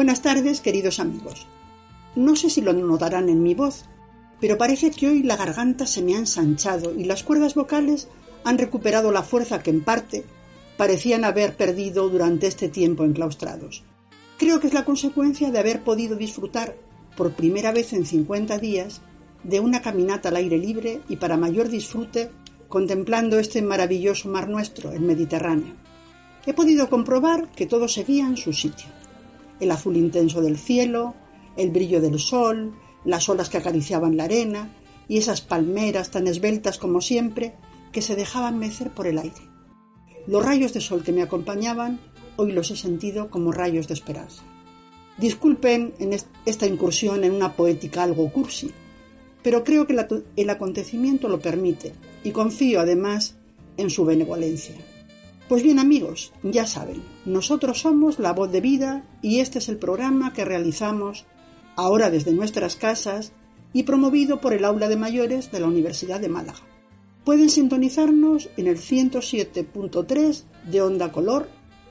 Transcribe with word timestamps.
Buenas 0.00 0.22
tardes, 0.22 0.62
queridos 0.62 0.98
amigos. 0.98 1.46
No 2.16 2.34
sé 2.34 2.48
si 2.48 2.62
lo 2.62 2.72
notarán 2.72 3.28
en 3.28 3.42
mi 3.42 3.52
voz, 3.52 3.84
pero 4.40 4.56
parece 4.56 4.90
que 4.92 5.06
hoy 5.06 5.22
la 5.22 5.36
garganta 5.36 5.86
se 5.86 6.00
me 6.00 6.14
ha 6.14 6.18
ensanchado 6.18 6.94
y 6.94 7.04
las 7.04 7.22
cuerdas 7.22 7.54
vocales 7.54 8.08
han 8.42 8.56
recuperado 8.56 9.12
la 9.12 9.22
fuerza 9.22 9.62
que 9.62 9.68
en 9.68 9.84
parte 9.84 10.24
parecían 10.78 11.22
haber 11.22 11.54
perdido 11.54 12.08
durante 12.08 12.46
este 12.46 12.70
tiempo 12.70 13.04
enclaustrados. 13.04 13.84
Creo 14.38 14.58
que 14.58 14.68
es 14.68 14.72
la 14.72 14.86
consecuencia 14.86 15.50
de 15.50 15.58
haber 15.58 15.84
podido 15.84 16.16
disfrutar 16.16 16.76
por 17.14 17.34
primera 17.34 17.70
vez 17.70 17.92
en 17.92 18.06
50 18.06 18.56
días 18.56 19.02
de 19.44 19.60
una 19.60 19.82
caminata 19.82 20.30
al 20.30 20.36
aire 20.36 20.56
libre 20.56 21.02
y 21.10 21.16
para 21.16 21.36
mayor 21.36 21.68
disfrute 21.68 22.30
contemplando 22.68 23.38
este 23.38 23.60
maravilloso 23.60 24.30
mar 24.30 24.48
nuestro, 24.48 24.92
el 24.92 25.02
Mediterráneo. 25.02 25.74
He 26.46 26.54
podido 26.54 26.88
comprobar 26.88 27.50
que 27.50 27.66
todo 27.66 27.86
seguía 27.86 28.26
en 28.26 28.38
su 28.38 28.54
sitio. 28.54 28.99
El 29.60 29.70
azul 29.70 29.96
intenso 29.96 30.40
del 30.40 30.58
cielo, 30.58 31.14
el 31.56 31.70
brillo 31.70 32.00
del 32.00 32.18
sol, 32.18 32.74
las 33.04 33.28
olas 33.28 33.48
que 33.48 33.58
acariciaban 33.58 34.16
la 34.16 34.24
arena 34.24 34.70
y 35.08 35.18
esas 35.18 35.40
palmeras 35.40 36.10
tan 36.10 36.26
esbeltas 36.26 36.78
como 36.78 37.00
siempre 37.00 37.54
que 37.92 38.02
se 38.02 38.16
dejaban 38.16 38.58
mecer 38.58 38.90
por 38.90 39.06
el 39.06 39.18
aire. 39.18 39.42
Los 40.26 40.44
rayos 40.44 40.72
de 40.72 40.80
sol 40.80 41.02
que 41.02 41.12
me 41.12 41.22
acompañaban 41.22 42.00
hoy 42.36 42.52
los 42.52 42.70
he 42.70 42.76
sentido 42.76 43.30
como 43.30 43.52
rayos 43.52 43.88
de 43.88 43.94
esperanza. 43.94 44.42
Disculpen 45.18 45.94
en 45.98 46.18
esta 46.46 46.66
incursión 46.66 47.24
en 47.24 47.32
una 47.32 47.54
poética 47.54 48.02
algo 48.02 48.32
cursi, 48.32 48.70
pero 49.42 49.64
creo 49.64 49.86
que 49.86 49.96
el 50.36 50.50
acontecimiento 50.50 51.28
lo 51.28 51.40
permite 51.40 51.92
y 52.24 52.30
confío 52.30 52.80
además 52.80 53.36
en 53.76 53.90
su 53.90 54.04
benevolencia. 54.04 54.76
Pues 55.50 55.64
bien 55.64 55.80
amigos, 55.80 56.32
ya 56.44 56.64
saben, 56.64 57.02
nosotros 57.24 57.80
somos 57.80 58.20
La 58.20 58.32
Voz 58.32 58.52
de 58.52 58.60
Vida 58.60 59.02
y 59.20 59.40
este 59.40 59.58
es 59.58 59.68
el 59.68 59.78
programa 59.78 60.32
que 60.32 60.44
realizamos 60.44 61.24
ahora 61.74 62.08
desde 62.08 62.30
nuestras 62.30 62.76
casas 62.76 63.32
y 63.72 63.82
promovido 63.82 64.40
por 64.40 64.52
el 64.52 64.64
Aula 64.64 64.88
de 64.88 64.94
Mayores 64.94 65.50
de 65.50 65.58
la 65.58 65.66
Universidad 65.66 66.20
de 66.20 66.28
Málaga. 66.28 66.60
Pueden 67.24 67.50
sintonizarnos 67.50 68.48
en 68.56 68.68
el 68.68 68.78
107.3 68.78 70.44
de 70.70 70.82
Onda 70.82 71.10
Color 71.10 71.48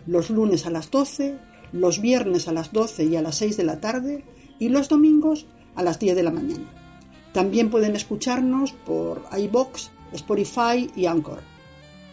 los 0.07 0.29
lunes 0.29 0.65
a 0.65 0.69
las 0.69 0.89
12, 0.89 1.37
los 1.73 1.99
viernes 1.99 2.47
a 2.47 2.53
las 2.53 2.71
12 2.71 3.03
y 3.03 3.17
a 3.17 3.21
las 3.21 3.35
6 3.35 3.57
de 3.57 3.63
la 3.65 3.81
tarde 3.81 4.23
y 4.57 4.69
los 4.69 4.87
domingos 4.87 5.47
a 5.75 5.83
las 5.83 5.99
10 5.99 6.15
de 6.15 6.23
la 6.23 6.31
mañana. 6.31 6.63
También 7.33 7.69
pueden 7.69 7.97
escucharnos 7.97 8.71
por 8.71 9.25
iBox, 9.37 9.91
Spotify 10.13 10.89
y 10.95 11.07
Anchor. 11.07 11.58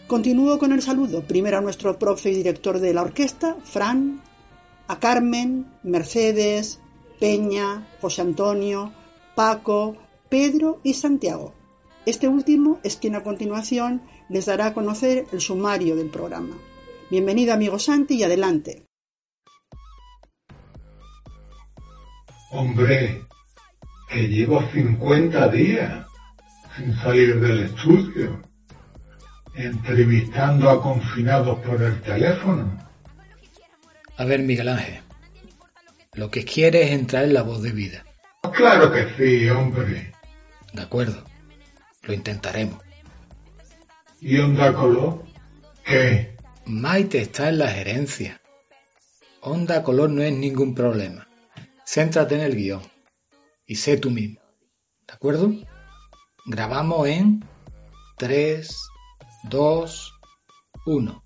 Continúo 0.07 0.57
con 0.57 0.71
el 0.71 0.81
saludo, 0.81 1.23
primero 1.23 1.57
a 1.57 1.61
nuestro 1.61 1.99
profe 1.99 2.31
y 2.31 2.35
director 2.35 2.79
de 2.79 2.93
la 2.93 3.01
orquesta, 3.01 3.57
Fran, 3.61 4.21
a 4.87 4.99
Carmen, 4.99 5.65
Mercedes, 5.83 6.79
Peña, 7.19 7.85
José 7.99 8.21
Antonio, 8.21 8.93
Paco, 9.35 9.97
Pedro 10.29 10.79
y 10.81 10.93
Santiago. 10.93 11.53
Este 12.05 12.29
último 12.29 12.79
es 12.83 12.95
quien 12.95 13.15
a 13.15 13.23
continuación 13.23 14.01
les 14.29 14.45
dará 14.45 14.67
a 14.67 14.73
conocer 14.73 15.25
el 15.33 15.41
sumario 15.41 15.97
del 15.97 16.09
programa. 16.09 16.55
Bienvenido 17.11 17.53
amigo 17.53 17.77
Santi 17.77 18.15
y 18.15 18.23
adelante. 18.23 18.85
Hombre, 22.51 23.25
que 24.09 24.25
llevo 24.29 24.63
50 24.71 25.49
días 25.49 26.07
sin 26.77 26.95
salir 26.95 27.41
del 27.41 27.63
estudio, 27.63 28.46
entrevistando 29.57 30.69
a 30.69 30.81
confinados 30.81 31.59
por 31.59 31.81
el 31.81 31.99
teléfono. 32.01 32.77
A 34.17 34.25
ver, 34.25 34.41
Miguel 34.41 34.69
Ángel, 34.69 35.01
lo 36.13 36.29
que 36.29 36.45
quiere 36.45 36.83
es 36.83 36.91
entrar 36.91 37.25
en 37.25 37.33
la 37.33 37.41
voz 37.41 37.61
de 37.61 37.71
vida. 37.71 38.05
Claro 38.53 38.91
que 38.91 39.07
sí, 39.17 39.49
hombre. 39.49 40.13
De 40.73 40.81
acuerdo, 40.81 41.23
lo 42.03 42.13
intentaremos. 42.13 42.79
¿Y 44.21 44.37
Onda 44.39 44.73
Color? 44.73 45.23
¿Qué? 45.83 46.35
Maite 46.65 47.21
está 47.21 47.49
en 47.49 47.59
la 47.59 47.69
gerencia. 47.69 48.41
Onda 49.41 49.83
Color 49.83 50.09
no 50.09 50.21
es 50.21 50.33
ningún 50.33 50.75
problema. 50.75 51.27
Céntrate 51.85 52.35
en 52.35 52.41
el 52.41 52.55
guion 52.55 52.81
y 53.65 53.75
sé 53.75 53.97
tú 53.97 54.11
mismo. 54.11 54.41
¿De 55.07 55.13
acuerdo? 55.13 55.51
Grabamos 56.45 57.07
en 57.07 57.45
3, 58.17 58.75
2, 59.49 60.13
1. 60.85 61.23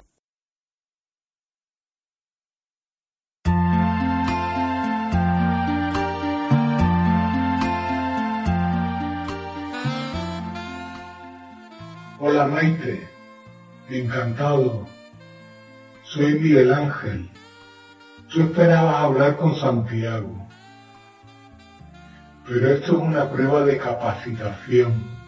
Hola 12.19 12.45
Maite, 12.45 13.07
encantado. 13.89 14.87
Soy 16.03 16.39
Miguel 16.39 16.73
Ángel. 16.73 17.27
Tú 18.31 18.41
esperabas 18.41 18.95
hablar 18.97 19.37
con 19.37 19.55
Santiago. 19.55 20.47
Pero 22.47 22.69
esto 22.69 22.97
es 22.97 22.99
una 22.99 23.31
prueba 23.31 23.65
de 23.65 23.79
capacitación. 23.79 25.20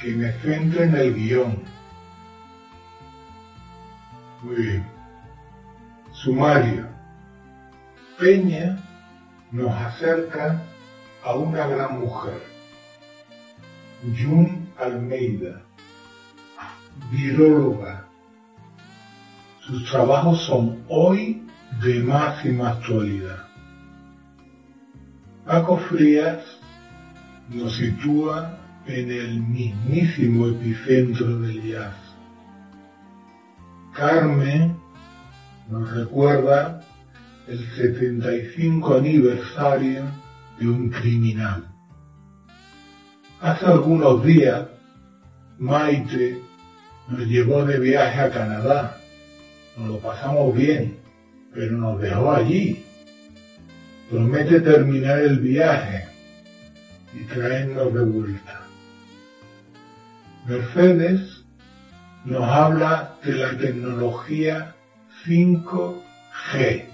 Que 0.00 0.14
me 0.14 0.32
centre 0.40 0.84
en 0.84 0.94
el 0.94 1.14
guion. 1.14 1.62
Muy 4.42 4.56
bien. 4.56 4.86
Sumario. 6.12 6.86
Peña 8.18 8.78
nos 9.52 9.72
acerca 9.74 10.60
a 11.24 11.34
una 11.34 11.66
gran 11.66 12.00
mujer 12.00 12.58
Jun 14.02 14.68
Almeida, 14.78 15.62
viróloga. 17.10 18.04
Sus 19.60 19.90
trabajos 19.90 20.42
son 20.42 20.84
hoy 20.88 21.42
de 21.82 22.00
máxima 22.00 22.70
actualidad. 22.70 23.46
Paco 25.44 25.78
Frías 25.78 26.44
nos 27.48 27.76
sitúa 27.76 28.56
en 28.88 29.10
el 29.10 29.40
mismísimo 29.40 30.48
epicentro 30.48 31.38
del 31.40 31.62
jazz. 31.62 31.94
Carmen 33.94 34.76
nos 35.68 35.90
recuerda 35.90 36.80
el 37.46 37.58
75 37.76 38.94
aniversario 38.96 40.04
de 40.58 40.68
un 40.68 40.88
criminal. 40.88 41.66
Hace 43.40 43.66
algunos 43.66 44.24
días, 44.24 44.66
Maite 45.58 46.40
nos 47.08 47.26
llevó 47.26 47.64
de 47.64 47.78
viaje 47.78 48.20
a 48.20 48.30
Canadá. 48.30 48.96
Nos 49.76 49.88
lo 49.88 49.98
pasamos 49.98 50.54
bien, 50.54 50.98
pero 51.52 51.76
nos 51.76 52.00
dejó 52.00 52.32
allí. 52.32 52.84
Promete 54.10 54.60
terminar 54.60 55.18
el 55.18 55.38
viaje 55.40 56.06
y 57.14 57.24
traernos 57.24 57.92
de 57.92 58.02
vuelta. 58.02 58.67
Mercedes 60.48 61.44
nos 62.24 62.42
habla 62.42 63.16
de 63.22 63.34
la 63.34 63.58
tecnología 63.58 64.74
5G. 65.26 66.86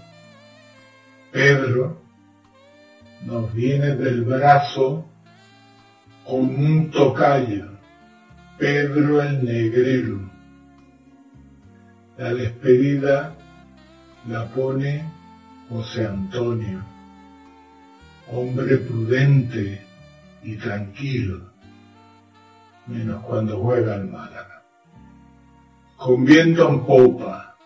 Pedro 1.31 2.03
nos 3.25 3.55
viene 3.55 3.95
del 3.95 4.25
brazo 4.25 5.06
con 6.25 6.41
un 6.41 6.91
tocayo, 6.91 7.79
Pedro 8.59 9.23
el 9.23 9.45
Negrero. 9.45 10.29
La 12.19 12.35
despedida 12.35 13.37
la 14.27 14.49
pone 14.49 15.05
José 15.69 16.09
Antonio, 16.09 16.83
hombre 18.33 18.79
prudente 18.79 19.81
y 20.43 20.56
tranquilo, 20.56 21.54
menos 22.87 23.23
cuando 23.25 23.61
juega 23.61 23.95
al 23.95 24.09
Málaga. 24.09 24.63
Con 25.97 26.25
viento 26.25 26.69
en 26.69 26.85
popa 26.85 27.57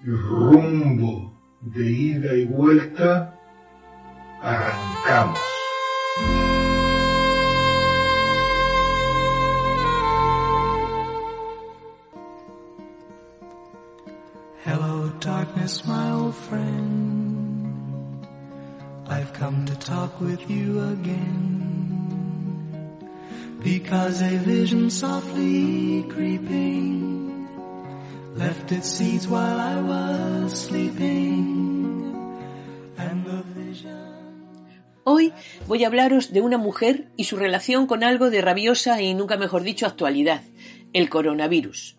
y 0.00 0.10
rumbo 0.10 1.32
de 1.60 1.90
ida 1.90 2.34
y 2.34 2.44
vuelta, 2.46 3.38
arrancamos. 4.42 5.40
darkness, 15.20 15.84
my 15.84 16.12
old 16.12 16.34
friend. 16.34 18.26
I've 19.08 19.32
come 19.32 19.64
to 19.66 19.74
talk 19.76 20.20
with 20.20 20.48
you 20.48 20.80
again. 20.90 21.65
Because 23.66 24.22
softly 24.90 26.04
creeping 26.08 27.48
left 28.36 28.70
its 28.70 29.26
while 29.26 29.58
I 29.58 29.80
was 29.82 30.52
sleeping. 30.52 32.14
Hoy 35.02 35.32
voy 35.66 35.82
a 35.82 35.88
hablaros 35.88 36.32
de 36.32 36.42
una 36.42 36.58
mujer 36.58 37.08
y 37.16 37.24
su 37.24 37.36
relación 37.36 37.88
con 37.88 38.04
algo 38.04 38.30
de 38.30 38.40
rabiosa 38.40 39.02
y 39.02 39.14
nunca 39.14 39.36
mejor 39.36 39.64
dicho 39.64 39.86
actualidad, 39.86 40.42
el 40.92 41.08
coronavirus. 41.08 41.96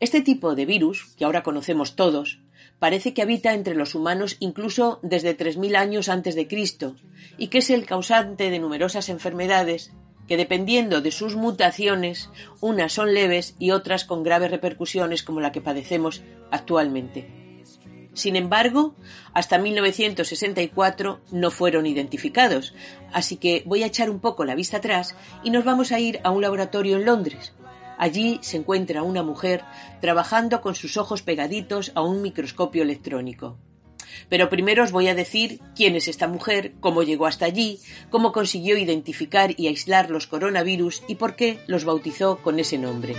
Este 0.00 0.20
tipo 0.20 0.56
de 0.56 0.66
virus, 0.66 1.14
que 1.16 1.24
ahora 1.24 1.44
conocemos 1.44 1.94
todos, 1.94 2.40
parece 2.80 3.14
que 3.14 3.22
habita 3.22 3.54
entre 3.54 3.76
los 3.76 3.94
humanos 3.94 4.36
incluso 4.40 4.98
desde 5.04 5.38
3.000 5.38 5.76
años 5.76 6.08
antes 6.08 6.34
de 6.34 6.48
Cristo 6.48 6.96
y 7.38 7.48
que 7.48 7.58
es 7.58 7.70
el 7.70 7.86
causante 7.86 8.50
de 8.50 8.58
numerosas 8.58 9.08
enfermedades 9.08 9.92
que 10.28 10.36
dependiendo 10.36 11.00
de 11.00 11.10
sus 11.10 11.36
mutaciones, 11.36 12.30
unas 12.60 12.92
son 12.92 13.14
leves 13.14 13.54
y 13.58 13.70
otras 13.70 14.04
con 14.04 14.22
graves 14.22 14.50
repercusiones 14.50 15.22
como 15.22 15.40
la 15.40 15.52
que 15.52 15.60
padecemos 15.60 16.22
actualmente. 16.50 17.44
Sin 18.14 18.36
embargo, 18.36 18.94
hasta 19.32 19.58
1964 19.58 21.20
no 21.32 21.50
fueron 21.50 21.84
identificados, 21.86 22.72
así 23.12 23.36
que 23.36 23.64
voy 23.66 23.82
a 23.82 23.86
echar 23.86 24.08
un 24.08 24.20
poco 24.20 24.44
la 24.44 24.54
vista 24.54 24.76
atrás 24.76 25.16
y 25.42 25.50
nos 25.50 25.64
vamos 25.64 25.90
a 25.90 25.98
ir 25.98 26.20
a 26.22 26.30
un 26.30 26.40
laboratorio 26.40 26.96
en 26.96 27.06
Londres. 27.06 27.52
Allí 27.98 28.38
se 28.42 28.56
encuentra 28.56 29.02
una 29.02 29.22
mujer 29.22 29.64
trabajando 30.00 30.60
con 30.60 30.74
sus 30.76 30.96
ojos 30.96 31.22
pegaditos 31.22 31.92
a 31.94 32.02
un 32.02 32.22
microscopio 32.22 32.82
electrónico. 32.82 33.58
Pero 34.28 34.48
primero 34.48 34.84
os 34.84 34.92
voy 34.92 35.08
a 35.08 35.14
decir 35.14 35.60
quién 35.74 35.96
es 35.96 36.08
esta 36.08 36.28
mujer, 36.28 36.72
cómo 36.80 37.02
llegó 37.02 37.26
hasta 37.26 37.46
allí, 37.46 37.80
cómo 38.10 38.32
consiguió 38.32 38.76
identificar 38.76 39.54
y 39.56 39.68
aislar 39.68 40.10
los 40.10 40.26
coronavirus 40.26 41.02
y 41.08 41.16
por 41.16 41.36
qué 41.36 41.58
los 41.66 41.84
bautizó 41.84 42.38
con 42.38 42.58
ese 42.58 42.78
nombre. 42.78 43.14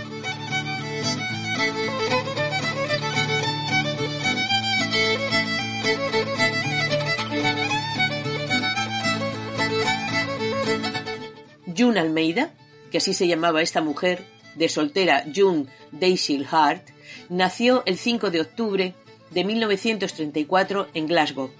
June 11.76 12.00
Almeida, 12.00 12.54
que 12.90 12.98
así 12.98 13.12
se 13.12 13.28
llamaba 13.28 13.60
esta 13.60 13.82
mujer, 13.82 14.24
de 14.54 14.68
soltera 14.68 15.24
June 15.34 15.66
Daisy 15.92 16.44
Hart, 16.50 16.88
nació 17.28 17.82
el 17.86 17.98
5 17.98 18.30
de 18.30 18.40
octubre 18.40 18.94
de 19.30 19.44
1934 19.44 20.88
en 20.94 21.06
Glasgow, 21.06 21.50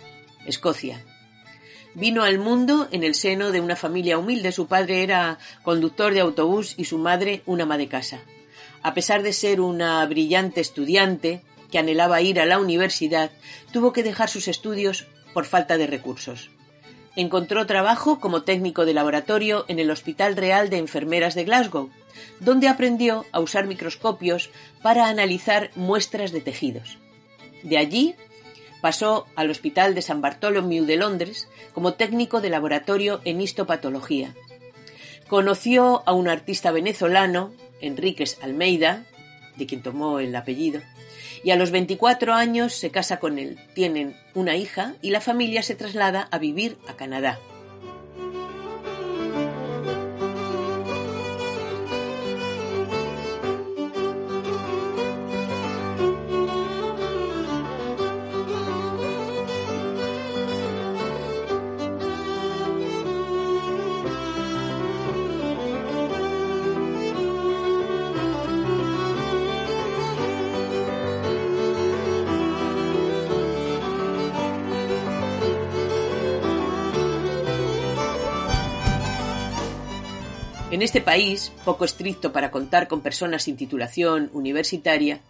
Escocia. 0.46 1.04
Vino 1.94 2.24
al 2.24 2.38
mundo 2.38 2.88
en 2.92 3.04
el 3.04 3.14
seno 3.14 3.52
de 3.52 3.60
una 3.60 3.74
familia 3.74 4.18
humilde. 4.18 4.52
Su 4.52 4.66
padre 4.66 5.02
era 5.02 5.38
conductor 5.62 6.12
de 6.12 6.20
autobús 6.20 6.74
y 6.76 6.84
su 6.84 6.98
madre 6.98 7.42
una 7.46 7.64
ama 7.64 7.78
de 7.78 7.88
casa. 7.88 8.20
A 8.82 8.92
pesar 8.94 9.22
de 9.22 9.32
ser 9.32 9.60
una 9.60 10.04
brillante 10.06 10.60
estudiante 10.60 11.42
que 11.70 11.78
anhelaba 11.78 12.20
ir 12.20 12.38
a 12.38 12.46
la 12.46 12.58
universidad, 12.58 13.30
tuvo 13.72 13.92
que 13.92 14.02
dejar 14.02 14.28
sus 14.28 14.46
estudios 14.46 15.06
por 15.32 15.46
falta 15.46 15.78
de 15.78 15.86
recursos. 15.86 16.50
Encontró 17.16 17.64
trabajo 17.64 18.20
como 18.20 18.42
técnico 18.42 18.84
de 18.84 18.92
laboratorio 18.92 19.64
en 19.68 19.78
el 19.78 19.90
Hospital 19.90 20.36
Real 20.36 20.68
de 20.68 20.76
Enfermeras 20.76 21.34
de 21.34 21.44
Glasgow, 21.44 21.88
donde 22.40 22.68
aprendió 22.68 23.24
a 23.32 23.40
usar 23.40 23.66
microscopios 23.66 24.50
para 24.82 25.08
analizar 25.08 25.70
muestras 25.76 26.30
de 26.30 26.42
tejidos. 26.42 26.98
De 27.66 27.78
allí 27.78 28.14
pasó 28.80 29.26
al 29.34 29.50
Hospital 29.50 29.96
de 29.96 30.02
San 30.02 30.20
Bartholomew 30.20 30.84
de 30.84 30.96
Londres 30.96 31.48
como 31.72 31.94
técnico 31.94 32.40
de 32.40 32.48
laboratorio 32.48 33.20
en 33.24 33.40
histopatología. 33.40 34.36
Conoció 35.26 36.04
a 36.06 36.12
un 36.12 36.28
artista 36.28 36.70
venezolano, 36.70 37.52
Enríquez 37.80 38.38
Almeida, 38.40 39.04
de 39.56 39.66
quien 39.66 39.82
tomó 39.82 40.20
el 40.20 40.36
apellido, 40.36 40.80
y 41.42 41.50
a 41.50 41.56
los 41.56 41.72
24 41.72 42.34
años 42.34 42.72
se 42.72 42.92
casa 42.92 43.18
con 43.18 43.40
él. 43.40 43.58
Tienen 43.74 44.16
una 44.34 44.54
hija 44.54 44.94
y 45.02 45.10
la 45.10 45.20
familia 45.20 45.64
se 45.64 45.74
traslada 45.74 46.28
a 46.30 46.38
vivir 46.38 46.78
a 46.86 46.94
Canadá. 46.94 47.40
En 80.76 80.82
este 80.82 81.00
país, 81.00 81.52
poco 81.64 81.86
estricto 81.86 82.34
para 82.34 82.50
contar 82.50 82.86
con 82.86 83.00
personas 83.00 83.44
sin 83.44 83.56
titulación 83.56 84.28
universitaria, 84.34 85.20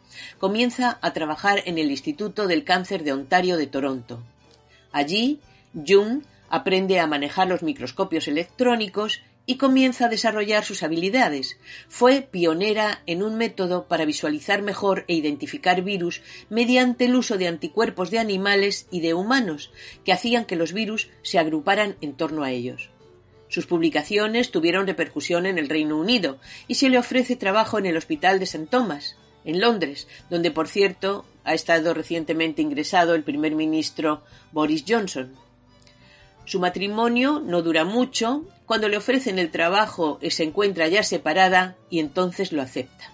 comienza 0.41 0.99
a 1.01 1.13
trabajar 1.13 1.63
en 1.67 1.79
el 1.79 1.93
Instituto 1.93 2.49
del 2.49 2.65
Cáncer 2.65 3.05
de 3.05 3.13
Ontario 3.13 3.57
de 3.57 3.69
Toronto. 3.69 4.25
Allí, 4.91 5.39
Jung 5.73 6.25
aprende 6.51 6.99
a 6.99 7.07
manejar 7.07 7.47
los 7.47 7.63
microscopios 7.63 8.27
electrónicos 8.27 9.23
y 9.47 9.57
comienza 9.57 10.07
a 10.07 10.09
desarrollar 10.09 10.65
sus 10.65 10.83
habilidades. 10.83 11.59
Fue 11.89 12.23
pionera 12.23 13.03
en 13.07 13.23
un 13.23 13.37
método 13.37 13.87
para 13.87 14.05
visualizar 14.05 14.63
mejor 14.63 15.05
e 15.07 15.15
identificar 15.15 15.81
virus 15.83 16.23
mediante 16.51 17.05
el 17.05 17.15
uso 17.15 17.39
de 17.39 17.47
anticuerpos 17.47 18.11
de 18.11 18.19
animales 18.19 18.89
y 18.91 18.99
de 18.99 19.15
humanos, 19.15 19.71
que 20.05 20.13
hacían 20.13 20.45
que 20.45 20.57
los 20.57 20.73
virus 20.73 21.09
se 21.23 21.39
agruparan 21.39 21.95
en 22.01 22.15
torno 22.15 22.43
a 22.43 22.51
ellos. 22.51 22.91
Sus 23.49 23.67
publicaciones 23.67 24.51
tuvieron 24.51 24.87
repercusión 24.87 25.47
en 25.47 25.59
el 25.59 25.69
Reino 25.69 25.97
Unido 25.97 26.39
y 26.67 26.75
se 26.75 26.89
le 26.89 26.99
ofrece 26.99 27.37
trabajo 27.37 27.79
en 27.79 27.87
el 27.87 27.97
Hospital 27.97 28.39
de 28.39 28.45
St. 28.45 28.67
Thomas, 28.69 29.17
en 29.45 29.61
Londres, 29.61 30.09
donde, 30.29 30.51
por 30.51 30.69
cierto, 30.69 31.25
ha 31.45 31.55
estado 31.55 31.95
recientemente 31.95 32.63
ingresado 32.63 33.15
el 33.15 33.23
primer 33.23 33.55
ministro 33.55 34.23
Boris 34.51 34.85
Johnson. 34.87 35.35
Su 36.45 36.59
matrimonio 36.59 37.41
no 37.45 37.63
dura 37.63 37.85
mucho, 37.85 38.45
cuando 38.67 38.89
le 38.89 38.97
ofrecen 38.97 39.39
el 39.39 39.51
trabajo 39.51 40.19
se 40.29 40.43
encuentra 40.43 40.89
ya 40.89 41.05
separada 41.05 41.77
y 41.89 42.01
entonces 42.01 42.53
lo 42.53 42.63
acepta. 42.63 43.13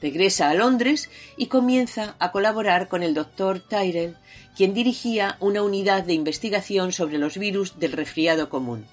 Regresa 0.00 0.50
a 0.50 0.54
Londres 0.54 1.10
y 1.36 1.46
comienza 1.46 2.16
a 2.18 2.32
colaborar 2.32 2.88
con 2.88 3.02
el 3.02 3.14
doctor 3.14 3.60
Tyrell, 3.60 4.16
quien 4.56 4.74
dirigía 4.74 5.36
una 5.38 5.62
unidad 5.62 6.04
de 6.04 6.14
investigación 6.14 6.92
sobre 6.92 7.18
los 7.18 7.38
virus 7.38 7.78
del 7.78 7.92
resfriado 7.92 8.48
común 8.48 8.86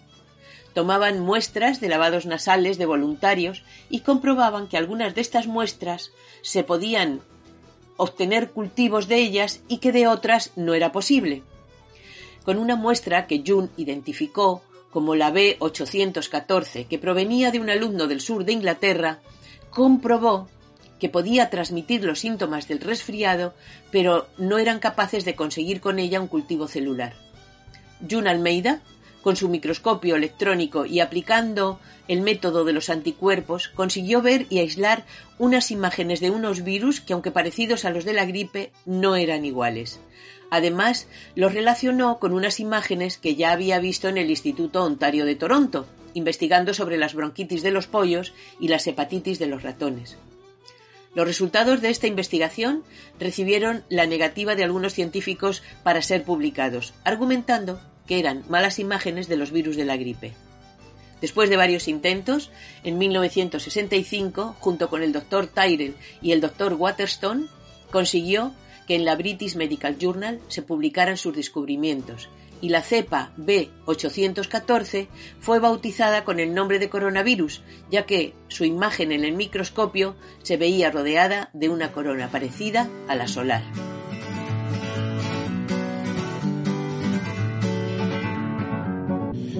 tomaban 0.79 1.19
muestras 1.19 1.81
de 1.81 1.89
lavados 1.89 2.25
nasales 2.25 2.77
de 2.77 2.86
voluntarios 2.86 3.63
y 3.89 4.00
comprobaban 4.00 4.69
que 4.69 4.77
algunas 4.77 5.13
de 5.13 5.19
estas 5.19 5.45
muestras 5.45 6.13
se 6.41 6.63
podían 6.63 7.19
obtener 7.98 8.51
cultivos 8.51 9.09
de 9.09 9.17
ellas 9.17 9.59
y 9.67 9.79
que 9.79 9.91
de 9.91 10.07
otras 10.07 10.53
no 10.55 10.74
era 10.74 10.93
posible. 10.93 11.43
Con 12.45 12.57
una 12.57 12.77
muestra 12.77 13.27
que 13.27 13.43
June 13.45 13.67
identificó 13.75 14.63
como 14.89 15.15
la 15.15 15.33
B814, 15.33 16.88
que 16.88 16.98
provenía 16.98 17.51
de 17.51 17.59
un 17.59 17.69
alumno 17.69 18.07
del 18.07 18.21
sur 18.21 18.45
de 18.45 18.53
Inglaterra, 18.53 19.19
comprobó 19.71 20.48
que 20.98 21.09
podía 21.09 21.50
transmitir 21.50 22.05
los 22.05 22.21
síntomas 22.21 22.69
del 22.69 22.79
resfriado, 22.79 23.53
pero 23.91 24.29
no 24.38 24.59
eran 24.59 24.79
capaces 24.79 25.25
de 25.25 25.36
conseguir 25.36 25.81
con 25.81 26.00
ella 26.00 26.21
un 26.21 26.29
cultivo 26.29 26.69
celular. 26.69 27.15
June 28.09 28.29
Almeida 28.29 28.81
con 29.21 29.35
su 29.35 29.49
microscopio 29.49 30.15
electrónico 30.15 30.85
y 30.85 30.99
aplicando 30.99 31.79
el 32.07 32.21
método 32.21 32.63
de 32.63 32.73
los 32.73 32.89
anticuerpos, 32.89 33.67
consiguió 33.69 34.21
ver 34.21 34.47
y 34.49 34.59
aislar 34.59 35.05
unas 35.38 35.71
imágenes 35.71 36.19
de 36.19 36.31
unos 36.31 36.63
virus 36.63 37.01
que, 37.01 37.13
aunque 37.13 37.31
parecidos 37.31 37.85
a 37.85 37.89
los 37.89 38.05
de 38.05 38.13
la 38.13 38.25
gripe, 38.25 38.71
no 38.85 39.15
eran 39.15 39.45
iguales. 39.45 39.99
Además, 40.49 41.07
los 41.35 41.53
relacionó 41.53 42.17
con 42.19 42.33
unas 42.33 42.59
imágenes 42.59 43.17
que 43.17 43.35
ya 43.35 43.51
había 43.51 43.79
visto 43.79 44.07
en 44.07 44.17
el 44.17 44.29
Instituto 44.29 44.83
Ontario 44.83 45.25
de 45.25 45.35
Toronto, 45.35 45.85
investigando 46.13 46.73
sobre 46.73 46.97
las 46.97 47.13
bronquitis 47.13 47.61
de 47.61 47.71
los 47.71 47.88
pollos 47.88 48.33
y 48.59 48.67
las 48.67 48.88
hepatitis 48.88 49.38
de 49.38 49.47
los 49.47 49.61
ratones. 49.61 50.17
Los 51.15 51.27
resultados 51.27 51.81
de 51.81 51.89
esta 51.89 52.07
investigación 52.07 52.83
recibieron 53.19 53.83
la 53.89 54.05
negativa 54.05 54.55
de 54.55 54.63
algunos 54.63 54.93
científicos 54.93 55.63
para 55.83 56.01
ser 56.01 56.23
publicados, 56.23 56.93
argumentando 57.03 57.81
que 58.09 58.17
eran 58.17 58.43
malas 58.49 58.79
imágenes 58.79 59.27
de 59.27 59.37
los 59.37 59.51
virus 59.51 59.75
de 59.75 59.85
la 59.85 59.95
gripe. 59.95 60.33
Después 61.21 61.47
de 61.47 61.57
varios 61.57 61.87
intentos, 61.87 62.49
en 62.83 62.97
1965, 62.97 64.55
junto 64.59 64.89
con 64.89 65.03
el 65.03 65.13
doctor 65.13 65.45
Tyrell 65.45 65.95
y 66.19 66.31
el 66.31 66.41
doctor 66.41 66.73
Waterstone, 66.73 67.45
consiguió 67.91 68.51
que 68.87 68.95
en 68.95 69.05
la 69.05 69.15
British 69.15 69.55
Medical 69.55 69.99
Journal 69.99 70.39
se 70.47 70.63
publicaran 70.63 71.17
sus 71.17 71.35
descubrimientos, 71.35 72.29
y 72.61 72.69
la 72.69 72.81
cepa 72.81 73.31
B814 73.37 75.07
fue 75.39 75.59
bautizada 75.59 76.23
con 76.23 76.39
el 76.39 76.55
nombre 76.55 76.79
de 76.79 76.89
coronavirus, 76.89 77.61
ya 77.91 78.07
que 78.07 78.33
su 78.47 78.65
imagen 78.65 79.11
en 79.11 79.23
el 79.23 79.33
microscopio 79.33 80.15
se 80.41 80.57
veía 80.57 80.89
rodeada 80.89 81.51
de 81.53 81.69
una 81.69 81.91
corona 81.91 82.31
parecida 82.31 82.89
a 83.07 83.15
la 83.15 83.27
solar. 83.27 83.61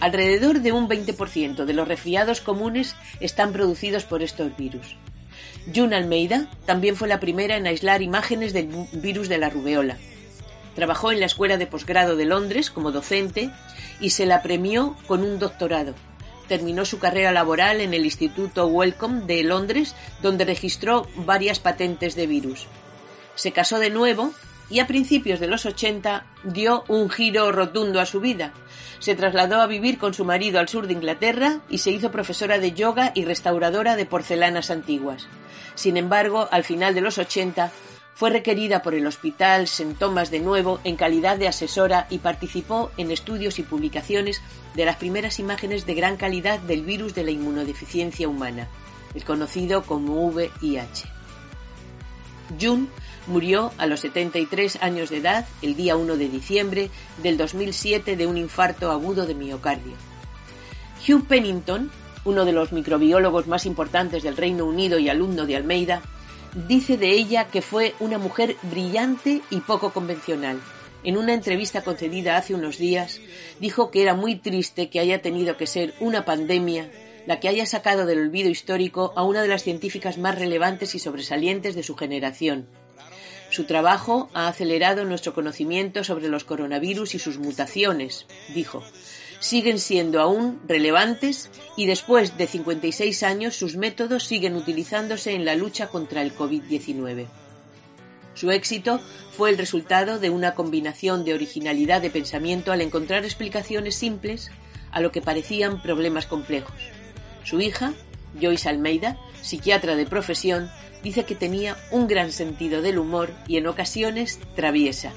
Alrededor 0.00 0.60
de 0.60 0.72
un 0.72 0.88
20% 0.88 1.64
de 1.64 1.72
los 1.72 1.86
resfriados 1.86 2.40
comunes 2.40 2.96
están 3.20 3.52
producidos 3.52 4.04
por 4.04 4.22
estos 4.22 4.56
virus. 4.56 4.96
June 5.74 5.94
Almeida 5.94 6.50
también 6.64 6.96
fue 6.96 7.08
la 7.08 7.20
primera 7.20 7.56
en 7.56 7.66
aislar 7.66 8.02
imágenes 8.02 8.52
del 8.52 8.68
virus 8.92 9.28
de 9.28 9.38
la 9.38 9.50
rubeola. 9.50 9.96
Trabajó 10.74 11.12
en 11.12 11.20
la 11.20 11.26
Escuela 11.26 11.58
de 11.58 11.66
Posgrado 11.66 12.16
de 12.16 12.24
Londres 12.24 12.70
como 12.70 12.90
docente 12.90 13.50
y 14.00 14.10
se 14.10 14.26
la 14.26 14.42
premió 14.42 14.96
con 15.06 15.22
un 15.22 15.38
doctorado. 15.38 15.94
Terminó 16.48 16.84
su 16.84 16.98
carrera 16.98 17.32
laboral 17.32 17.80
en 17.80 17.94
el 17.94 18.04
Instituto 18.04 18.66
Wellcome 18.66 19.22
de 19.22 19.42
Londres, 19.42 19.94
donde 20.22 20.44
registró 20.44 21.06
varias 21.16 21.58
patentes 21.58 22.14
de 22.14 22.26
virus. 22.26 22.66
Se 23.34 23.52
casó 23.52 23.78
de 23.78 23.90
nuevo 23.90 24.32
y 24.68 24.80
a 24.80 24.86
principios 24.86 25.40
de 25.40 25.46
los 25.46 25.66
80 25.66 26.24
dio 26.44 26.84
un 26.88 27.08
giro 27.10 27.52
rotundo 27.52 28.00
a 28.00 28.06
su 28.06 28.20
vida. 28.20 28.52
Se 28.98 29.14
trasladó 29.14 29.60
a 29.60 29.66
vivir 29.66 29.98
con 29.98 30.14
su 30.14 30.24
marido 30.24 30.58
al 30.58 30.68
sur 30.68 30.86
de 30.86 30.94
Inglaterra 30.94 31.60
y 31.68 31.78
se 31.78 31.90
hizo 31.90 32.10
profesora 32.10 32.58
de 32.58 32.72
yoga 32.72 33.12
y 33.14 33.24
restauradora 33.24 33.96
de 33.96 34.06
porcelanas 34.06 34.70
antiguas. 34.70 35.28
Sin 35.74 35.96
embargo, 35.96 36.48
al 36.50 36.64
final 36.64 36.94
de 36.94 37.02
los 37.02 37.18
80 37.18 37.70
fue 38.16 38.30
requerida 38.30 38.80
por 38.80 38.94
el 38.94 39.06
Hospital 39.06 39.64
St. 39.64 39.94
Thomas 39.98 40.30
de 40.30 40.40
nuevo 40.40 40.80
en 40.84 40.96
calidad 40.96 41.36
de 41.36 41.48
asesora 41.48 42.06
y 42.08 42.16
participó 42.16 42.90
en 42.96 43.10
estudios 43.10 43.58
y 43.58 43.62
publicaciones 43.62 44.40
de 44.74 44.86
las 44.86 44.96
primeras 44.96 45.38
imágenes 45.38 45.84
de 45.84 45.94
gran 45.94 46.16
calidad 46.16 46.58
del 46.60 46.80
virus 46.80 47.14
de 47.14 47.24
la 47.24 47.30
inmunodeficiencia 47.30 48.26
humana, 48.26 48.68
el 49.14 49.22
conocido 49.22 49.82
como 49.82 50.28
VIH. 50.28 51.04
June 52.58 52.86
murió 53.26 53.72
a 53.76 53.86
los 53.86 54.00
73 54.00 54.78
años 54.80 55.10
de 55.10 55.18
edad 55.18 55.46
el 55.60 55.76
día 55.76 55.96
1 55.96 56.16
de 56.16 56.28
diciembre 56.30 56.90
del 57.22 57.36
2007 57.36 58.16
de 58.16 58.26
un 58.26 58.38
infarto 58.38 58.92
agudo 58.92 59.26
de 59.26 59.34
miocardio. 59.34 59.92
Hugh 61.06 61.26
Pennington, 61.26 61.90
uno 62.24 62.46
de 62.46 62.52
los 62.52 62.72
microbiólogos 62.72 63.46
más 63.46 63.66
importantes 63.66 64.22
del 64.22 64.38
Reino 64.38 64.64
Unido 64.64 64.98
y 64.98 65.10
alumno 65.10 65.44
de 65.44 65.56
Almeida, 65.56 66.00
dice 66.68 66.96
de 66.96 67.10
ella 67.10 67.48
que 67.48 67.60
fue 67.60 67.94
una 68.00 68.18
mujer 68.18 68.56
brillante 68.62 69.42
y 69.50 69.60
poco 69.60 69.92
convencional. 69.92 70.60
En 71.04 71.16
una 71.18 71.34
entrevista 71.34 71.84
concedida 71.84 72.36
hace 72.36 72.54
unos 72.54 72.78
días, 72.78 73.20
dijo 73.60 73.90
que 73.90 74.02
era 74.02 74.14
muy 74.14 74.36
triste 74.36 74.88
que 74.88 74.98
haya 74.98 75.20
tenido 75.22 75.56
que 75.56 75.66
ser 75.66 75.94
una 76.00 76.24
pandemia 76.24 76.90
la 77.26 77.40
que 77.40 77.48
haya 77.48 77.66
sacado 77.66 78.06
del 78.06 78.20
olvido 78.20 78.48
histórico 78.48 79.12
a 79.16 79.24
una 79.24 79.42
de 79.42 79.48
las 79.48 79.64
científicas 79.64 80.16
más 80.16 80.38
relevantes 80.38 80.94
y 80.94 80.98
sobresalientes 80.98 81.74
de 81.74 81.82
su 81.82 81.96
generación. 81.96 82.66
Su 83.50 83.64
trabajo 83.64 84.30
ha 84.32 84.48
acelerado 84.48 85.04
nuestro 85.04 85.34
conocimiento 85.34 86.04
sobre 86.04 86.28
los 86.28 86.44
coronavirus 86.44 87.14
y 87.14 87.18
sus 87.18 87.38
mutaciones, 87.38 88.26
dijo. 88.54 88.82
Siguen 89.38 89.78
siendo 89.78 90.20
aún 90.20 90.60
relevantes 90.66 91.50
y 91.76 91.86
después 91.86 92.36
de 92.36 92.46
56 92.46 93.22
años 93.22 93.56
sus 93.56 93.76
métodos 93.76 94.24
siguen 94.24 94.56
utilizándose 94.56 95.34
en 95.34 95.44
la 95.44 95.54
lucha 95.54 95.88
contra 95.88 96.22
el 96.22 96.34
COVID-19. 96.34 97.26
Su 98.34 98.50
éxito 98.50 99.00
fue 99.32 99.50
el 99.50 99.58
resultado 99.58 100.18
de 100.18 100.30
una 100.30 100.54
combinación 100.54 101.24
de 101.24 101.34
originalidad 101.34 102.02
de 102.02 102.10
pensamiento 102.10 102.70
al 102.70 102.82
encontrar 102.82 103.24
explicaciones 103.24 103.94
simples 103.94 104.50
a 104.90 105.00
lo 105.00 105.10
que 105.10 105.22
parecían 105.22 105.80
problemas 105.82 106.26
complejos. 106.26 106.76
Su 107.44 107.60
hija, 107.60 107.94
Joyce 108.40 108.68
Almeida, 108.68 109.18
psiquiatra 109.40 109.96
de 109.96 110.04
profesión, 110.04 110.70
dice 111.02 111.24
que 111.24 111.34
tenía 111.34 111.76
un 111.90 112.08
gran 112.08 112.32
sentido 112.32 112.82
del 112.82 112.98
humor 112.98 113.32
y 113.46 113.56
en 113.56 113.68
ocasiones 113.68 114.38
traviesa. 114.54 115.12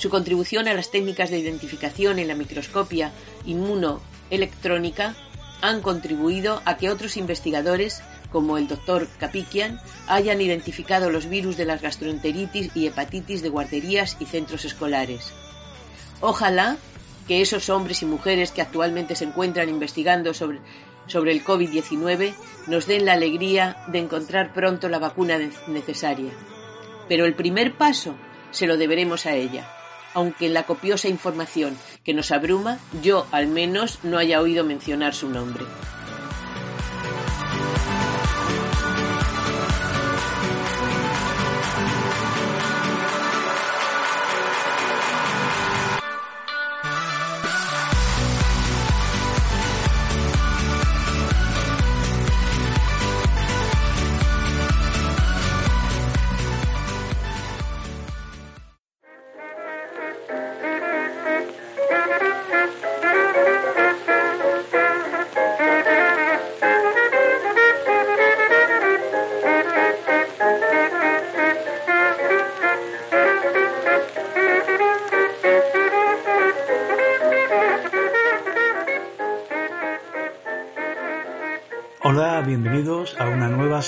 Su 0.00 0.08
contribución 0.08 0.66
a 0.66 0.72
las 0.72 0.90
técnicas 0.90 1.28
de 1.28 1.38
identificación 1.38 2.18
en 2.18 2.26
la 2.28 2.34
microscopia 2.34 3.12
inmunoelectrónica 3.44 5.14
han 5.60 5.82
contribuido 5.82 6.62
a 6.64 6.78
que 6.78 6.88
otros 6.88 7.18
investigadores, 7.18 8.02
como 8.32 8.56
el 8.56 8.66
doctor 8.66 9.08
Kapikian, 9.18 9.78
hayan 10.06 10.40
identificado 10.40 11.10
los 11.10 11.28
virus 11.28 11.58
de 11.58 11.66
las 11.66 11.82
gastroenteritis 11.82 12.70
y 12.74 12.86
hepatitis 12.86 13.42
de 13.42 13.50
guarderías 13.50 14.16
y 14.20 14.24
centros 14.24 14.64
escolares. 14.64 15.34
Ojalá 16.22 16.78
que 17.28 17.42
esos 17.42 17.68
hombres 17.68 18.00
y 18.00 18.06
mujeres 18.06 18.52
que 18.52 18.62
actualmente 18.62 19.14
se 19.16 19.24
encuentran 19.24 19.68
investigando 19.68 20.32
sobre, 20.32 20.60
sobre 21.08 21.32
el 21.32 21.44
COVID-19 21.44 22.32
nos 22.68 22.86
den 22.86 23.04
la 23.04 23.12
alegría 23.12 23.84
de 23.88 23.98
encontrar 23.98 24.54
pronto 24.54 24.88
la 24.88 24.98
vacuna 24.98 25.36
ne- 25.36 25.50
necesaria. 25.66 26.32
Pero 27.06 27.26
el 27.26 27.34
primer 27.34 27.76
paso 27.76 28.14
se 28.50 28.66
lo 28.66 28.78
deberemos 28.78 29.26
a 29.26 29.34
ella, 29.34 29.70
aunque 30.14 30.46
en 30.46 30.54
la 30.54 30.64
copiosa 30.64 31.08
información 31.08 31.76
que 32.04 32.14
nos 32.14 32.30
abruma 32.32 32.78
yo 33.02 33.26
al 33.32 33.46
menos 33.46 34.00
no 34.02 34.18
haya 34.18 34.40
oído 34.40 34.64
mencionar 34.64 35.14
su 35.14 35.28
nombre. 35.28 35.64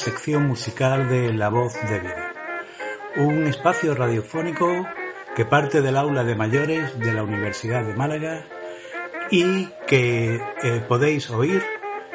Sección 0.02 0.48
musical 0.48 1.08
de 1.08 1.32
La 1.32 1.48
Voz 1.48 1.74
de 1.88 2.00
Vida. 2.00 2.32
Un 3.18 3.46
espacio 3.46 3.94
radiofónico 3.94 4.84
que 5.36 5.44
parte 5.44 5.80
del 5.80 5.96
aula 5.96 6.24
de 6.24 6.34
mayores 6.34 6.98
de 6.98 7.12
la 7.12 7.22
Universidad 7.22 7.84
de 7.84 7.94
Málaga 7.94 8.44
y 9.30 9.68
que 9.86 10.42
eh, 10.64 10.84
podéis 10.88 11.30
oír 11.30 11.62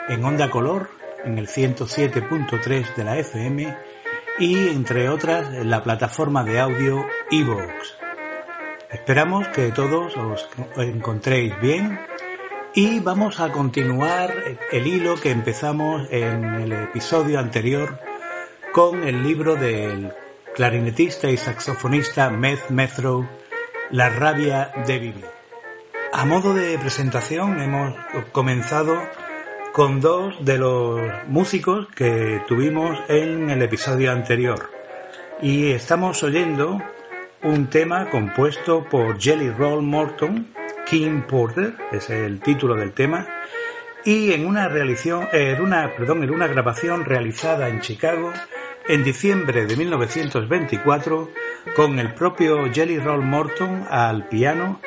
en 0.09 0.25
Onda 0.25 0.49
Color, 0.49 0.89
en 1.23 1.37
el 1.37 1.47
107.3 1.47 2.93
de 2.93 3.03
la 3.05 3.17
FM 3.19 3.77
y 4.39 4.67
entre 4.67 5.07
otras 5.07 5.53
en 5.53 5.69
la 5.69 5.81
plataforma 5.81 6.43
de 6.43 6.59
audio 6.59 7.05
iVoox. 7.31 7.95
Esperamos 8.91 9.47
que 9.47 9.71
todos 9.71 10.13
os 10.17 10.49
encontréis 10.75 11.57
bien 11.61 11.97
y 12.77 12.99
vamos 12.99 13.39
a 13.39 13.51
continuar 13.51 14.31
el 14.71 14.85
hilo 14.85 15.15
que 15.15 15.31
empezamos 15.31 16.07
en 16.11 16.43
el 16.61 16.71
episodio 16.73 17.39
anterior 17.39 17.99
con 18.71 19.03
el 19.03 19.23
libro 19.23 19.55
del 19.55 20.13
clarinetista 20.53 21.27
y 21.31 21.37
saxofonista 21.37 22.29
Meth 22.29 22.69
Methrow, 22.69 23.27
La 23.89 24.09
rabia 24.09 24.69
de 24.85 24.99
vivir. 24.99 25.25
A 26.13 26.23
modo 26.25 26.53
de 26.53 26.77
presentación 26.77 27.59
hemos 27.59 27.95
comenzado 28.31 29.01
con 29.73 29.99
dos 29.99 30.35
de 30.45 30.59
los 30.59 31.01
músicos 31.25 31.87
que 31.95 32.43
tuvimos 32.47 32.95
en 33.07 33.49
el 33.49 33.63
episodio 33.63 34.11
anterior. 34.11 34.69
Y 35.41 35.71
estamos 35.71 36.21
oyendo 36.21 36.79
un 37.41 37.71
tema 37.71 38.07
compuesto 38.11 38.87
por 38.87 39.19
Jelly 39.19 39.49
Roll 39.49 39.81
Morton, 39.81 40.56
King 40.89 41.21
Porter, 41.27 41.73
es 41.91 42.09
el 42.09 42.39
título 42.39 42.75
del 42.75 42.93
tema, 42.93 43.27
y 44.05 44.31
en 44.31 44.45
una, 44.45 44.69
realización, 44.69 45.27
en 45.33 45.61
una, 45.61 45.93
perdón, 45.95 46.23
en 46.23 46.31
una 46.31 46.47
grabación 46.47 47.03
realizada 47.03 47.67
en 47.67 47.81
Chicago 47.81 48.31
en 48.87 49.03
diciembre 49.03 49.65
de 49.65 49.75
1924 49.75 51.29
con 51.75 51.99
el 51.99 52.13
propio 52.13 52.71
Jelly 52.73 52.99
Roll 52.99 53.21
Morton 53.21 53.85
al 53.89 54.29
piano 54.29 54.79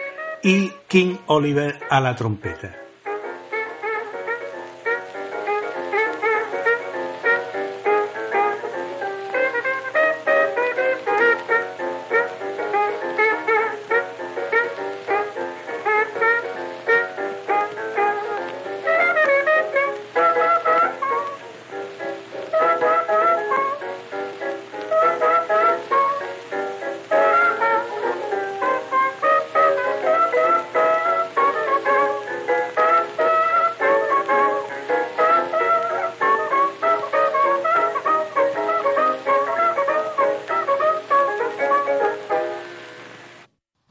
y 0.42 0.72
King 0.88 1.16
Oliver 1.26 1.78
a 1.90 2.00
la 2.00 2.16
trompeta. 2.16 2.89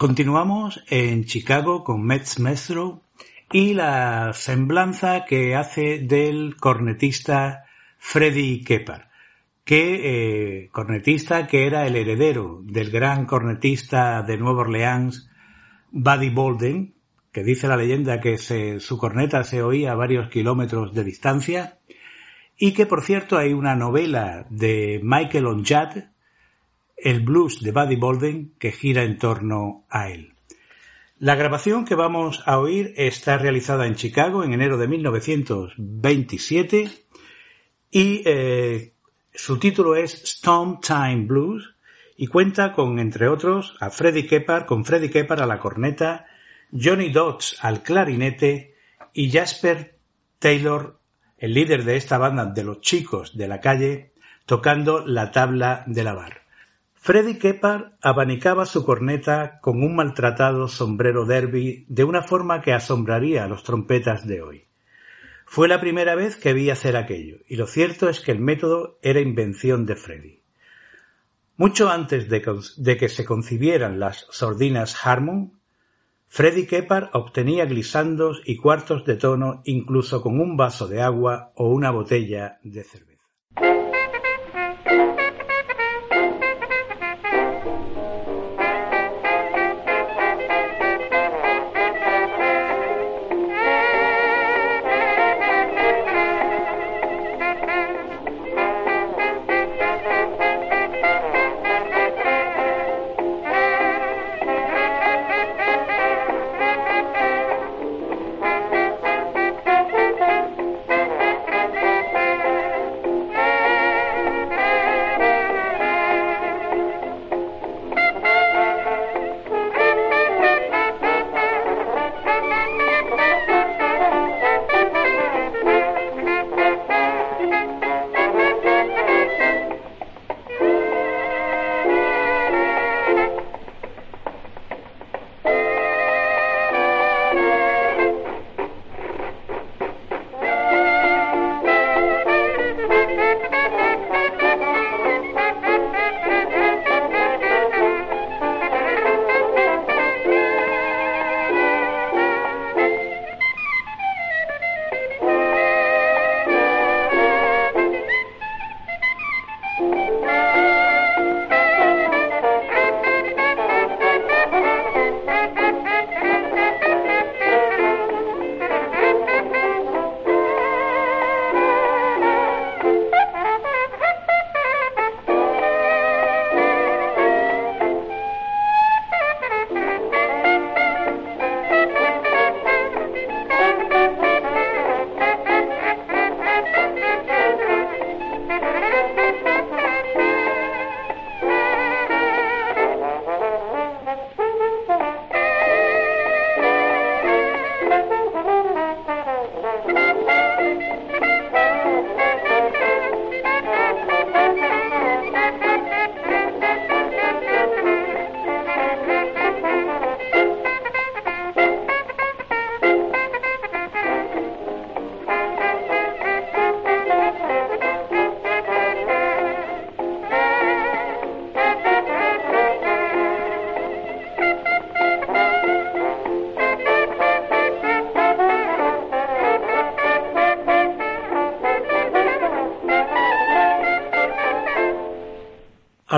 Continuamos 0.10 0.84
en 0.90 1.26
Chicago 1.26 1.84
con 1.84 2.04
Metz 2.04 2.40
Mestro 2.40 3.04
y 3.52 3.76
la 3.76 4.34
semblanza 4.34 5.24
que 5.24 5.56
hace 5.56 6.00
del 6.00 6.56
cornetista 6.58 7.66
Freddie 8.00 8.64
Keppard, 8.64 9.04
que 9.64 10.64
eh, 10.64 10.70
cornetista 10.72 11.46
que 11.46 11.68
era 11.68 11.86
el 11.86 11.96
heredero 11.96 12.60
del 12.64 12.90
gran 12.90 13.28
cornetista 13.28 14.24
de 14.24 14.40
Nueva 14.40 14.62
Orleans 14.62 15.30
Buddy 15.92 16.32
Bolden, 16.32 16.96
que 17.32 17.44
dice 17.44 17.68
la 17.68 17.78
leyenda 17.78 18.20
que 18.20 18.40
su 18.40 18.98
corneta 18.98 19.44
se 19.44 19.62
oía 19.62 19.92
a 19.92 19.96
varios 19.96 20.30
kilómetros 20.30 20.92
de 20.96 21.04
distancia, 21.04 21.78
y 22.58 22.74
que 22.74 22.88
por 22.88 23.04
cierto 23.04 23.38
hay 23.38 23.54
una 23.54 23.76
novela 23.76 24.48
de 24.50 25.02
Michael 25.04 25.46
Onjad 25.46 26.10
el 27.04 27.22
blues 27.22 27.62
de 27.62 27.72
Buddy 27.72 27.96
Bolden 27.96 28.54
que 28.60 28.72
gira 28.72 29.04
en 29.04 29.18
torno 29.18 29.86
a 29.90 30.10
él. 30.10 30.34
La 31.18 31.36
grabación 31.36 31.86
que 31.86 31.96
vamos 31.96 32.44
a 32.46 32.60
oír 32.60 32.94
está 32.96 33.38
realizada 33.38 33.88
en 33.88 33.96
Chicago 33.96 34.44
en 34.44 34.54
enero 34.54 34.78
de 34.78 34.88
1927 34.88 36.92
y 37.92 38.22
eh, 38.26 38.94
su 39.34 39.60
título 39.60 39.96
es 39.96 40.24
Storm 40.24 40.80
Time 40.80 41.26
Blues 41.26 41.76
y 42.16 42.28
cuenta 42.28 42.74
con, 42.74 43.00
entre 43.00 43.28
otros, 43.28 43.76
a 43.80 43.90
Freddie 43.90 44.28
Keppard, 44.28 44.66
con 44.66 44.86
Freddie 44.86 45.10
Keppard 45.10 45.42
a 45.42 45.46
la 45.46 45.60
corneta, 45.60 46.28
Johnny 46.72 47.10
Dodds 47.10 47.58
al 47.62 47.82
clarinete 47.82 48.76
y 49.14 49.32
Jasper 49.32 49.98
Taylor, 50.38 51.00
el 51.38 51.54
líder 51.54 51.84
de 51.84 51.98
esta 51.98 52.18
banda 52.18 52.46
de 52.46 52.64
los 52.64 52.82
chicos 52.82 53.38
de 53.38 53.48
la 53.48 53.60
calle, 53.60 54.14
tocando 54.46 55.06
la 55.06 55.32
tabla 55.32 55.84
de 55.88 56.04
la 56.04 56.14
bar. 56.14 56.49
Freddie 57.02 57.38
Keppard 57.38 57.94
abanicaba 58.02 58.66
su 58.66 58.84
corneta 58.84 59.60
con 59.62 59.82
un 59.84 59.96
maltratado 59.96 60.68
sombrero 60.68 61.26
derby 61.26 61.86
de 61.88 62.04
una 62.04 62.22
forma 62.22 62.62
que 62.62 62.74
asombraría 62.74 63.46
a 63.46 63.48
los 63.48 63.64
trompetas 63.64 64.28
de 64.28 64.42
hoy. 64.42 64.68
Fue 65.46 65.70
la 65.70 65.80
primera 65.80 66.16
vez 66.16 66.36
que 66.36 66.52
vi 66.54 66.70
hacer 66.70 66.98
aquello, 66.98 67.38
y 67.48 67.56
lo 67.56 67.68
cierto 67.68 68.10
es 68.10 68.20
que 68.20 68.34
el 68.34 68.40
método 68.40 69.00
era 69.02 69.22
invención 69.22 69.86
de 69.86 69.96
Freddie. 69.96 70.44
Mucho 71.56 71.90
antes 71.90 72.30
de, 72.30 72.98
que 72.98 73.10
se 73.10 73.26
concibieran 73.26 74.00
las 74.00 74.28
sordinas 74.30 74.96
Harmon, 75.04 75.54
Freddie 76.28 76.68
Keppard 76.68 77.10
obtenía 77.14 77.66
glisandos 77.66 78.42
y 78.46 78.58
cuartos 78.58 79.06
de 79.06 79.16
tono 79.16 79.62
incluso 79.64 80.22
con 80.22 80.40
un 80.40 80.58
vaso 80.58 80.88
de 80.88 81.02
agua 81.02 81.54
o 81.56 81.70
una 81.70 81.92
botella 81.92 82.60
de 82.62 82.84
cerveza. 82.84 83.09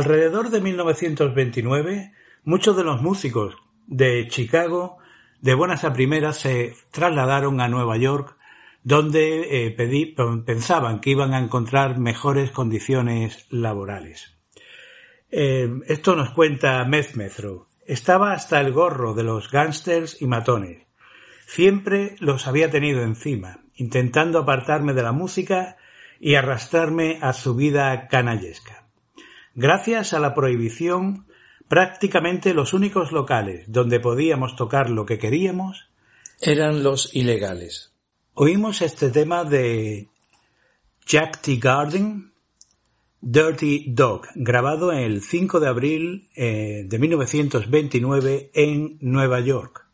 Alrededor 0.02 0.50
de 0.50 0.62
1929, 0.62 2.12
muchos 2.44 2.76
de 2.76 2.84
los 2.84 3.04
músicos 3.04 3.56
de 3.86 4.28
Chicago 4.30 4.98
de 5.42 5.54
buenas 5.54 5.84
a 5.84 5.94
primeras 5.94 6.38
se 6.38 6.74
trasladaron 6.90 7.62
a 7.62 7.68
Nueva 7.68 7.98
York 7.98 8.36
donde 8.84 9.68
eh, 9.68 9.72
pensaban 10.44 11.02
que 11.02 11.12
iban 11.12 11.36
a 11.36 11.40
encontrar 11.40 12.00
mejores 12.00 12.50
condiciones 12.50 13.46
laborales. 13.52 14.36
Eh, 15.30 15.70
esto 15.86 16.16
nos 16.16 16.32
cuenta 16.32 16.84
Mezmethro. 16.84 17.68
Estaba 17.86 18.34
hasta 18.34 18.60
el 18.60 18.74
gorro 18.74 19.14
de 19.14 19.22
los 19.22 19.52
gángsters 19.52 20.20
y 20.20 20.26
matones. 20.26 20.88
Siempre 21.46 22.16
los 22.20 22.48
había 22.48 22.72
tenido 22.72 23.04
encima, 23.04 23.60
intentando 23.76 24.40
apartarme 24.40 24.94
de 24.94 25.04
la 25.04 25.12
música 25.12 25.78
y 26.20 26.34
arrastrarme 26.34 27.20
a 27.22 27.34
su 27.34 27.54
vida 27.54 28.08
canallesca. 28.08 28.81
Gracias 29.62 30.14
a 30.14 30.20
la 30.20 30.34
prohibición, 30.34 31.28
prácticamente 31.68 32.56
los 32.56 32.74
únicos 32.74 33.12
locales 33.12 33.72
donde 33.72 34.00
podíamos 34.00 34.56
tocar 34.56 34.90
lo 34.90 35.06
que 35.06 35.20
queríamos 35.20 35.92
eran 36.42 36.82
los 36.82 37.14
ilegales. 37.14 37.94
Oímos 38.34 38.82
este 38.82 39.12
tema 39.12 39.44
de 39.44 40.08
Jack 41.06 41.42
T. 41.42 41.58
Garden, 41.58 42.34
Dirty 43.22 43.86
Dog, 43.90 44.30
grabado 44.34 44.92
el 44.94 45.22
5 45.22 45.60
de 45.60 45.68
abril 45.68 46.30
eh, 46.36 46.86
de 46.88 46.98
1929 46.98 48.50
en 48.56 48.98
Nueva 49.00 49.42
York, 49.42 49.86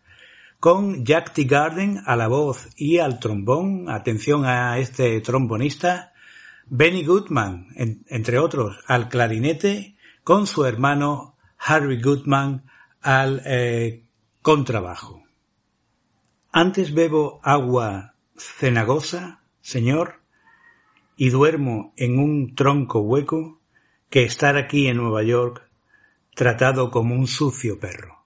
con 0.62 1.03
Jack 1.03 1.34
T. 1.34 1.43
Garden 1.43 1.99
a 2.06 2.15
la 2.15 2.30
voz 2.30 2.69
y 2.77 2.99
al 2.99 3.19
trombón, 3.19 3.89
atención 3.89 4.45
a 4.45 4.80
este 4.80 5.19
trombonista, 5.19 6.13
Benny 6.69 7.03
Goodman, 7.03 7.67
entre 7.75 8.39
otros, 8.39 8.80
al 8.88 9.10
clarinete, 9.10 9.95
con 10.23 10.47
su 10.47 10.65
hermano 10.65 11.38
Harry 11.58 12.01
Goodman 12.01 12.65
al 13.01 13.41
eh, 13.45 14.03
contrabajo. 14.41 15.23
Antes 16.51 16.93
bebo 16.93 17.39
agua 17.43 18.15
cenagosa, 18.36 19.43
señor, 19.62 20.21
y 21.15 21.30
duermo 21.30 21.93
en 21.95 22.19
un 22.19 22.56
tronco 22.56 22.99
hueco 22.99 23.62
que 24.10 24.23
estar 24.23 24.58
aquí 24.58 24.88
en 24.88 24.97
Nueva 24.97 25.23
York 25.23 25.69
tratado 26.36 26.91
como 26.91 27.15
un 27.15 27.27
sucio 27.27 27.80
perro. 27.80 28.25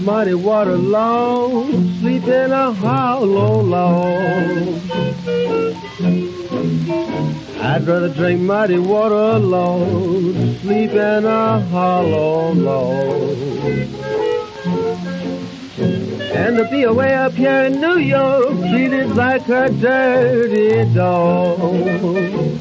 Muddy 0.00 0.34
water 0.34 0.76
long, 0.76 1.72
sleep 2.00 2.24
in 2.24 2.52
a 2.52 2.72
hollow 2.72 3.60
log. 3.60 4.80
I'd 7.60 7.86
rather 7.86 8.08
drink 8.08 8.40
muddy 8.40 8.78
water 8.78 9.14
alone, 9.14 10.56
sleep 10.60 10.92
in 10.92 11.24
a 11.24 11.60
hollow 11.66 12.52
log. 12.52 13.38
And 16.32 16.56
to 16.56 16.68
be 16.70 16.84
away 16.84 17.14
up 17.14 17.32
here 17.32 17.64
in 17.64 17.80
New 17.80 17.98
York, 17.98 18.58
treated 18.70 19.14
like 19.14 19.48
a 19.48 19.68
dirty 19.70 20.92
dog. 20.94 22.60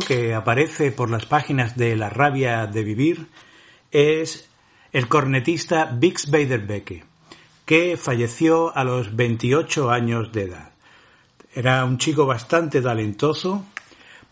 Que 0.00 0.34
aparece 0.34 0.90
por 0.90 1.10
las 1.10 1.26
páginas 1.26 1.76
de 1.76 1.96
La 1.96 2.08
rabia 2.08 2.66
de 2.66 2.82
vivir 2.82 3.26
es 3.90 4.48
el 4.90 5.06
cornetista 5.06 5.84
Bix 5.84 6.30
Beiderbecke, 6.30 7.04
que 7.66 7.98
falleció 7.98 8.74
a 8.76 8.84
los 8.84 9.14
28 9.14 9.90
años 9.90 10.32
de 10.32 10.44
edad. 10.44 10.70
Era 11.54 11.84
un 11.84 11.98
chico 11.98 12.24
bastante 12.24 12.80
talentoso, 12.80 13.64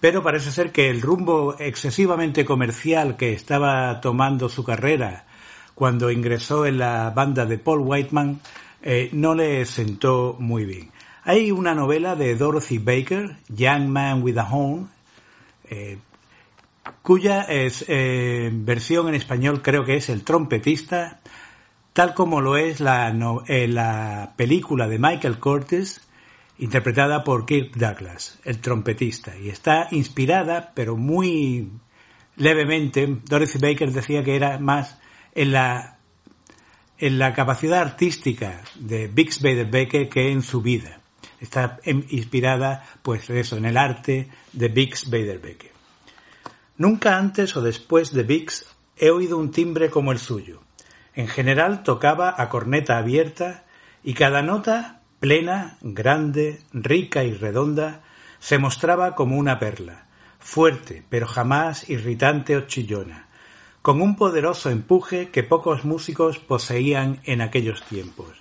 pero 0.01 0.23
parece 0.23 0.51
ser 0.51 0.73
que 0.73 0.89
el 0.89 1.03
rumbo 1.03 1.55
excesivamente 1.59 2.47
comercial 2.47 3.19
que 3.19 3.35
estaba 3.35 4.01
tomando 4.01 4.49
su 4.49 4.65
carrera 4.65 5.27
cuando 5.75 6.11
ingresó 6.11 6.65
en 6.65 6.79
la 6.79 7.11
banda 7.11 7.45
de 7.45 7.59
Paul 7.59 7.81
Whiteman 7.81 8.41
eh, 8.83 9.11
no 9.13 9.35
le 9.35 9.67
sentó 9.67 10.37
muy 10.39 10.65
bien. 10.65 10.91
Hay 11.25 11.51
una 11.51 11.75
novela 11.75 12.17
de 12.17 12.35
Dorothy 12.35 12.79
Baker, 12.79 13.37
Young 13.49 13.89
Man 13.89 14.23
with 14.23 14.39
a 14.39 14.49
Home, 14.51 14.87
eh, 15.71 15.99
cuya 17.03 17.47
eh, 17.49 18.51
versión 18.53 19.09
en 19.09 19.15
español 19.15 19.63
creo 19.63 19.85
que 19.85 19.97
es 19.97 20.09
El 20.09 20.25
trompetista, 20.25 21.21
tal 21.93 22.15
como 22.15 22.41
lo 22.41 22.57
es 22.57 22.81
la, 22.81 23.15
eh, 23.47 23.69
la 23.69 24.35
película 24.37 24.89
de 24.89 24.99
Michael 24.99 25.39
Curtis, 25.39 26.01
interpretada 26.59 27.25
por 27.25 27.47
Kirk 27.47 27.77
Douglas, 27.77 28.39
el 28.45 28.61
trompetista, 28.61 29.37
y 29.39 29.49
está 29.49 29.89
inspirada, 29.93 30.73
pero 30.75 30.97
muy 30.97 31.71
levemente, 32.37 33.07
Dorothy 33.25 33.59
Baker 33.59 33.93
decía 33.93 34.25
que 34.25 34.37
era 34.37 34.59
más 34.59 34.99
en 35.35 35.53
la, 35.53 35.99
en 36.99 37.19
la 37.19 37.33
capacidad 37.33 37.81
artística 37.81 38.61
de 38.75 39.09
Bix 39.09 39.41
Beiderbecke 39.41 40.09
que 40.09 40.31
en 40.31 40.43
su 40.43 40.61
vida. 40.61 41.00
Está 41.41 41.81
inspirada, 41.85 42.87
pues 43.03 43.31
eso, 43.31 43.57
en 43.57 43.65
el 43.65 43.77
arte 43.77 44.29
de 44.53 44.69
Bix 44.69 45.09
Beiderbecke. 45.09 45.73
Nunca 46.77 47.19
antes 47.19 47.57
o 47.57 47.63
después 47.63 48.13
de 48.13 48.23
Bix 48.23 48.67
he 48.97 49.11
oído 49.11 49.39
un 49.39 49.51
timbre 49.51 49.91
como 49.91 50.13
el 50.13 50.19
suyo. 50.19 50.61
En 51.15 51.29
general 51.29 51.83
tocaba 51.83 52.35
a 52.37 52.49
corneta 52.49 52.99
abierta 52.99 53.65
y 54.05 54.15
cada 54.15 54.43
nota, 54.43 55.01
plena, 55.19 55.79
grande, 55.81 56.63
rica 56.73 57.25
y 57.25 57.33
redonda, 57.33 58.03
se 58.39 58.59
mostraba 58.59 59.15
como 59.15 59.37
una 59.37 59.59
perla, 59.59 60.07
fuerte, 60.39 61.05
pero 61.11 61.27
jamás 61.27 61.89
irritante 61.91 62.57
o 62.57 62.67
chillona, 62.67 63.29
con 63.83 64.01
un 64.01 64.17
poderoso 64.17 64.71
empuje 64.71 65.29
que 65.31 65.43
pocos 65.43 65.85
músicos 65.85 66.39
poseían 66.39 67.21
en 67.25 67.43
aquellos 67.43 67.83
tiempos. 67.83 68.40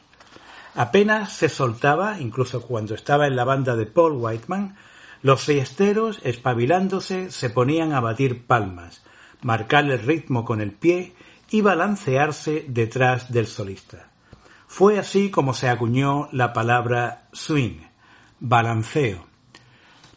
Apenas 0.80 1.34
se 1.34 1.50
soltaba, 1.50 2.22
incluso 2.22 2.62
cuando 2.62 2.96
estaba 2.96 3.28
en 3.28 3.36
la 3.36 3.44
banda 3.44 3.76
de 3.76 3.86
Paul 3.86 4.14
Whiteman, 4.14 4.78
los 5.22 5.44
fiesteros, 5.44 6.22
espabilándose, 6.24 7.32
se 7.32 7.50
ponían 7.50 7.92
a 7.92 8.00
batir 8.00 8.46
palmas, 8.46 9.04
marcar 9.42 9.92
el 9.92 10.00
ritmo 10.00 10.46
con 10.46 10.62
el 10.62 10.72
pie 10.72 11.16
y 11.52 11.60
balancearse 11.60 12.64
detrás 12.70 13.30
del 13.30 13.48
solista. 13.48 14.10
Fue 14.68 14.98
así 14.98 15.30
como 15.30 15.54
se 15.54 15.68
acuñó 15.68 16.30
la 16.32 16.54
palabra 16.54 17.28
swing, 17.34 17.82
balanceo. 18.40 19.28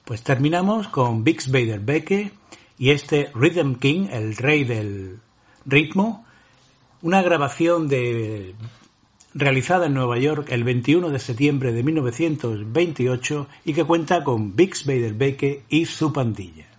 Pues 0.05 0.22
terminamos 0.22 0.87
con 0.87 1.25
Bix 1.25 1.51
Beiderbecke 1.51 2.31
y 2.79 2.90
este 2.90 3.33
Rhythm 3.35 3.81
King, 3.81 4.07
el 4.12 4.37
rey 4.37 4.62
del 4.62 5.18
ritmo, 5.66 6.25
una 7.01 7.20
grabación 7.20 7.88
de 7.88 8.55
realizada 9.34 9.86
en 9.86 9.94
Nueva 9.94 10.18
York 10.18 10.48
el 10.50 10.64
21 10.64 11.10
de 11.10 11.18
septiembre 11.18 11.72
de 11.72 11.82
1928 11.82 13.46
y 13.64 13.74
que 13.74 13.84
cuenta 13.84 14.24
con 14.24 14.54
Bix 14.56 14.84
Beiderbecke 14.84 15.62
y 15.68 15.86
su 15.86 16.12
pandilla. 16.12 16.71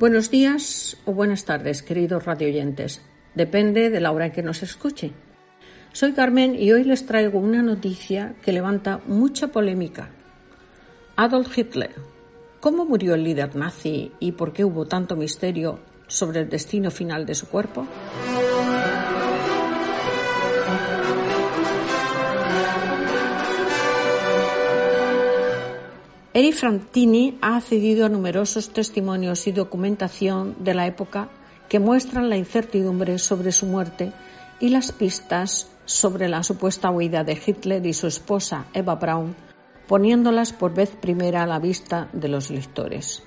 Buenos 0.00 0.30
días 0.30 0.96
o 1.04 1.12
buenas 1.12 1.44
tardes, 1.44 1.82
queridos 1.82 2.24
radioyentes. 2.24 3.02
Depende 3.34 3.90
de 3.90 4.00
la 4.00 4.12
hora 4.12 4.24
en 4.24 4.32
que 4.32 4.42
nos 4.42 4.62
escuche. 4.62 5.12
Soy 5.92 6.14
Carmen 6.14 6.56
y 6.58 6.72
hoy 6.72 6.84
les 6.84 7.04
traigo 7.04 7.38
una 7.38 7.60
noticia 7.60 8.34
que 8.42 8.54
levanta 8.54 9.02
mucha 9.06 9.48
polémica. 9.48 10.08
Adolf 11.16 11.58
Hitler. 11.58 11.90
¿Cómo 12.60 12.86
murió 12.86 13.12
el 13.12 13.24
líder 13.24 13.54
nazi 13.56 14.12
y 14.20 14.32
por 14.32 14.54
qué 14.54 14.64
hubo 14.64 14.86
tanto 14.86 15.16
misterio 15.16 15.80
sobre 16.06 16.40
el 16.40 16.48
destino 16.48 16.90
final 16.90 17.26
de 17.26 17.34
su 17.34 17.46
cuerpo? 17.48 17.86
Eri 26.32 26.52
Frantini 26.52 27.36
ha 27.40 27.56
accedido 27.56 28.06
a 28.06 28.08
numerosos 28.08 28.70
testimonios 28.70 29.48
y 29.48 29.52
documentación 29.52 30.54
de 30.60 30.74
la 30.74 30.86
época 30.86 31.28
que 31.68 31.80
muestran 31.80 32.30
la 32.30 32.36
incertidumbre 32.36 33.18
sobre 33.18 33.50
su 33.50 33.66
muerte 33.66 34.12
y 34.60 34.68
las 34.68 34.92
pistas 34.92 35.68
sobre 35.86 36.28
la 36.28 36.44
supuesta 36.44 36.92
huida 36.92 37.24
de 37.24 37.36
Hitler 37.44 37.84
y 37.84 37.94
su 37.94 38.06
esposa 38.06 38.66
Eva 38.74 38.94
Braun, 38.94 39.34
poniéndolas 39.88 40.52
por 40.52 40.72
vez 40.72 40.90
primera 40.90 41.42
a 41.42 41.48
la 41.48 41.58
vista 41.58 42.08
de 42.12 42.28
los 42.28 42.48
lectores. 42.48 43.24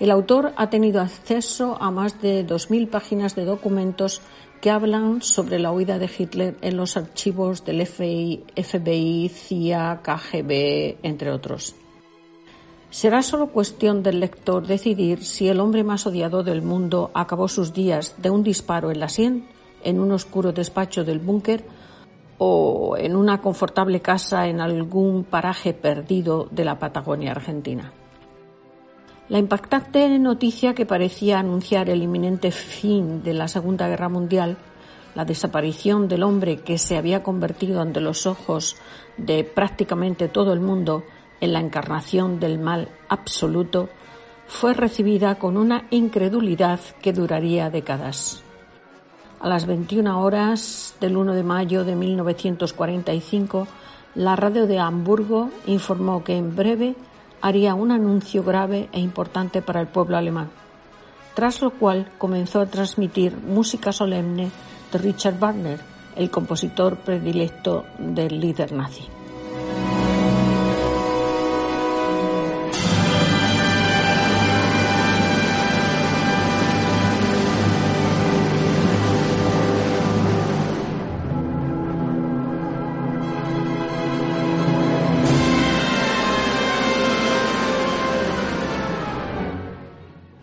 El 0.00 0.10
autor 0.10 0.54
ha 0.56 0.70
tenido 0.70 1.02
acceso 1.02 1.76
a 1.78 1.90
más 1.90 2.22
de 2.22 2.46
2.000 2.46 2.88
páginas 2.88 3.36
de 3.36 3.44
documentos 3.44 4.22
que 4.62 4.70
hablan 4.70 5.20
sobre 5.20 5.58
la 5.58 5.72
huida 5.72 5.98
de 5.98 6.08
Hitler 6.18 6.56
en 6.62 6.78
los 6.78 6.96
archivos 6.96 7.66
del 7.66 7.86
FBI, 7.86 9.28
CIA, 9.28 10.00
KGB, 10.02 10.96
entre 11.02 11.30
otros. 11.30 11.76
Será 12.92 13.22
solo 13.22 13.46
cuestión 13.46 14.02
del 14.02 14.20
lector 14.20 14.66
decidir 14.66 15.24
si 15.24 15.48
el 15.48 15.60
hombre 15.60 15.82
más 15.82 16.06
odiado 16.06 16.42
del 16.42 16.60
mundo 16.60 17.10
acabó 17.14 17.48
sus 17.48 17.72
días 17.72 18.16
de 18.18 18.28
un 18.28 18.42
disparo 18.42 18.90
en 18.90 19.00
la 19.00 19.08
sien, 19.08 19.48
en 19.82 19.98
un 19.98 20.12
oscuro 20.12 20.52
despacho 20.52 21.02
del 21.02 21.18
búnker 21.18 21.64
o 22.36 22.98
en 22.98 23.16
una 23.16 23.40
confortable 23.40 24.02
casa 24.02 24.46
en 24.46 24.60
algún 24.60 25.24
paraje 25.24 25.72
perdido 25.72 26.48
de 26.50 26.66
la 26.66 26.78
Patagonia 26.78 27.30
argentina. 27.30 27.94
La 29.30 29.38
impactante 29.38 30.06
noticia 30.18 30.74
que 30.74 30.84
parecía 30.84 31.38
anunciar 31.38 31.88
el 31.88 32.02
inminente 32.02 32.50
fin 32.50 33.22
de 33.22 33.32
la 33.32 33.48
Segunda 33.48 33.88
Guerra 33.88 34.10
Mundial, 34.10 34.58
la 35.14 35.24
desaparición 35.24 36.08
del 36.08 36.24
hombre 36.24 36.58
que 36.58 36.76
se 36.76 36.98
había 36.98 37.22
convertido 37.22 37.80
ante 37.80 38.02
los 38.02 38.26
ojos 38.26 38.76
de 39.16 39.44
prácticamente 39.44 40.28
todo 40.28 40.52
el 40.52 40.60
mundo 40.60 41.04
en 41.42 41.52
la 41.52 41.60
encarnación 41.60 42.40
del 42.40 42.58
mal 42.58 42.88
absoluto, 43.08 43.90
fue 44.46 44.74
recibida 44.74 45.34
con 45.34 45.56
una 45.56 45.86
incredulidad 45.90 46.78
que 47.02 47.12
duraría 47.12 47.68
décadas. 47.68 48.42
A 49.40 49.48
las 49.48 49.66
21 49.66 50.22
horas 50.22 50.94
del 51.00 51.16
1 51.16 51.34
de 51.34 51.42
mayo 51.42 51.84
de 51.84 51.96
1945, 51.96 53.66
la 54.14 54.36
radio 54.36 54.68
de 54.68 54.78
Hamburgo 54.78 55.50
informó 55.66 56.22
que 56.22 56.36
en 56.36 56.54
breve 56.54 56.94
haría 57.40 57.74
un 57.74 57.90
anuncio 57.90 58.44
grave 58.44 58.88
e 58.92 59.00
importante 59.00 59.62
para 59.62 59.80
el 59.80 59.88
pueblo 59.88 60.16
alemán, 60.16 60.48
tras 61.34 61.60
lo 61.60 61.72
cual 61.72 62.08
comenzó 62.18 62.60
a 62.60 62.66
transmitir 62.66 63.36
música 63.36 63.90
solemne 63.90 64.48
de 64.92 64.98
Richard 64.98 65.40
Wagner, 65.40 65.80
el 66.14 66.30
compositor 66.30 66.98
predilecto 66.98 67.84
del 67.98 68.38
líder 68.38 68.70
nazi. 68.70 69.21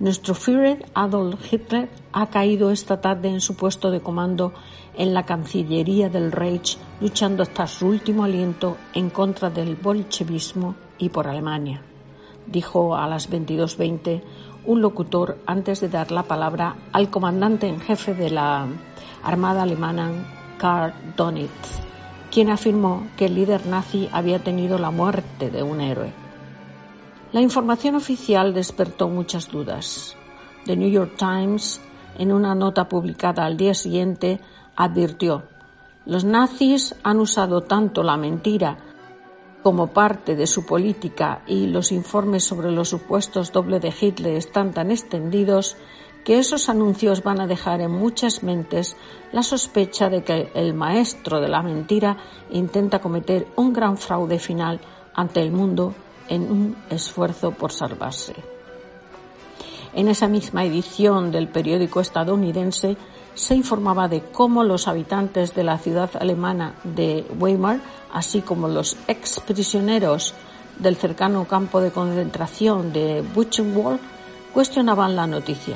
Nuestro 0.09 0.33
Führer 0.33 0.83
Adolf 0.95 1.53
Hitler 1.53 1.87
ha 2.13 2.31
caído 2.31 2.71
esta 2.71 2.99
tarde 2.99 3.29
en 3.29 3.41
su 3.41 3.55
puesto 3.55 3.91
de 3.91 4.01
comando 4.01 4.53
en 4.97 5.13
la 5.13 5.23
Cancillería 5.23 6.09
del 6.09 6.31
Reich, 6.31 6.79
luchando 6.99 7.43
hasta 7.43 7.67
su 7.67 7.85
último 7.85 8.23
aliento 8.23 8.75
en 8.95 9.11
contra 9.11 9.51
del 9.51 9.75
bolchevismo 9.75 10.73
y 10.97 11.09
por 11.09 11.27
Alemania, 11.27 11.83
dijo 12.47 12.95
a 12.95 13.07
las 13.07 13.29
22.20 13.29 14.23
un 14.65 14.81
locutor 14.81 15.37
antes 15.45 15.79
de 15.79 15.89
dar 15.89 16.09
la 16.09 16.23
palabra 16.23 16.75
al 16.91 17.11
comandante 17.11 17.67
en 17.67 17.79
jefe 17.79 18.15
de 18.15 18.31
la 18.31 18.65
Armada 19.21 19.61
alemana, 19.61 20.55
Karl 20.57 20.91
Donitz, 21.15 21.81
quien 22.31 22.49
afirmó 22.49 23.05
que 23.15 23.27
el 23.27 23.35
líder 23.35 23.67
nazi 23.67 24.09
había 24.11 24.39
tenido 24.39 24.79
la 24.79 24.89
muerte 24.89 25.51
de 25.51 25.61
un 25.61 25.81
héroe. 25.81 26.28
La 27.31 27.41
información 27.41 27.95
oficial 27.95 28.53
despertó 28.53 29.07
muchas 29.07 29.51
dudas. 29.51 30.15
The 30.65 30.75
New 30.75 30.89
York 30.89 31.15
Times, 31.17 31.79
en 32.17 32.31
una 32.31 32.55
nota 32.55 32.89
publicada 32.89 33.45
al 33.45 33.57
día 33.57 33.73
siguiente, 33.73 34.39
advirtió 34.75 35.43
los 36.09 36.23
nazis 36.23 36.95
han 37.03 37.19
usado 37.19 37.61
tanto 37.61 38.01
la 38.01 38.17
mentira 38.17 38.77
como 39.61 39.87
parte 39.93 40.35
de 40.35 40.47
su 40.47 40.65
política 40.65 41.43
y 41.45 41.67
los 41.67 41.91
informes 41.91 42.43
sobre 42.43 42.71
los 42.71 42.89
supuestos 42.89 43.51
doble 43.51 43.79
de 43.79 43.93
Hitler 43.99 44.35
están 44.35 44.73
tan 44.73 44.89
extendidos 44.89 45.77
que 46.25 46.39
esos 46.39 46.67
anuncios 46.67 47.21
van 47.21 47.41
a 47.41 47.45
dejar 47.45 47.81
en 47.81 47.91
muchas 47.91 48.41
mentes 48.41 48.97
la 49.31 49.43
sospecha 49.43 50.09
de 50.09 50.23
que 50.23 50.51
el 50.55 50.73
maestro 50.73 51.39
de 51.39 51.49
la 51.49 51.61
mentira 51.61 52.17
intenta 52.49 53.01
cometer 53.01 53.45
un 53.55 53.71
gran 53.71 53.95
fraude 53.95 54.39
final 54.39 54.79
ante 55.13 55.41
el 55.41 55.51
mundo 55.51 55.93
en 56.29 56.51
un 56.51 56.75
esfuerzo 56.89 57.51
por 57.51 57.71
salvarse. 57.71 58.35
En 59.93 60.07
esa 60.07 60.27
misma 60.27 60.63
edición 60.63 61.31
del 61.31 61.47
periódico 61.47 61.99
estadounidense 61.99 62.95
se 63.33 63.55
informaba 63.55 64.07
de 64.07 64.21
cómo 64.21 64.63
los 64.63 64.87
habitantes 64.87 65.55
de 65.55 65.63
la 65.63 65.77
ciudad 65.79 66.11
alemana 66.19 66.75
de 66.83 67.25
Weimar, 67.39 67.79
así 68.13 68.41
como 68.41 68.67
los 68.67 68.95
exprisioneros 69.07 70.35
del 70.77 70.95
cercano 70.95 71.45
campo 71.45 71.81
de 71.81 71.91
concentración 71.91 72.93
de 72.93 73.21
Buchenwald, 73.33 73.99
cuestionaban 74.53 75.15
la 75.15 75.27
noticia. 75.27 75.75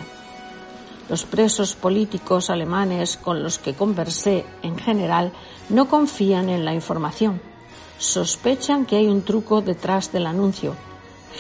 Los 1.09 1.25
presos 1.25 1.75
políticos 1.75 2.49
alemanes 2.49 3.17
con 3.17 3.43
los 3.43 3.57
que 3.59 3.73
conversé 3.73 4.45
en 4.61 4.77
general 4.77 5.31
no 5.69 5.87
confían 5.87 6.49
en 6.49 6.65
la 6.65 6.73
información 6.73 7.52
sospechan 7.97 8.85
que 8.85 8.97
hay 8.97 9.07
un 9.07 9.23
truco 9.23 9.61
detrás 9.61 10.11
del 10.11 10.27
anuncio. 10.27 10.75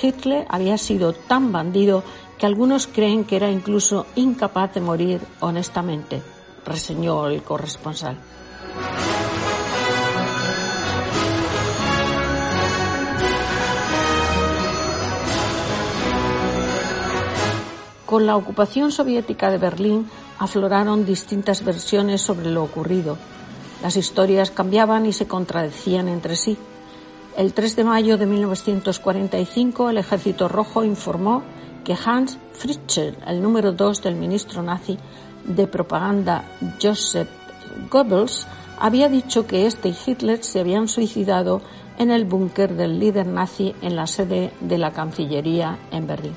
Hitler 0.01 0.45
había 0.49 0.77
sido 0.77 1.13
tan 1.13 1.51
bandido 1.51 2.03
que 2.37 2.45
algunos 2.45 2.87
creen 2.87 3.25
que 3.25 3.35
era 3.35 3.51
incluso 3.51 4.05
incapaz 4.15 4.73
de 4.73 4.81
morir 4.81 5.21
honestamente, 5.39 6.21
reseñó 6.65 7.27
el 7.27 7.43
corresponsal. 7.43 8.17
Con 18.05 18.27
la 18.27 18.35
ocupación 18.35 18.91
soviética 18.91 19.49
de 19.49 19.57
Berlín 19.57 20.09
afloraron 20.37 21.05
distintas 21.05 21.63
versiones 21.63 22.21
sobre 22.21 22.51
lo 22.51 22.63
ocurrido 22.63 23.17
las 23.83 23.97
historias 23.97 24.49
cambiaban 24.49 25.05
y 25.05 25.11
se 25.11 25.27
contradecían 25.27 26.07
entre 26.07 26.37
sí. 26.37 26.57
El 27.35 27.53
3 27.53 27.75
de 27.75 27.83
mayo 27.83 28.17
de 28.17 28.25
1945 28.25 29.89
el 29.89 29.97
Ejército 29.97 30.47
Rojo 30.47 30.85
informó 30.85 31.43
que 31.83 31.97
Hans 32.05 32.37
Fritzsche, 32.53 33.13
el 33.27 33.41
número 33.41 33.73
dos 33.73 34.01
del 34.01 34.15
ministro 34.15 34.63
nazi 34.63 34.97
de 35.43 35.67
propaganda 35.67 36.45
Joseph 36.81 37.27
Goebbels, 37.91 38.47
había 38.79 39.09
dicho 39.09 39.45
que 39.45 39.65
este 39.65 39.89
y 39.89 39.95
Hitler 40.05 40.41
se 40.43 40.61
habían 40.61 40.87
suicidado 40.87 41.61
en 41.97 42.09
el 42.09 42.23
búnker 42.23 42.75
del 42.75 42.99
líder 42.99 43.27
nazi 43.27 43.75
en 43.81 43.97
la 43.97 44.07
sede 44.07 44.53
de 44.61 44.77
la 44.77 44.91
Cancillería 44.91 45.77
en 45.91 46.07
Berlín. 46.07 46.35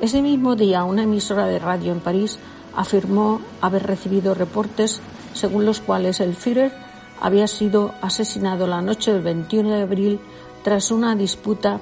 Ese 0.00 0.20
mismo 0.20 0.56
día, 0.56 0.82
una 0.82 1.04
emisora 1.04 1.46
de 1.46 1.60
radio 1.60 1.92
en 1.92 2.00
París 2.00 2.40
afirmó 2.74 3.40
haber 3.60 3.86
recibido 3.86 4.34
reportes 4.34 5.00
según 5.34 5.64
los 5.64 5.80
cuales 5.80 6.20
el 6.20 6.34
Führer 6.34 6.72
había 7.20 7.46
sido 7.46 7.94
asesinado 8.00 8.66
la 8.66 8.82
noche 8.82 9.12
del 9.12 9.22
21 9.22 9.70
de 9.70 9.82
abril 9.82 10.20
tras 10.62 10.90
una 10.90 11.14
disputa 11.14 11.80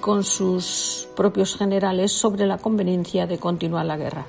con 0.00 0.24
sus 0.24 1.08
propios 1.16 1.56
generales 1.56 2.12
sobre 2.12 2.46
la 2.46 2.58
conveniencia 2.58 3.26
de 3.26 3.38
continuar 3.38 3.86
la 3.86 3.96
guerra. 3.96 4.26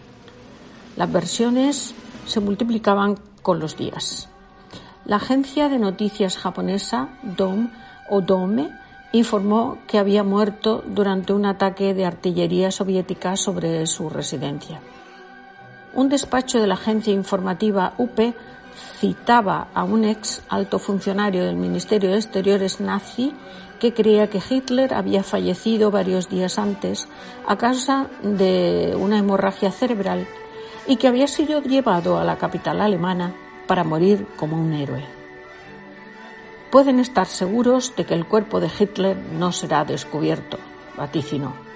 Las 0.95 1.11
versiones 1.11 1.93
se 2.25 2.39
multiplicaban 2.39 3.17
con 3.41 3.59
los 3.59 3.77
días. 3.77 4.29
La 5.05 5.15
agencia 5.15 5.69
de 5.69 5.79
noticias 5.79 6.37
japonesa 6.37 7.09
DOM 7.23 7.69
o 8.09 8.21
DOME 8.21 8.69
informó 9.11 9.79
que 9.87 9.97
había 9.97 10.23
muerto 10.23 10.83
durante 10.85 11.33
un 11.33 11.45
ataque 11.45 11.93
de 11.93 12.05
artillería 12.05 12.71
soviética 12.71 13.35
sobre 13.35 13.87
su 13.87 14.09
residencia. 14.09 14.81
Un 15.93 16.09
despacho 16.09 16.59
de 16.59 16.67
la 16.67 16.75
agencia 16.75 17.13
informativa 17.13 17.93
UP 17.97 18.19
citaba 18.99 19.67
a 19.73 19.83
un 19.83 20.05
ex 20.05 20.41
alto 20.49 20.79
funcionario 20.79 21.45
del 21.45 21.55
Ministerio 21.55 22.11
de 22.11 22.17
Exteriores 22.17 22.79
nazi 22.79 23.33
que 23.79 23.93
creía 23.93 24.29
que 24.29 24.41
Hitler 24.47 24.93
había 24.93 25.23
fallecido 25.23 25.89
varios 25.89 26.29
días 26.29 26.59
antes 26.59 27.07
a 27.47 27.57
causa 27.57 28.07
de 28.23 28.95
una 28.99 29.17
hemorragia 29.17 29.71
cerebral 29.71 30.27
y 30.87 30.97
que 30.97 31.07
había 31.07 31.27
sido 31.27 31.61
llevado 31.61 32.19
a 32.19 32.23
la 32.23 32.37
capital 32.37 32.81
alemana 32.81 33.33
para 33.67 33.83
morir 33.83 34.27
como 34.35 34.59
un 34.59 34.73
héroe. 34.73 35.03
Pueden 36.71 36.99
estar 36.99 37.25
seguros 37.25 37.95
de 37.95 38.05
que 38.05 38.13
el 38.13 38.25
cuerpo 38.25 38.59
de 38.59 38.69
Hitler 38.77 39.17
no 39.17 39.51
será 39.51 39.85
descubierto, 39.85 40.57
vaticinó. 40.97 41.68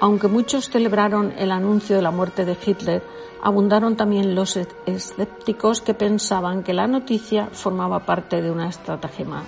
Aunque 0.00 0.28
muchos 0.28 0.70
celebraron 0.70 1.32
el 1.36 1.50
anuncio 1.50 1.96
de 1.96 2.02
la 2.02 2.10
muerte 2.10 2.44
de 2.44 2.56
Hitler, 2.64 3.02
abundaron 3.42 3.96
también 3.96 4.34
los 4.34 4.56
escépticos 4.86 5.80
que 5.80 5.94
pensaban 5.94 6.62
que 6.62 6.72
la 6.72 6.86
noticia 6.86 7.48
formaba 7.52 8.00
parte 8.06 8.40
de 8.40 8.50
una 8.50 8.68
estratagema 8.68 9.42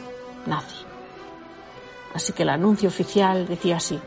nazi. 0.46 0.84
Así 2.14 2.32
que 2.32 2.42
el 2.42 2.48
anuncio 2.48 2.88
oficial 2.88 3.46
decía 3.46 3.76
así. 3.76 4.00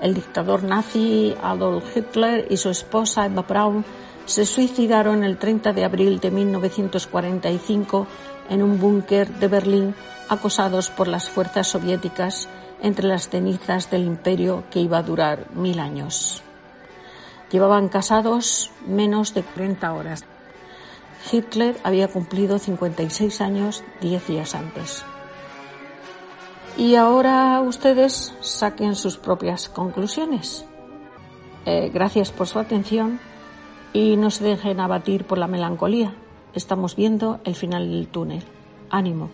El 0.00 0.14
dictador 0.14 0.64
nazi 0.64 1.34
Adolf 1.40 1.96
Hitler 1.96 2.46
y 2.50 2.56
su 2.56 2.68
esposa 2.68 3.26
Eva 3.26 3.42
Braun 3.42 3.84
se 4.26 4.44
suicidaron 4.44 5.22
el 5.22 5.38
30 5.38 5.72
de 5.72 5.84
abril 5.84 6.18
de 6.18 6.32
1945 6.32 8.06
en 8.50 8.62
un 8.62 8.80
búnker 8.80 9.28
de 9.28 9.48
Berlín 9.48 9.94
acosados 10.28 10.90
por 10.90 11.06
las 11.06 11.30
fuerzas 11.30 11.68
soviéticas 11.68 12.48
entre 12.82 13.08
las 13.08 13.28
cenizas 13.28 13.90
del 13.90 14.04
imperio 14.04 14.64
que 14.70 14.80
iba 14.80 14.98
a 14.98 15.02
durar 15.02 15.50
mil 15.54 15.80
años. 15.80 16.42
Llevaban 17.50 17.88
casados 17.88 18.70
menos 18.86 19.34
de 19.34 19.42
40 19.42 19.92
horas. 19.92 20.24
Hitler 21.30 21.76
había 21.84 22.08
cumplido 22.08 22.58
56 22.58 23.40
años 23.40 23.84
diez 24.00 24.26
días 24.26 24.54
antes. 24.54 25.04
Y 26.76 26.96
ahora 26.96 27.60
ustedes 27.62 28.34
saquen 28.40 28.94
sus 28.94 29.16
propias 29.16 29.68
conclusiones. 29.68 30.66
Eh, 31.64 31.90
gracias 31.92 32.30
por 32.30 32.46
su 32.46 32.58
atención 32.58 33.18
y 33.92 34.16
no 34.16 34.30
se 34.30 34.44
dejen 34.44 34.80
abatir 34.80 35.24
por 35.24 35.38
la 35.38 35.46
melancolía. 35.46 36.14
Estamos 36.54 36.94
viendo 36.94 37.40
el 37.44 37.54
final 37.54 37.90
del 37.90 38.08
túnel. 38.08 38.44
Ánimo. 38.90 39.30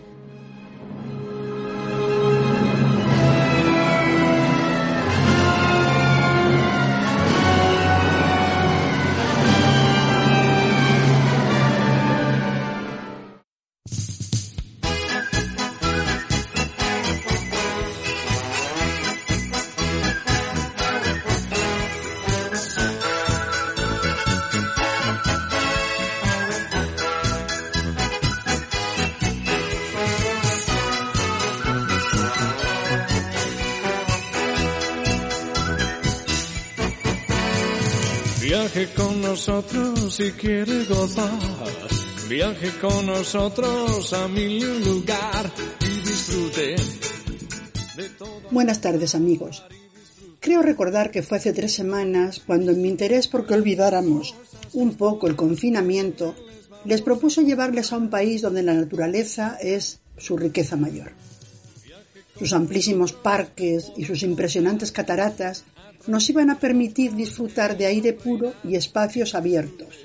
Si 39.35 40.31
quiere 40.33 40.85
gozar. 40.85 41.39
Viaje 42.29 42.69
con 42.79 43.07
nosotros 43.07 44.13
a 44.13 44.27
mi 44.27 44.59
lugar 44.59 45.51
y 45.81 46.07
disfrute. 46.07 46.75
Buenas 48.51 48.79
tardes 48.79 49.15
amigos. 49.15 49.63
Creo 50.39 50.61
recordar 50.61 51.09
que 51.09 51.23
fue 51.23 51.37
hace 51.37 51.51
tres 51.51 51.73
semanas 51.73 52.43
cuando 52.45 52.71
en 52.71 52.81
mi 52.83 52.89
interés 52.89 53.27
por 53.27 53.47
que 53.47 53.55
olvidáramos 53.55 54.35
un 54.73 54.93
poco 54.95 55.27
el 55.27 55.35
confinamiento, 55.35 56.35
les 56.85 57.01
propuso 57.01 57.41
llevarles 57.41 57.91
a 57.91 57.97
un 57.97 58.11
país 58.11 58.43
donde 58.43 58.61
la 58.61 58.75
naturaleza 58.75 59.57
es 59.59 59.99
su 60.15 60.37
riqueza 60.37 60.75
mayor. 60.75 61.11
Sus 62.37 62.53
amplísimos 62.53 63.13
parques 63.13 63.91
y 63.97 64.05
sus 64.05 64.21
impresionantes 64.21 64.91
cataratas 64.91 65.63
nos 66.07 66.29
iban 66.29 66.49
a 66.49 66.59
permitir 66.59 67.13
disfrutar 67.13 67.77
de 67.77 67.85
aire 67.85 68.13
puro 68.13 68.53
y 68.63 68.75
espacios 68.75 69.35
abiertos, 69.35 69.95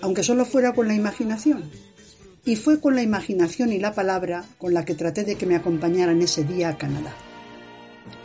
aunque 0.00 0.22
solo 0.22 0.44
fuera 0.44 0.72
con 0.72 0.88
la 0.88 0.94
imaginación. 0.94 1.70
Y 2.44 2.56
fue 2.56 2.80
con 2.80 2.94
la 2.94 3.02
imaginación 3.02 3.72
y 3.72 3.78
la 3.78 3.94
palabra 3.94 4.44
con 4.56 4.72
la 4.72 4.84
que 4.84 4.94
traté 4.94 5.24
de 5.24 5.36
que 5.36 5.44
me 5.44 5.56
acompañaran 5.56 6.22
ese 6.22 6.44
día 6.44 6.70
a 6.70 6.78
Canadá. 6.78 7.14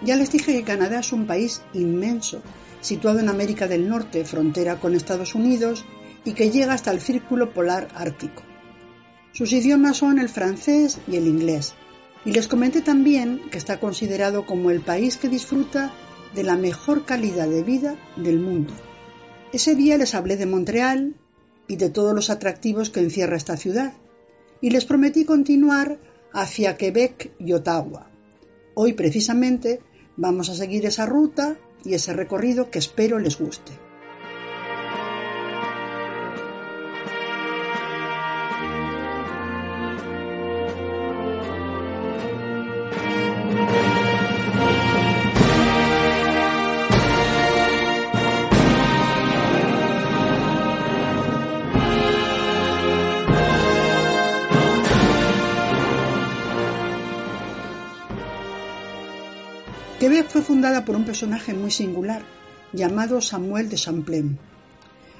Ya 0.01 0.15
les 0.15 0.31
dije 0.31 0.53
que 0.53 0.63
Canadá 0.63 0.99
es 0.99 1.11
un 1.11 1.27
país 1.27 1.61
inmenso, 1.73 2.41
situado 2.79 3.19
en 3.19 3.29
América 3.29 3.67
del 3.67 3.89
Norte, 3.89 4.23
frontera 4.23 4.79
con 4.79 4.95
Estados 4.95 5.35
Unidos, 5.35 5.83
y 6.25 6.33
que 6.33 6.51
llega 6.51 6.73
hasta 6.73 6.91
el 6.91 7.01
Círculo 7.01 7.53
Polar 7.53 7.89
Ártico. 7.95 8.43
Sus 9.33 9.51
idiomas 9.51 9.97
son 9.97 10.19
el 10.19 10.29
francés 10.29 10.99
y 11.07 11.17
el 11.17 11.27
inglés, 11.27 11.73
y 12.23 12.31
les 12.31 12.47
comenté 12.47 12.81
también 12.81 13.41
que 13.51 13.57
está 13.57 13.79
considerado 13.79 14.45
como 14.45 14.71
el 14.71 14.79
país 14.81 15.17
que 15.17 15.27
disfruta 15.27 15.91
de 16.35 16.43
la 16.43 16.55
mejor 16.55 17.05
calidad 17.05 17.47
de 17.47 17.63
vida 17.63 17.95
del 18.15 18.39
mundo. 18.39 18.73
Ese 19.51 19.75
día 19.75 19.97
les 19.97 20.15
hablé 20.15 20.35
de 20.35 20.45
Montreal 20.45 21.15
y 21.67 21.75
de 21.75 21.89
todos 21.89 22.13
los 22.15 22.29
atractivos 22.29 22.89
que 22.89 22.99
encierra 22.99 23.37
esta 23.37 23.57
ciudad, 23.57 23.93
y 24.61 24.69
les 24.69 24.85
prometí 24.85 25.25
continuar 25.25 25.99
hacia 26.33 26.77
Quebec 26.77 27.31
y 27.39 27.53
Ottawa. 27.53 28.09
Hoy 28.75 28.93
precisamente 28.93 29.81
vamos 30.17 30.49
a 30.49 30.55
seguir 30.55 30.85
esa 30.85 31.05
ruta 31.05 31.57
y 31.83 31.93
ese 31.93 32.13
recorrido 32.13 32.71
que 32.71 32.79
espero 32.79 33.19
les 33.19 33.37
guste. 33.37 33.82
Quebec 60.03 60.27
fue 60.27 60.41
fundada 60.41 60.83
por 60.83 60.97
un 60.97 61.05
personaje 61.05 61.53
muy 61.53 61.71
singular 61.71 62.23
llamado 62.73 63.21
Samuel 63.21 63.69
de 63.69 63.77
Champlain. 63.77 64.37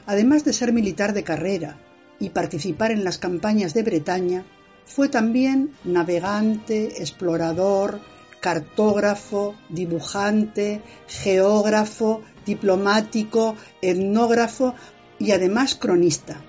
Además 0.05 0.43
de 0.43 0.51
ser 0.51 0.73
militar 0.73 1.13
de 1.13 1.23
carrera 1.23 1.77
y 2.19 2.31
participar 2.31 2.91
en 2.91 3.05
las 3.05 3.17
campañas 3.17 3.73
de 3.73 3.83
Bretaña, 3.83 4.43
fue 4.83 5.07
también 5.07 5.71
navegante, 5.85 7.01
explorador, 7.01 8.01
cartógrafo, 8.41 9.55
dibujante, 9.69 10.81
geógrafo, 11.07 12.21
diplomático, 12.45 13.55
etnógrafo 13.81 14.75
y 15.17 15.31
además 15.31 15.75
cronista. 15.75 16.41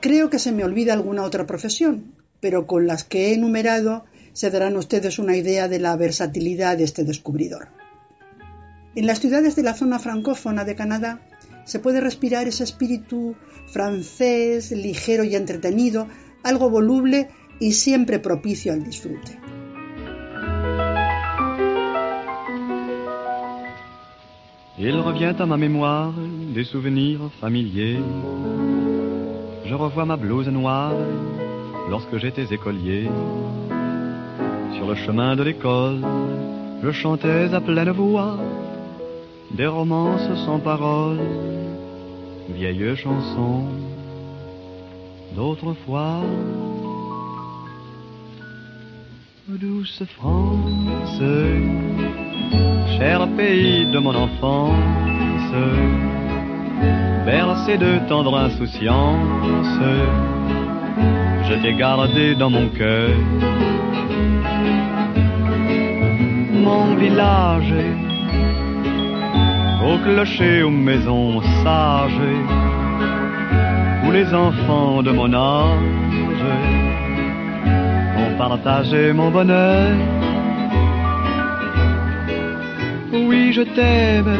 Creo 0.00 0.28
que 0.28 0.38
se 0.38 0.52
me 0.52 0.62
olvida 0.62 0.92
alguna 0.92 1.22
otra 1.22 1.46
profesión, 1.46 2.12
pero 2.38 2.66
con 2.66 2.86
las 2.86 3.04
que 3.04 3.28
he 3.28 3.32
enumerado 3.32 4.04
se 4.36 4.50
darán 4.50 4.76
ustedes 4.76 5.18
una 5.18 5.34
idea 5.34 5.66
de 5.66 5.78
la 5.78 5.96
versatilidad 5.96 6.76
de 6.76 6.84
este 6.84 7.04
descubridor. 7.04 7.68
En 8.94 9.06
las 9.06 9.18
ciudades 9.18 9.56
de 9.56 9.62
la 9.62 9.72
zona 9.72 9.98
francófona 9.98 10.66
de 10.66 10.74
Canadá 10.74 11.20
se 11.64 11.78
puede 11.78 12.02
respirar 12.02 12.46
ese 12.46 12.62
espíritu 12.62 13.34
francés, 13.66 14.72
ligero 14.72 15.24
y 15.24 15.36
entretenido, 15.36 16.06
algo 16.42 16.68
voluble 16.68 17.30
y 17.60 17.72
siempre 17.72 18.18
propicio 18.18 18.74
al 18.74 18.84
disfrute. 18.84 19.40
Il 24.78 25.00
revient 25.00 25.34
à 25.38 25.46
ma 25.46 25.56
mémoire 25.56 26.12
des 26.54 26.64
souvenirs 26.64 27.30
familiers. 27.40 27.98
Je 29.64 29.74
revois 29.74 30.04
ma 30.04 30.16
blouse 30.16 30.48
noire 30.48 30.92
lorsque 31.88 32.18
j'étais 32.18 32.52
écolier. 32.52 33.08
Sur 34.76 34.88
le 34.88 34.94
chemin 34.94 35.36
de 35.36 35.42
l'école, 35.42 36.00
je 36.82 36.90
chantais 36.90 37.54
à 37.54 37.60
pleine 37.60 37.90
voix 37.90 38.36
des 39.52 39.66
romances 39.66 40.28
sans 40.44 40.58
paroles, 40.58 41.20
vieilles 42.50 42.94
chansons 42.96 43.64
d'autrefois. 45.34 46.20
Douce 49.48 50.02
France, 50.18 51.20
cher 52.98 53.26
pays 53.36 53.90
de 53.90 53.98
mon 53.98 54.14
enfance, 54.14 55.52
bercé 57.24 57.78
de 57.78 58.06
tendre 58.08 58.36
insouciance, 58.36 59.78
je 61.48 61.54
t'ai 61.62 61.74
gardé 61.74 62.34
dans 62.34 62.50
mon 62.50 62.68
cœur. 62.68 63.10
Mon 66.66 66.94
village, 66.96 67.74
au 69.84 69.98
clocher, 70.04 70.62
aux 70.62 70.70
maisons 70.70 71.40
sages, 71.62 72.32
où 74.04 74.10
les 74.10 74.32
enfants 74.34 75.02
de 75.02 75.10
mon 75.10 75.32
âge 75.32 76.44
ont 78.18 78.38
partagé 78.38 79.12
mon 79.12 79.30
bonheur. 79.30 79.94
Oui, 83.12 83.52
je 83.52 83.62
t'aime, 83.62 84.36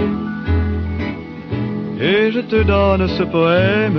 et 2.00 2.30
je 2.30 2.40
te 2.40 2.62
donne 2.62 3.08
ce 3.08 3.22
poème. 3.22 3.98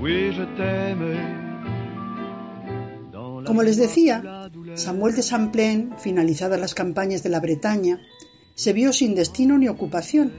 Oui, 0.00 0.32
je 0.36 0.44
t'aime. 0.56 1.23
Como 3.46 3.62
les 3.62 3.76
decía, 3.76 4.50
Samuel 4.74 5.14
de 5.14 5.22
Champlain, 5.22 5.94
finalizadas 5.98 6.60
las 6.60 6.74
campañas 6.74 7.22
de 7.22 7.28
la 7.28 7.40
Bretaña, 7.40 8.00
se 8.54 8.72
vio 8.72 8.92
sin 8.92 9.14
destino 9.14 9.58
ni 9.58 9.68
ocupación 9.68 10.32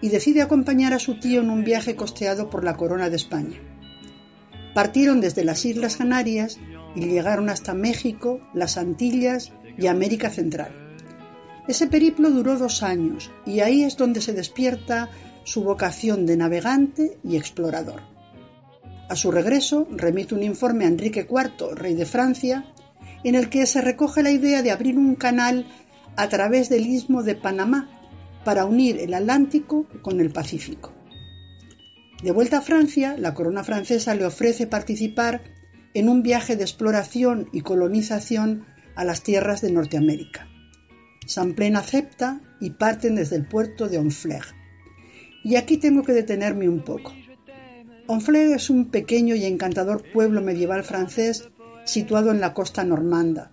y 0.00 0.08
decide 0.08 0.42
acompañar 0.42 0.92
a 0.92 0.98
su 0.98 1.18
tío 1.18 1.40
en 1.40 1.50
un 1.50 1.64
viaje 1.64 1.96
costeado 1.96 2.50
por 2.50 2.64
la 2.64 2.76
Corona 2.76 3.10
de 3.10 3.16
España. 3.16 3.58
Partieron 4.74 5.20
desde 5.20 5.44
las 5.44 5.64
Islas 5.64 5.96
Canarias 5.96 6.58
y 6.94 7.06
llegaron 7.06 7.48
hasta 7.48 7.74
México, 7.74 8.40
las 8.54 8.76
Antillas 8.76 9.52
y 9.78 9.86
América 9.86 10.30
Central. 10.30 10.72
Ese 11.66 11.86
periplo 11.86 12.30
duró 12.30 12.56
dos 12.56 12.82
años 12.82 13.30
y 13.44 13.60
ahí 13.60 13.82
es 13.82 13.96
donde 13.96 14.20
se 14.20 14.32
despierta 14.32 15.10
su 15.44 15.64
vocación 15.64 16.26
de 16.26 16.36
navegante 16.36 17.18
y 17.24 17.36
explorador. 17.36 18.15
A 19.08 19.16
su 19.16 19.30
regreso 19.30 19.86
remite 19.90 20.34
un 20.34 20.42
informe 20.42 20.84
a 20.84 20.88
Enrique 20.88 21.26
IV, 21.28 21.74
rey 21.74 21.94
de 21.94 22.06
Francia, 22.06 22.64
en 23.22 23.34
el 23.34 23.48
que 23.48 23.66
se 23.66 23.80
recoge 23.80 24.22
la 24.22 24.30
idea 24.30 24.62
de 24.62 24.70
abrir 24.70 24.98
un 24.98 25.14
canal 25.14 25.66
a 26.16 26.28
través 26.28 26.68
del 26.68 26.86
istmo 26.86 27.22
de 27.22 27.36
Panamá 27.36 27.88
para 28.44 28.64
unir 28.64 28.98
el 28.98 29.14
Atlántico 29.14 29.86
con 30.02 30.20
el 30.20 30.30
Pacífico. 30.30 30.92
De 32.22 32.30
vuelta 32.32 32.58
a 32.58 32.62
Francia, 32.62 33.16
la 33.18 33.34
corona 33.34 33.62
francesa 33.62 34.14
le 34.14 34.24
ofrece 34.24 34.66
participar 34.66 35.42
en 35.94 36.08
un 36.08 36.22
viaje 36.22 36.56
de 36.56 36.62
exploración 36.62 37.48
y 37.52 37.60
colonización 37.60 38.64
a 38.96 39.04
las 39.04 39.22
tierras 39.22 39.60
de 39.60 39.70
Norteamérica. 39.70 40.48
Champlain 41.26 41.76
acepta 41.76 42.40
y 42.60 42.70
parten 42.70 43.14
desde 43.14 43.36
el 43.36 43.46
puerto 43.46 43.88
de 43.88 43.98
Honfleur. 43.98 44.46
Y 45.44 45.56
aquí 45.56 45.76
tengo 45.76 46.02
que 46.02 46.12
detenerme 46.12 46.68
un 46.68 46.82
poco. 46.82 47.12
Honfleur 48.08 48.54
es 48.54 48.70
un 48.70 48.86
pequeño 48.86 49.34
y 49.34 49.44
encantador 49.44 50.04
pueblo 50.12 50.40
medieval 50.40 50.84
francés 50.84 51.48
situado 51.84 52.30
en 52.30 52.40
la 52.40 52.54
costa 52.54 52.84
normanda. 52.84 53.50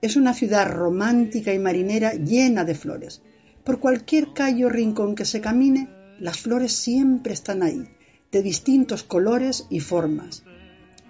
Es 0.00 0.16
una 0.16 0.34
ciudad 0.34 0.70
romántica 0.70 1.52
y 1.52 1.58
marinera 1.58 2.12
llena 2.12 2.64
de 2.64 2.74
flores. 2.74 3.22
Por 3.64 3.80
cualquier 3.80 4.32
calle 4.32 4.64
o 4.66 4.68
rincón 4.68 5.14
que 5.14 5.24
se 5.24 5.40
camine, 5.40 5.88
las 6.20 6.38
flores 6.38 6.72
siempre 6.72 7.32
están 7.32 7.62
ahí, 7.62 7.88
de 8.30 8.42
distintos 8.42 9.02
colores 9.02 9.66
y 9.70 9.80
formas. 9.80 10.44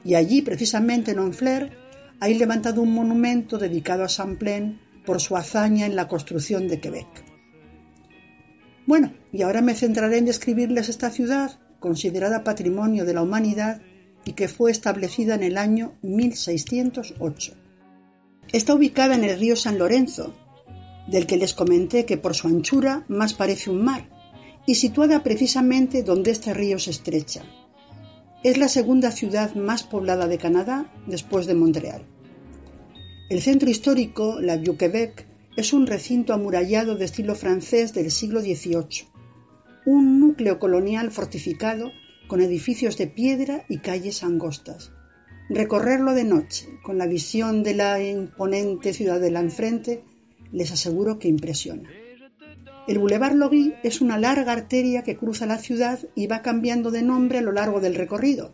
Y 0.04 0.14
allí, 0.14 0.40
precisamente 0.42 1.10
en 1.10 1.18
Honfleur, 1.18 1.70
hay 2.20 2.34
levantado 2.34 2.82
un 2.82 2.94
monumento 2.94 3.58
dedicado 3.58 4.04
a 4.04 4.08
Champlain 4.08 4.80
por 5.04 5.20
su 5.20 5.36
hazaña 5.36 5.86
en 5.86 5.96
la 5.96 6.08
construcción 6.08 6.68
de 6.68 6.80
Quebec. 6.80 7.06
Bueno, 8.86 9.12
y 9.32 9.42
ahora 9.42 9.60
me 9.60 9.74
centraré 9.74 10.18
en 10.18 10.24
describirles 10.24 10.88
esta 10.88 11.10
ciudad, 11.10 11.58
considerada 11.80 12.44
patrimonio 12.44 13.04
de 13.04 13.14
la 13.14 13.22
humanidad 13.22 13.80
y 14.24 14.32
que 14.32 14.48
fue 14.48 14.70
establecida 14.70 15.34
en 15.34 15.42
el 15.42 15.56
año 15.56 15.94
1608. 16.02 17.54
Está 18.52 18.74
ubicada 18.74 19.14
en 19.14 19.24
el 19.24 19.38
río 19.38 19.56
San 19.56 19.78
Lorenzo, 19.78 20.34
del 21.06 21.26
que 21.26 21.36
les 21.36 21.54
comenté 21.54 22.04
que 22.04 22.18
por 22.18 22.34
su 22.34 22.48
anchura 22.48 23.04
más 23.08 23.34
parece 23.34 23.70
un 23.70 23.82
mar, 23.82 24.08
y 24.66 24.74
situada 24.74 25.22
precisamente 25.22 26.02
donde 26.02 26.30
este 26.30 26.52
río 26.52 26.78
se 26.78 26.90
estrecha. 26.90 27.42
Es 28.44 28.58
la 28.58 28.68
segunda 28.68 29.10
ciudad 29.10 29.54
más 29.54 29.82
poblada 29.82 30.28
de 30.28 30.38
Canadá 30.38 30.92
después 31.06 31.46
de 31.46 31.54
Montreal. 31.54 32.06
El 33.30 33.42
centro 33.42 33.68
histórico, 33.68 34.40
la 34.40 34.56
Vieux-Québec, 34.56 35.26
es 35.56 35.72
un 35.72 35.86
recinto 35.86 36.32
amurallado 36.32 36.96
de 36.96 37.04
estilo 37.04 37.34
francés 37.34 37.92
del 37.92 38.10
siglo 38.10 38.40
XVIII, 38.40 39.08
un 39.90 40.20
núcleo 40.20 40.58
colonial 40.58 41.10
fortificado 41.10 41.92
con 42.26 42.42
edificios 42.42 42.98
de 42.98 43.06
piedra 43.06 43.64
y 43.70 43.78
calles 43.78 44.22
angostas. 44.22 44.92
Recorrerlo 45.48 46.12
de 46.12 46.24
noche, 46.24 46.68
con 46.82 46.98
la 46.98 47.06
visión 47.06 47.62
de 47.62 47.72
la 47.72 48.02
imponente 48.02 48.92
ciudadela 48.92 49.40
enfrente, 49.40 50.04
les 50.52 50.72
aseguro 50.72 51.18
que 51.18 51.28
impresiona. 51.28 51.88
El 52.86 52.98
Boulevard 52.98 53.34
Logui 53.34 53.76
es 53.82 54.02
una 54.02 54.18
larga 54.18 54.52
arteria 54.52 55.04
que 55.04 55.16
cruza 55.16 55.46
la 55.46 55.56
ciudad 55.56 56.00
y 56.14 56.26
va 56.26 56.42
cambiando 56.42 56.90
de 56.90 57.00
nombre 57.00 57.38
a 57.38 57.42
lo 57.42 57.52
largo 57.52 57.80
del 57.80 57.94
recorrido. 57.94 58.52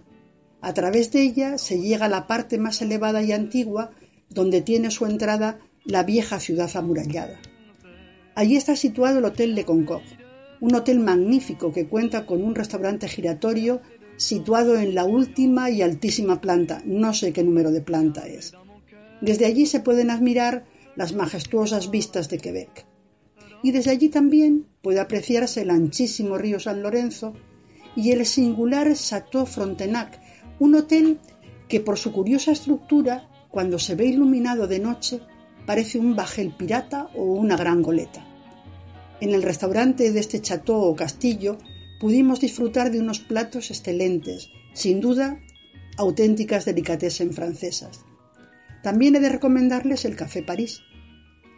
A 0.60 0.72
través 0.72 1.10
de 1.10 1.22
ella 1.22 1.58
se 1.58 1.80
llega 1.80 2.06
a 2.06 2.08
la 2.08 2.28
parte 2.28 2.58
más 2.58 2.80
elevada 2.80 3.24
y 3.24 3.32
antigua, 3.32 3.90
donde 4.30 4.62
tiene 4.62 4.92
su 4.92 5.04
entrada 5.04 5.58
la 5.84 6.04
vieja 6.04 6.38
ciudad 6.38 6.70
amurallada. 6.76 7.40
Allí 8.36 8.56
está 8.56 8.76
situado 8.76 9.18
el 9.18 9.24
Hotel 9.24 9.56
de 9.56 9.64
Concord, 9.64 10.04
un 10.64 10.74
hotel 10.74 10.98
magnífico 10.98 11.72
que 11.72 11.86
cuenta 11.86 12.24
con 12.24 12.42
un 12.42 12.54
restaurante 12.54 13.06
giratorio 13.06 13.82
situado 14.16 14.78
en 14.78 14.94
la 14.94 15.04
última 15.04 15.68
y 15.68 15.82
altísima 15.82 16.40
planta, 16.40 16.80
no 16.86 17.12
sé 17.12 17.34
qué 17.34 17.42
número 17.42 17.70
de 17.70 17.82
planta 17.82 18.26
es. 18.26 18.54
Desde 19.20 19.44
allí 19.44 19.66
se 19.66 19.80
pueden 19.80 20.08
admirar 20.08 20.64
las 20.96 21.12
majestuosas 21.12 21.90
vistas 21.90 22.30
de 22.30 22.38
Quebec. 22.38 22.86
Y 23.62 23.72
desde 23.72 23.90
allí 23.90 24.08
también 24.08 24.66
puede 24.80 25.00
apreciarse 25.00 25.60
el 25.60 25.68
anchísimo 25.68 26.38
río 26.38 26.58
San 26.58 26.82
Lorenzo 26.82 27.34
y 27.94 28.12
el 28.12 28.24
singular 28.24 28.90
Chateau 28.94 29.44
Frontenac, 29.44 30.18
un 30.60 30.76
hotel 30.76 31.18
que 31.68 31.80
por 31.80 31.98
su 31.98 32.10
curiosa 32.10 32.52
estructura, 32.52 33.28
cuando 33.50 33.78
se 33.78 33.96
ve 33.96 34.06
iluminado 34.06 34.66
de 34.66 34.78
noche, 34.78 35.20
parece 35.66 35.98
un 35.98 36.16
bajel 36.16 36.54
pirata 36.56 37.10
o 37.14 37.24
una 37.34 37.54
gran 37.54 37.82
goleta. 37.82 38.23
En 39.20 39.30
el 39.30 39.42
restaurante 39.42 40.12
de 40.12 40.20
este 40.20 40.40
chateau 40.40 40.82
o 40.82 40.96
castillo 40.96 41.58
pudimos 42.00 42.40
disfrutar 42.40 42.90
de 42.90 43.00
unos 43.00 43.20
platos 43.20 43.70
excelentes, 43.70 44.50
sin 44.72 45.00
duda 45.00 45.40
auténticas 45.96 46.64
delicatessen 46.64 47.32
francesas. 47.32 48.04
También 48.82 49.16
he 49.16 49.20
de 49.20 49.30
recomendarles 49.30 50.04
el 50.04 50.16
Café 50.16 50.42
París. 50.42 50.82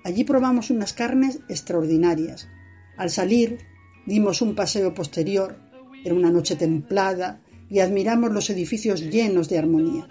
Allí 0.05 0.25
probamos 0.25 0.71
unas 0.71 0.93
carnes 0.93 1.41
extraordinarias. 1.49 2.49
Al 2.97 3.11
salir, 3.11 3.59
dimos 4.07 4.43
un 4.43 4.55
paseo 4.55 4.95
posterior, 4.95 5.59
era 6.05 6.15
una 6.15 6.31
noche 6.31 6.55
templada, 6.55 7.41
y 7.69 7.81
admiramos 7.81 8.31
los 8.31 8.49
edificios 8.51 9.01
llenos 9.01 9.49
de 9.49 9.59
armonía. 9.59 10.07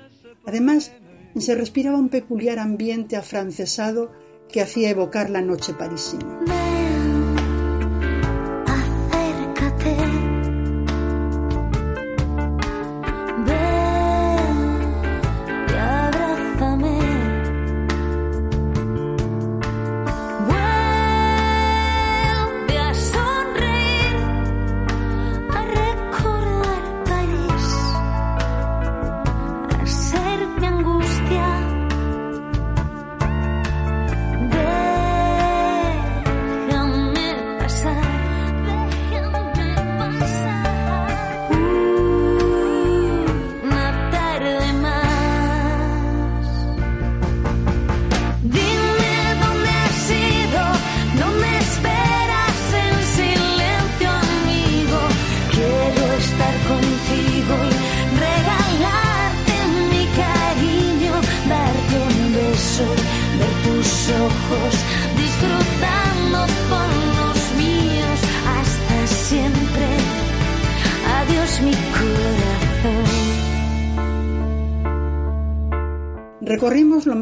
Además, 0.46 0.92
se 1.38 1.56
respiraba 1.56 1.98
un 1.98 2.10
peculiar 2.10 2.60
ambiente 2.60 3.16
afrancesado 3.16 4.12
que 4.52 4.62
hacía 4.62 4.90
evocar 4.90 5.30
la 5.30 5.42
noche 5.42 5.74
parisina. 5.74 6.65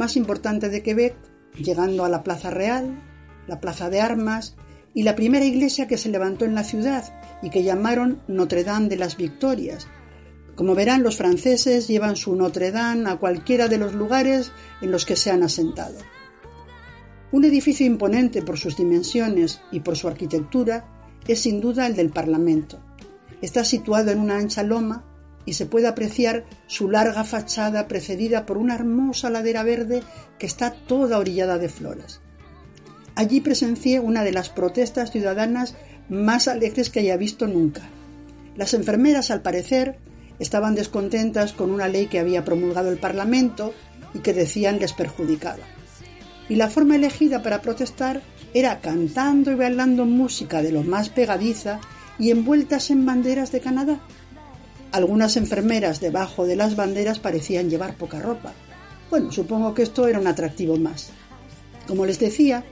Más 0.04 0.18
importante 0.18 0.68
de 0.68 0.84
Quebec, 0.84 1.16
llegando 1.56 2.04
a 2.04 2.10
la 2.10 2.24
Plaza 2.24 2.50
Real, 2.50 3.02
la 3.48 3.62
Plaza 3.62 3.90
de 3.90 4.02
Armas 4.02 4.58
y 4.94 5.04
la 5.04 5.16
primera 5.16 5.46
iglesia 5.46 5.88
que 5.88 5.98
se 5.98 6.10
levantó 6.10 6.44
en 6.44 6.56
la 6.56 6.66
ciudad 6.66 7.06
y 7.42 7.50
que 7.50 7.64
llamaron 7.64 8.22
Notre 8.28 8.66
Dame 8.66 8.90
de 8.90 8.98
las 8.98 9.16
Victorias. 9.16 9.88
Como 10.56 10.76
verán, 10.76 11.04
los 11.04 11.16
franceses 11.16 11.88
llevan 11.88 12.18
su 12.18 12.36
Notre 12.36 12.72
Dame 12.72 13.10
a 13.10 13.16
cualquiera 13.16 13.70
de 13.70 13.78
los 13.78 13.94
lugares 13.94 14.52
en 14.82 14.92
los 14.92 15.06
que 15.06 15.16
se 15.16 15.32
han 15.32 15.42
asentado. 15.42 15.96
Un 17.32 17.46
edificio 17.46 17.86
imponente 17.86 18.42
por 18.42 18.58
sus 18.58 18.76
dimensiones 18.76 19.62
y 19.72 19.80
por 19.80 19.96
su 19.96 20.10
arquitectura 20.10 20.86
es 21.30 21.40
sin 21.40 21.62
duda 21.62 21.88
el 21.88 21.96
del 21.96 22.10
Parlamento. 22.10 22.78
Está 23.42 23.64
situado 23.64 24.12
en 24.12 24.20
una 24.20 24.36
ancha 24.36 24.64
loma 24.64 25.06
y 25.46 25.54
se 25.54 25.66
puede 25.66 25.88
apreciar 25.88 26.46
su 26.68 26.90
larga 26.90 27.24
fachada 27.24 27.88
precedida 27.88 28.46
por 28.46 28.58
una 28.58 28.76
hermosa 28.76 29.30
ladera 29.30 29.64
verde 29.64 30.02
que 30.40 30.46
está 30.46 30.72
toda 30.72 31.20
orillada 31.20 31.58
de 31.58 31.70
flores. 31.70 32.22
Allí 33.16 33.42
presencié 33.42 34.00
una 34.00 34.24
de 34.24 34.32
las 34.32 34.50
protestas 34.50 35.12
ciudadanas 35.12 35.76
más 36.10 36.48
alegres 36.48 36.90
que 36.90 37.02
haya 37.02 37.18
visto 37.18 37.48
nunca. 37.48 37.82
Las 38.56 38.74
enfermeras, 38.74 39.32
al 39.32 39.42
parecer, 39.42 39.98
estaban 40.40 40.76
descontentas 40.76 41.54
con 41.54 41.72
una 41.72 41.88
ley 41.88 42.08
que 42.08 42.20
había 42.20 42.44
promulgado 42.44 42.90
el 42.90 42.98
Parlamento 42.98 43.74
y 44.14 44.20
que 44.20 44.34
decían 44.34 44.80
les 44.80 44.94
perjudicaba. 44.94 45.64
Y 46.50 46.56
la 46.56 46.70
forma 46.70 46.96
elegida 46.96 47.42
para 47.42 47.62
protestar 47.62 48.22
era 48.54 48.80
cantando 48.80 49.52
y 49.52 49.56
bailando 49.56 50.06
música 50.06 50.62
de 50.62 50.72
lo 50.72 50.84
más 50.84 51.10
pegadiza 51.10 51.80
y 52.20 52.32
envueltas 52.32 52.92
en 52.92 53.06
banderas 53.06 53.52
de 53.52 53.62
Canadá. 53.62 54.00
Algunas 54.94 55.38
enfermeras 55.38 56.00
debajo 56.00 56.46
de 56.46 56.56
las 56.56 56.76
banderas 56.76 57.18
parecían 57.18 57.68
llevar 57.68 57.96
poca 57.96 58.20
ropa. 58.20 58.54
Bueno, 59.10 59.32
supongo 59.32 59.74
que 59.74 59.82
esto 59.82 60.08
era 60.08 60.20
un 60.20 60.28
atractivo 60.28 60.78
más. 60.78 61.10
Como 61.88 62.06
les 62.06 62.20
decía, 62.20 62.64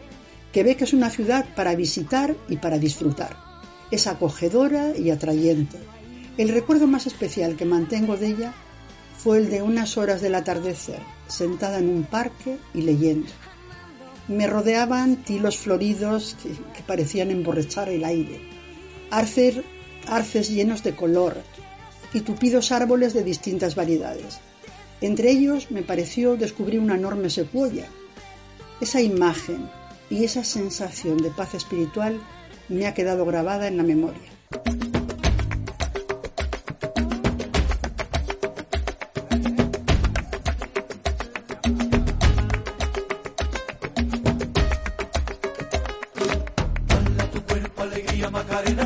Quebec 0.53 0.84
es 0.84 0.93
una 0.93 1.09
ciudad 1.09 1.47
para 1.55 1.74
visitar 1.74 2.36
y 2.47 2.57
para 2.57 2.78
disfrutar. 2.78 3.36
Es 3.89 4.05
acogedora 4.05 4.95
y 4.95 5.09
atrayente. 5.09 5.80
El 6.38 6.49
recuerdo 6.49 6.86
más 6.86 7.07
especial 7.07 7.55
que 7.55 7.65
mantengo 7.65 8.15
de 8.17 8.28
ella 8.28 8.53
fue 9.17 9.39
el 9.39 9.49
de 9.49 9.63
unas 9.63 9.97
horas 9.97 10.22
del 10.22 10.36
atardecer, 10.36 10.99
sentada 11.28 11.80
en 11.80 11.89
un 11.89 12.03
parque 12.03 12.59
y 12.76 12.84
leyendo. 12.84 13.32
Me 14.28 14.45
rodeaban 14.45 15.24
tilos 15.24 15.57
floridos 15.57 16.38
que, 16.43 16.84
parecían 16.84 17.32
emborrachar 17.32 17.89
el 17.89 18.03
aire, 18.03 18.41
arces 19.09 20.49
llenos 20.51 20.84
de 20.84 20.95
color 20.95 21.41
y 22.14 22.22
tupidos 22.22 22.72
árboles 22.72 23.14
de 23.14 23.24
distintas 23.24 23.76
variedades. 23.76 24.39
Entre 25.01 25.32
ellos 25.32 25.72
me 25.72 25.82
pareció 25.82 26.36
descubrir 26.36 26.80
una 26.80 26.95
enorme 26.95 27.30
secuoya. 27.30 27.88
Esa 28.80 29.01
imagen 29.01 29.70
y 30.09 30.24
esa 30.24 30.43
sensación 30.43 31.18
de 31.18 31.32
paz 31.32 31.53
espiritual 31.53 32.20
me 32.70 32.86
ha 32.88 32.93
quedado 32.93 33.26
grabada 33.26 33.68
en 33.68 33.78
la 33.78 33.84
memoria. 33.84 34.32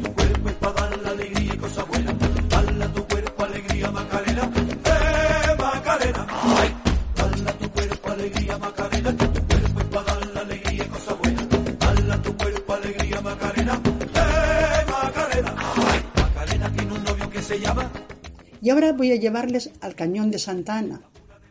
voy 18.93 19.13
a 19.13 19.17
llevarles 19.17 19.71
al 19.81 19.95
Cañón 19.95 20.31
de 20.31 20.39
Santa 20.39 20.79
Ana, 20.79 21.03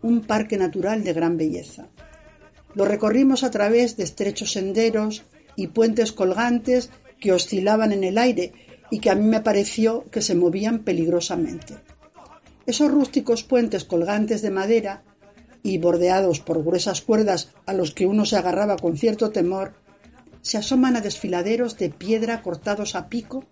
un 0.02 0.22
parque 0.22 0.58
natural 0.58 1.04
de 1.04 1.14
gran 1.14 1.38
belleza. 1.38 1.88
Lo 2.74 2.86
recorrimos 2.86 3.44
a 3.44 3.52
través 3.52 3.98
de 3.98 4.04
estrechos 4.04 4.52
senderos 4.52 5.24
y 5.56 5.68
puentes 5.68 6.12
colgantes 6.12 6.90
que 7.20 7.32
oscilaban 7.32 7.92
en 7.92 8.04
el 8.04 8.18
aire 8.18 8.54
y 8.92 9.00
que 9.00 9.10
a 9.10 9.16
mí 9.16 9.26
me 9.26 9.42
pareció 9.42 10.04
que 10.12 10.22
se 10.22 10.36
movían 10.36 10.80
peligrosamente. 10.80 11.76
Esos 12.66 12.92
rústicos 12.92 13.44
puentes 13.44 13.84
colgantes 13.84 14.42
de 14.42 14.52
madera 14.52 15.04
y 15.64 15.78
bordeados 15.78 16.40
por 16.40 16.64
gruesas 16.64 17.02
cuerdas 17.02 17.50
a 17.66 17.74
los 17.74 17.92
que 17.92 18.06
uno 18.06 18.26
se 18.26 18.36
agarraba 18.36 18.76
con 18.76 18.98
cierto 18.98 19.32
temor, 19.32 19.74
se 20.42 20.58
asoman 20.58 20.96
a 20.96 21.02
desfiladeros 21.02 21.78
de 21.78 21.90
piedra 21.90 22.44
cortados 22.44 22.96
a 22.96 23.10
pico 23.10 23.46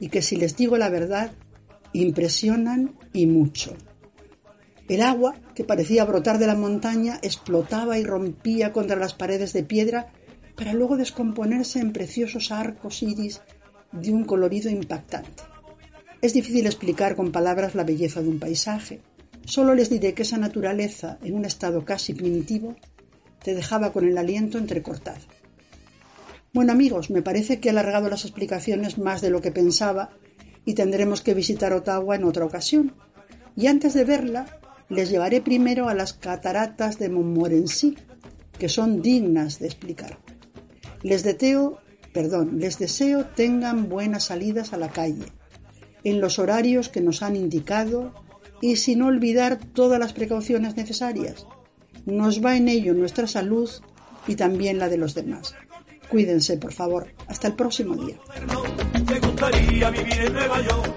y 0.00 0.08
que 0.08 0.22
si 0.22 0.36
les 0.36 0.56
digo 0.56 0.76
la 0.76 0.88
verdad 0.88 1.30
impresionan 1.92 2.94
y 3.12 3.26
mucho. 3.26 3.74
El 4.88 5.02
agua, 5.02 5.34
que 5.54 5.64
parecía 5.64 6.04
brotar 6.04 6.38
de 6.38 6.46
la 6.46 6.54
montaña, 6.54 7.18
explotaba 7.22 7.98
y 7.98 8.04
rompía 8.04 8.72
contra 8.72 8.96
las 8.96 9.14
paredes 9.14 9.52
de 9.52 9.62
piedra 9.62 10.12
para 10.56 10.74
luego 10.74 10.96
descomponerse 10.96 11.78
en 11.78 11.92
preciosos 11.92 12.52
arcos 12.52 13.02
iris 13.02 13.40
de 13.92 14.12
un 14.12 14.24
colorido 14.24 14.70
impactante. 14.70 15.44
Es 16.20 16.34
difícil 16.34 16.66
explicar 16.66 17.16
con 17.16 17.32
palabras 17.32 17.74
la 17.74 17.84
belleza 17.84 18.22
de 18.22 18.28
un 18.28 18.38
paisaje. 18.38 19.00
Solo 19.44 19.74
les 19.74 19.90
diré 19.90 20.14
que 20.14 20.22
esa 20.22 20.38
naturaleza, 20.38 21.18
en 21.22 21.34
un 21.34 21.44
estado 21.44 21.84
casi 21.84 22.14
primitivo, 22.14 22.76
te 23.42 23.54
dejaba 23.54 23.92
con 23.92 24.06
el 24.06 24.16
aliento 24.16 24.58
entrecortado. 24.58 25.20
Bueno 26.52 26.72
amigos, 26.72 27.10
me 27.10 27.22
parece 27.22 27.60
que 27.60 27.68
he 27.68 27.70
alargado 27.70 28.08
las 28.08 28.24
explicaciones 28.24 28.98
más 28.98 29.20
de 29.20 29.30
lo 29.30 29.40
que 29.40 29.52
pensaba 29.52 30.10
y 30.64 30.74
tendremos 30.74 31.22
que 31.22 31.34
visitar 31.34 31.72
Ottawa 31.72 32.16
en 32.16 32.24
otra 32.24 32.44
ocasión. 32.44 32.94
Y 33.56 33.66
antes 33.66 33.94
de 33.94 34.04
verla, 34.04 34.46
les 34.88 35.10
llevaré 35.10 35.40
primero 35.40 35.88
a 35.88 35.94
las 35.94 36.12
cataratas 36.12 36.98
de 36.98 37.08
Montmorency, 37.08 37.96
que 38.58 38.68
son 38.68 39.02
dignas 39.02 39.58
de 39.58 39.66
explicar. 39.66 40.18
Les 41.02 41.24
deseo, 41.24 41.78
perdón, 42.12 42.58
les 42.58 42.78
deseo 42.78 43.24
tengan 43.24 43.88
buenas 43.88 44.24
salidas 44.24 44.72
a 44.72 44.76
la 44.76 44.90
calle, 44.90 45.26
en 46.04 46.20
los 46.20 46.38
horarios 46.38 46.88
que 46.88 47.00
nos 47.00 47.22
han 47.22 47.36
indicado 47.36 48.12
y 48.60 48.76
sin 48.76 49.02
olvidar 49.02 49.58
todas 49.58 49.98
las 49.98 50.12
precauciones 50.12 50.76
necesarias. 50.76 51.46
Nos 52.06 52.44
va 52.44 52.56
en 52.56 52.68
ello 52.68 52.94
nuestra 52.94 53.26
salud 53.26 53.68
y 54.26 54.36
también 54.36 54.78
la 54.78 54.88
de 54.88 54.98
los 54.98 55.14
demás. 55.14 55.54
Cuídense, 56.12 56.58
por 56.58 56.74
favor. 56.74 57.06
Hasta 57.26 57.48
el 57.48 57.54
próximo 57.54 57.96
día. 57.96 58.16
Me 59.08 59.18
gustaría 59.18 59.88
vivir 59.88 60.20
en 60.26 60.32
Nueva 60.34 60.60
York 60.60 60.94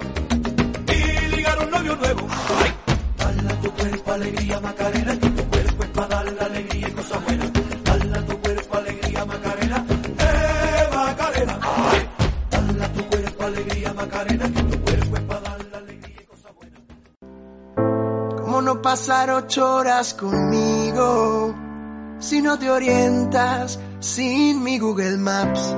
y 0.90 1.36
ligar 1.38 1.58
un 1.64 1.72
novio 1.72 1.96
nuevo. 1.96 2.28
Ay. 2.30 2.72
Dala 3.18 3.62
tu 3.62 3.72
cuerpo 3.72 4.12
alegría 4.12 4.60
Macarena, 4.60 5.18
que 5.18 5.30
tu 5.30 5.44
cuerpo 5.46 5.84
es 5.86 5.90
para 5.92 6.08
dar 6.08 6.34
la 6.34 6.46
alegría 6.48 6.90
y 6.90 6.92
cosas 6.92 7.24
buenas. 7.24 7.50
Dala 7.86 8.26
tu 8.26 8.42
cuerpo 8.42 8.76
alegría 8.78 9.26
Macarena, 9.26 9.86
eh 10.20 10.90
Macarena. 10.94 11.60
Ay. 11.62 12.10
Dala 12.52 12.88
tu 12.92 13.06
cuerpo 13.06 13.44
alegría 13.46 13.94
Macarena, 13.94 14.46
que 14.54 14.64
tu 14.64 14.82
cuerpo 14.82 15.16
es 15.16 15.24
para 15.24 15.40
dar 15.40 15.66
la 15.72 15.78
alegría 15.78 16.22
y 16.22 16.26
cosas 16.26 16.52
buenas. 16.58 16.82
¿Cómo 18.42 18.62
no 18.62 18.82
pasar 18.82 19.30
ocho 19.32 19.76
horas 19.76 20.14
conmigo 20.14 21.56
si 22.20 22.42
no 22.42 22.60
te 22.60 22.70
orientas? 22.70 23.80
Sin 24.06 24.62
mi 24.62 24.78
Google 24.78 25.18
Maps 25.18 25.76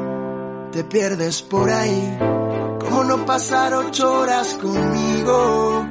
te 0.73 0.83
pierdes 0.83 1.41
por 1.41 1.69
ahí. 1.69 2.17
¿Cómo 2.81 3.05
no 3.05 3.25
pasar 3.25 3.73
ocho 3.73 4.19
horas 4.19 4.59
conmigo? 4.61 5.87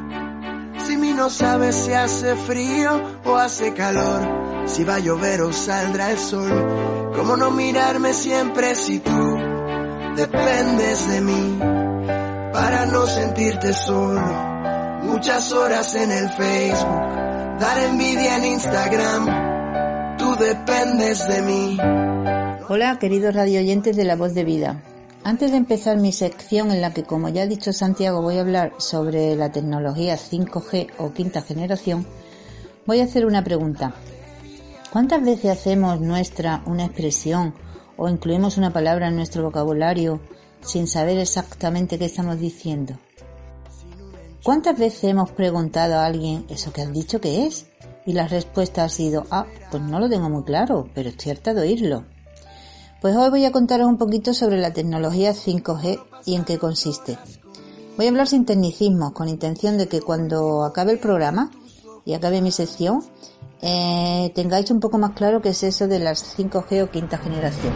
Si 0.87 0.99
mi 0.99 1.15
no 1.15 1.31
sabes 1.31 1.75
si 1.75 1.95
hace 1.95 2.37
frío 2.37 3.01
o 3.25 3.37
hace 3.37 3.73
calor, 3.73 4.67
si 4.67 4.85
va 4.85 4.97
a 4.97 4.99
llover 4.99 5.41
o 5.41 5.51
saldrá 5.51 6.11
el 6.11 6.19
sol. 6.19 7.11
¿Cómo 7.17 7.39
no 7.39 7.51
mirarme 7.53 8.13
siempre 8.13 8.75
si 8.75 8.99
tú 8.99 9.39
dependes 10.15 11.09
de 11.09 11.21
mí 11.23 11.59
para 12.53 12.85
no 12.85 13.07
sentirte 13.07 13.73
solo? 13.73 14.21
Muchas 15.05 15.53
horas 15.53 15.95
en 15.95 16.13
el 16.13 16.29
Facebook, 16.29 17.59
dar 17.59 17.79
envidia 17.79 18.37
en 18.37 18.45
Instagram, 18.45 19.46
dependes 20.39 21.27
de 21.27 21.43
mí. 21.43 21.79
Hola, 22.69 22.99
queridos 22.99 23.35
radioyentes 23.35 23.97
de 23.97 24.05
La 24.05 24.17
Voz 24.17 24.35
de 24.35 24.45
Vida. 24.45 24.83
Antes 25.25 25.51
de 25.51 25.57
empezar 25.57 25.97
mi 25.97 26.13
sección 26.13 26.71
en 26.71 26.81
la 26.81 26.93
que, 26.93 27.05
como 27.05 27.29
ya 27.29 27.43
ha 27.43 27.47
dicho 27.47 27.73
Santiago, 27.73 28.23
voy 28.23 28.37
a 28.37 28.43
hablar 28.43 28.75
sobre 28.79 29.35
la 29.35 29.51
tecnología 29.51 30.17
5G 30.17 30.91
o 30.99 31.13
quinta 31.13 31.43
generación, 31.43 32.07
voy 32.85 33.01
a 33.01 33.05
hacer 33.05 33.25
una 33.25 33.43
pregunta. 33.45 33.95
¿Cuántas 34.93 35.25
veces 35.25 35.51
hacemos 35.51 36.01
nuestra 36.01 36.63
una 36.67 36.85
expresión 36.85 37.55
o 37.97 38.09
incluimos 38.09 38.59
una 38.59 38.73
palabra 38.73 39.09
en 39.09 39.17
nuestro 39.17 39.43
vocabulario 39.43 40.21
sin 40.61 40.87
saber 40.87 41.19
exactamente 41.19 41.99
qué 41.99 42.05
estamos 42.05 42.39
diciendo? 42.39 42.99
¿Cuántas 44.43 44.79
veces 44.79 45.05
hemos 45.05 45.31
preguntado 45.31 45.97
a 45.97 46.07
alguien 46.07 46.45
eso 46.49 46.73
que 46.73 46.83
has 46.83 46.93
dicho 46.93 47.21
que 47.21 47.47
es? 47.47 47.67
Y 48.07 48.13
la 48.13 48.29
respuesta 48.29 48.85
ha 48.85 48.89
sido, 48.89 49.25
ah, 49.31 49.47
pues 49.71 49.83
no 49.83 49.99
lo 49.99 50.09
tengo 50.09 50.31
muy 50.31 50.45
claro, 50.45 50.89
pero 50.95 51.11
estoy 51.11 51.33
harta 51.33 51.53
de 51.53 51.63
oírlo. 51.63 52.05
Pues 53.01 53.15
hoy 53.17 53.29
voy 53.31 53.45
a 53.45 53.53
contaros 53.53 53.89
un 53.89 53.99
poquito 53.99 54.33
sobre 54.33 54.59
la 54.59 54.73
tecnología 54.73 55.33
5G 55.33 56.01
y 56.25 56.35
en 56.35 56.45
qué 56.45 56.59
consiste. 56.59 57.19
Voy 57.97 58.07
a 58.07 58.09
hablar 58.09 58.29
sin 58.29 58.45
tecnicismos, 58.45 59.13
con 59.13 59.29
intención 59.29 59.77
de 59.77 59.89
que 59.89 60.01
cuando 60.01 60.65
acabe 60.65 60.93
el 60.93 60.99
programa 60.99 61.51
y 62.05 62.15
acabe 62.15 62.41
mi 62.41 62.53
sección, 62.53 63.03
eh, 63.61 64.31
tengáis 64.35 64.71
un 64.71 64.81
poco 64.81 64.99
más 64.99 65.13
claro 65.13 65.43
qué 65.43 65.51
es 65.51 65.63
eso 65.63 65.89
de 65.89 65.99
las 65.99 66.39
5G 66.39 66.85
o 66.85 66.91
quinta 66.91 67.19
generación. 67.19 67.73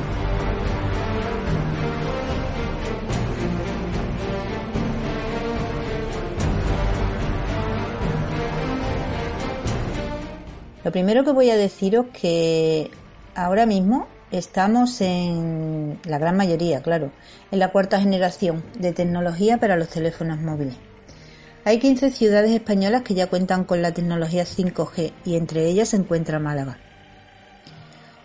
Lo 10.90 10.92
primero 10.92 11.22
que 11.22 11.30
voy 11.30 11.48
a 11.50 11.56
deciros 11.56 12.06
que 12.12 12.90
ahora 13.36 13.64
mismo 13.64 14.08
estamos 14.32 15.00
en 15.00 16.00
la 16.02 16.18
gran 16.18 16.36
mayoría, 16.36 16.82
claro, 16.82 17.12
en 17.52 17.60
la 17.60 17.70
cuarta 17.70 18.00
generación 18.00 18.64
de 18.76 18.92
tecnología 18.92 19.58
para 19.58 19.76
los 19.76 19.88
teléfonos 19.88 20.40
móviles. 20.40 20.74
Hay 21.64 21.78
15 21.78 22.10
ciudades 22.10 22.50
españolas 22.50 23.02
que 23.02 23.14
ya 23.14 23.28
cuentan 23.28 23.62
con 23.62 23.82
la 23.82 23.92
tecnología 23.92 24.42
5G 24.42 25.12
y 25.24 25.36
entre 25.36 25.66
ellas 25.66 25.90
se 25.90 25.96
encuentra 25.96 26.40
Málaga. 26.40 26.78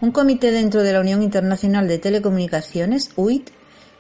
Un 0.02 0.10
comité 0.10 0.52
dentro 0.52 0.82
de 0.82 0.94
la 0.94 1.02
Unión 1.02 1.22
Internacional 1.22 1.88
de 1.88 2.00
Telecomunicaciones, 2.00 3.12
UIT, 3.16 3.52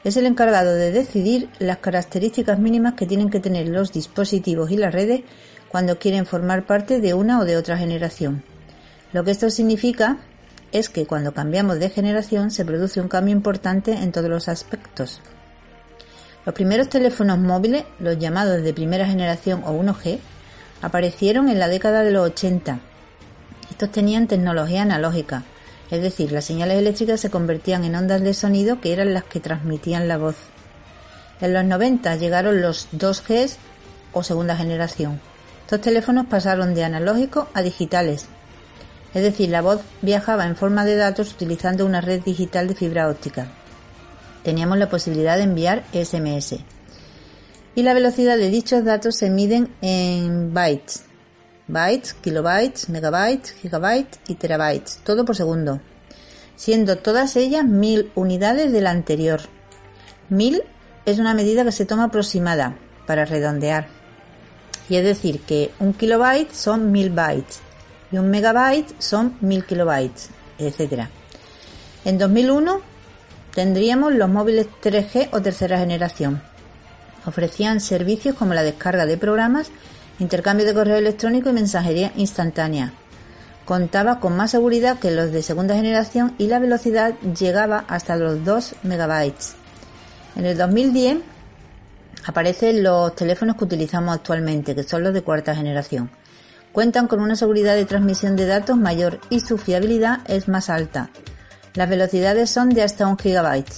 es 0.03 0.17
el 0.17 0.25
encargado 0.25 0.73
de 0.73 0.91
decidir 0.91 1.49
las 1.59 1.77
características 1.77 2.57
mínimas 2.57 2.95
que 2.95 3.05
tienen 3.05 3.29
que 3.29 3.39
tener 3.39 3.69
los 3.69 3.93
dispositivos 3.93 4.71
y 4.71 4.77
las 4.77 4.91
redes 4.91 5.21
cuando 5.69 5.99
quieren 5.99 6.25
formar 6.25 6.65
parte 6.65 6.99
de 6.99 7.13
una 7.13 7.39
o 7.39 7.45
de 7.45 7.57
otra 7.57 7.77
generación. 7.77 8.54
Lo 9.15 9.23
que 9.23 9.31
esto 9.31 9.49
significa 9.49 10.17
es 10.73 10.89
que 10.89 11.05
cuando 11.05 11.33
cambiamos 11.33 11.79
de 11.79 11.89
generación 11.89 12.51
se 12.51 12.65
produce 12.65 12.99
un 12.99 13.07
cambio 13.07 13.31
importante 13.31 13.93
en 13.93 14.11
todos 14.11 14.29
los 14.29 14.49
aspectos. 14.49 15.21
Los 16.45 16.53
primeros 16.53 16.89
teléfonos 16.89 17.39
móviles, 17.39 17.85
los 17.97 18.19
llamados 18.19 18.61
de 18.61 18.73
primera 18.73 19.07
generación 19.07 19.63
o 19.65 19.71
1G, 19.71 20.19
aparecieron 20.81 21.47
en 21.47 21.59
la 21.59 21.69
década 21.69 22.03
de 22.03 22.11
los 22.11 22.27
80. 22.27 22.81
Estos 23.71 23.89
tenían 23.89 24.27
tecnología 24.27 24.81
analógica, 24.81 25.43
es 25.89 26.01
decir, 26.01 26.33
las 26.33 26.43
señales 26.43 26.77
eléctricas 26.77 27.21
se 27.21 27.29
convertían 27.29 27.85
en 27.85 27.95
ondas 27.95 28.21
de 28.21 28.33
sonido 28.33 28.81
que 28.81 28.91
eran 28.91 29.13
las 29.13 29.23
que 29.23 29.39
transmitían 29.39 30.09
la 30.09 30.17
voz. 30.17 30.35
En 31.39 31.53
los 31.53 31.63
90 31.63 32.17
llegaron 32.17 32.61
los 32.61 32.89
2Gs 32.91 33.55
o 34.11 34.23
segunda 34.23 34.57
generación. 34.57 35.21
Estos 35.61 35.79
teléfonos 35.79 36.25
pasaron 36.25 36.73
de 36.73 36.83
analógicos 36.83 37.47
a 37.53 37.61
digitales. 37.61 38.27
Es 39.15 39.23
decir, 39.23 39.49
la 39.49 39.63
voz 39.63 39.81
viajaba 40.03 40.45
en 40.45 40.55
forma 40.55 40.85
de 40.85 40.95
datos 40.95 41.33
utilizando 41.33 41.87
una 41.87 42.01
red 42.01 42.21
digital 42.21 42.67
de 42.67 42.75
fibra 42.75 43.09
óptica 43.09 43.47
teníamos 44.45 44.77
la 44.77 44.89
posibilidad 44.89 45.37
de 45.37 45.43
enviar 45.43 45.83
SMS. 45.91 46.57
Y 47.73 47.81
la 47.81 47.95
velocidad 47.95 48.37
de 48.37 48.49
dichos 48.49 48.85
datos 48.85 49.17
se 49.17 49.31
miden 49.31 49.73
en 49.81 50.53
bytes. 50.53 51.03
Bytes, 51.67 52.13
kilobytes, 52.13 52.87
megabytes, 52.89 53.53
gigabytes 53.53 54.19
y 54.27 54.35
terabytes, 54.35 54.99
todo 55.03 55.25
por 55.25 55.35
segundo. 55.35 55.81
Siendo 56.55 56.99
todas 56.99 57.35
ellas 57.35 57.65
mil 57.65 58.11
unidades 58.13 58.71
de 58.71 58.81
la 58.81 58.91
anterior. 58.91 59.41
Mil 60.29 60.61
es 61.05 61.17
una 61.17 61.33
medida 61.33 61.65
que 61.65 61.71
se 61.71 61.85
toma 61.85 62.05
aproximada, 62.05 62.77
para 63.07 63.25
redondear. 63.25 63.87
Y 64.87 64.97
es 64.97 65.03
decir, 65.03 65.41
que 65.41 65.71
un 65.79 65.93
kilobyte 65.93 66.53
son 66.53 66.91
mil 66.91 67.09
bytes 67.09 67.64
y 68.15 68.17
un 68.17 68.29
megabyte 68.29 68.95
son 68.97 69.35
mil 69.41 69.65
kilobytes, 69.65 70.29
etc. 70.57 71.07
En 72.05 72.17
2001 72.17 72.79
tendríamos 73.53 74.13
los 74.13 74.29
móviles 74.29 74.67
3G 74.81 75.29
o 75.33 75.41
tercera 75.41 75.77
generación. 75.77 76.41
Ofrecían 77.25 77.81
servicios 77.81 78.35
como 78.35 78.53
la 78.53 78.63
descarga 78.63 79.05
de 79.05 79.17
programas, 79.17 79.69
intercambio 80.19 80.65
de 80.65 80.73
correo 80.73 80.95
electrónico 80.95 81.49
y 81.49 81.53
mensajería 81.53 82.13
instantánea. 82.15 82.93
Contaba 83.65 84.21
con 84.21 84.37
más 84.37 84.51
seguridad 84.51 84.97
que 84.99 85.11
los 85.11 85.33
de 85.33 85.41
segunda 85.41 85.75
generación 85.75 86.35
y 86.37 86.47
la 86.47 86.59
velocidad 86.59 87.15
llegaba 87.37 87.83
hasta 87.89 88.15
los 88.15 88.45
2 88.45 88.75
megabytes. 88.83 89.55
En 90.37 90.45
el 90.45 90.57
2010 90.57 91.17
aparecen 92.25 92.81
los 92.81 93.13
teléfonos 93.13 93.57
que 93.57 93.65
utilizamos 93.65 94.15
actualmente, 94.15 94.73
que 94.73 94.83
son 94.83 95.03
los 95.03 95.13
de 95.13 95.21
cuarta 95.21 95.53
generación. 95.53 96.09
Cuentan 96.75 97.07
con 97.07 97.21
una 97.21 97.37
seguridad 97.37 97.73
de 97.75 97.85
transmisión 97.85 98.35
de 98.35 98.47
datos 98.47 98.75
mayor 98.75 99.21
y 99.29 99.39
su 99.39 99.57
fiabilidad 99.57 100.19
es 100.25 100.49
más 100.49 100.69
alta, 100.69 101.09
las 101.73 101.89
velocidades 101.89 102.49
son 102.49 102.67
de 102.67 102.83
hasta 102.83 103.07
un 103.07 103.17
gigabyte. 103.17 103.71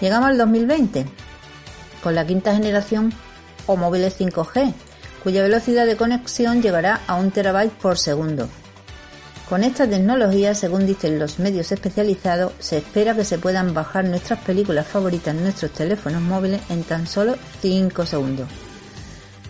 Llegamos 0.00 0.30
al 0.30 0.38
2020 0.38 1.04
con 2.02 2.14
la 2.14 2.26
quinta 2.26 2.54
generación 2.54 3.12
o 3.66 3.76
móviles 3.76 4.18
5G, 4.18 4.72
cuya 5.24 5.42
velocidad 5.42 5.86
de 5.86 5.96
conexión 5.96 6.62
llegará 6.62 7.00
a 7.08 7.16
un 7.16 7.32
terabyte 7.32 7.72
por 7.72 7.98
segundo. 7.98 8.48
Con 9.48 9.64
esta 9.64 9.88
tecnología, 9.88 10.54
según 10.54 10.86
dicen 10.86 11.18
los 11.18 11.38
medios 11.38 11.72
especializados, 11.72 12.52
se 12.58 12.78
espera 12.78 13.14
que 13.14 13.24
se 13.24 13.38
puedan 13.38 13.74
bajar 13.74 14.04
nuestras 14.04 14.38
películas 14.40 14.86
favoritas 14.86 15.34
en 15.34 15.42
nuestros 15.42 15.72
teléfonos 15.72 16.22
móviles 16.22 16.60
en 16.70 16.82
tan 16.82 17.06
solo 17.06 17.36
5 17.60 18.06
segundos. 18.06 18.48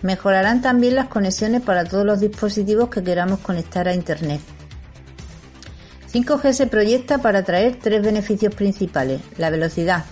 Mejorarán 0.01 0.61
también 0.61 0.95
las 0.95 1.07
conexiones 1.07 1.61
para 1.61 1.85
todos 1.85 2.05
los 2.05 2.19
dispositivos 2.19 2.89
que 2.89 3.03
queramos 3.03 3.39
conectar 3.39 3.87
a 3.87 3.93
Internet. 3.93 4.41
5G 6.13 6.53
se 6.53 6.67
proyecta 6.67 7.17
para 7.17 7.43
traer 7.43 7.77
tres 7.81 8.01
beneficios 8.01 8.55
principales. 8.55 9.21
La 9.37 9.49
velocidad. 9.49 10.05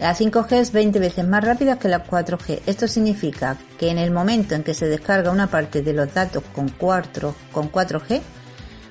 La 0.00 0.16
5G 0.16 0.52
es 0.52 0.72
20 0.72 0.98
veces 0.98 1.28
más 1.28 1.44
rápida 1.44 1.78
que 1.78 1.88
la 1.88 2.04
4G. 2.04 2.62
Esto 2.66 2.88
significa 2.88 3.56
que 3.78 3.90
en 3.90 3.98
el 3.98 4.10
momento 4.10 4.54
en 4.54 4.64
que 4.64 4.74
se 4.74 4.88
descarga 4.88 5.30
una 5.30 5.48
parte 5.48 5.82
de 5.82 5.92
los 5.92 6.12
datos 6.12 6.42
con 6.54 6.70
4, 6.70 7.34
con 7.52 7.70
4G, 7.70 8.22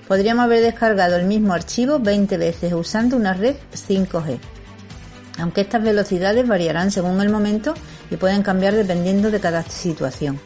Podríamos 0.09 0.45
haber 0.45 0.63
descargado 0.63 1.17
el 1.17 1.27
mismo 1.27 1.53
archivo 1.53 1.99
20 1.99 2.35
veces 2.37 2.73
usando 2.73 3.15
una 3.15 3.35
red 3.35 3.55
5G. 3.71 4.39
Aunque 5.37 5.61
estas 5.61 5.83
velocidades 5.83 6.47
variarán 6.47 6.89
según 6.89 7.21
el 7.21 7.29
momento 7.29 7.75
y 8.09 8.17
pueden 8.17 8.41
cambiar 8.41 8.73
dependiendo 8.73 9.29
de 9.29 9.39
cada 9.39 9.61
situación. 9.61 10.39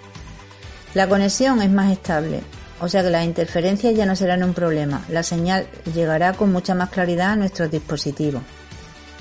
La 0.94 1.08
conexión 1.08 1.62
es 1.62 1.72
más 1.72 1.94
estable, 1.94 2.42
o 2.82 2.90
sea 2.90 3.04
que 3.04 3.10
las 3.10 3.24
interferencias 3.24 3.96
ya 3.96 4.06
no 4.06 4.18
serán 4.18 4.44
un 4.44 4.54
problema. 4.54 5.02
La 5.08 5.24
señal 5.24 5.66
llegará 5.96 6.34
con 6.34 6.52
mucha 6.52 6.76
más 6.76 6.90
claridad 6.90 7.32
a 7.32 7.36
nuestros 7.38 7.72
dispositivos. 7.72 8.44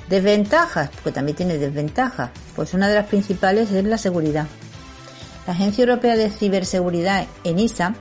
Desventajas, 0.08 0.90
porque 0.90 1.12
también 1.12 1.36
tiene 1.36 1.58
desventajas, 1.58 2.30
pues 2.54 2.74
una 2.74 2.88
de 2.88 2.94
las 2.94 3.06
principales 3.06 3.70
es 3.70 3.84
la 3.84 3.98
seguridad. 3.98 4.46
La 5.46 5.54
Agencia 5.54 5.82
Europea 5.82 6.16
de 6.16 6.30
Ciberseguridad, 6.30 7.26
ENISA, 7.44 7.94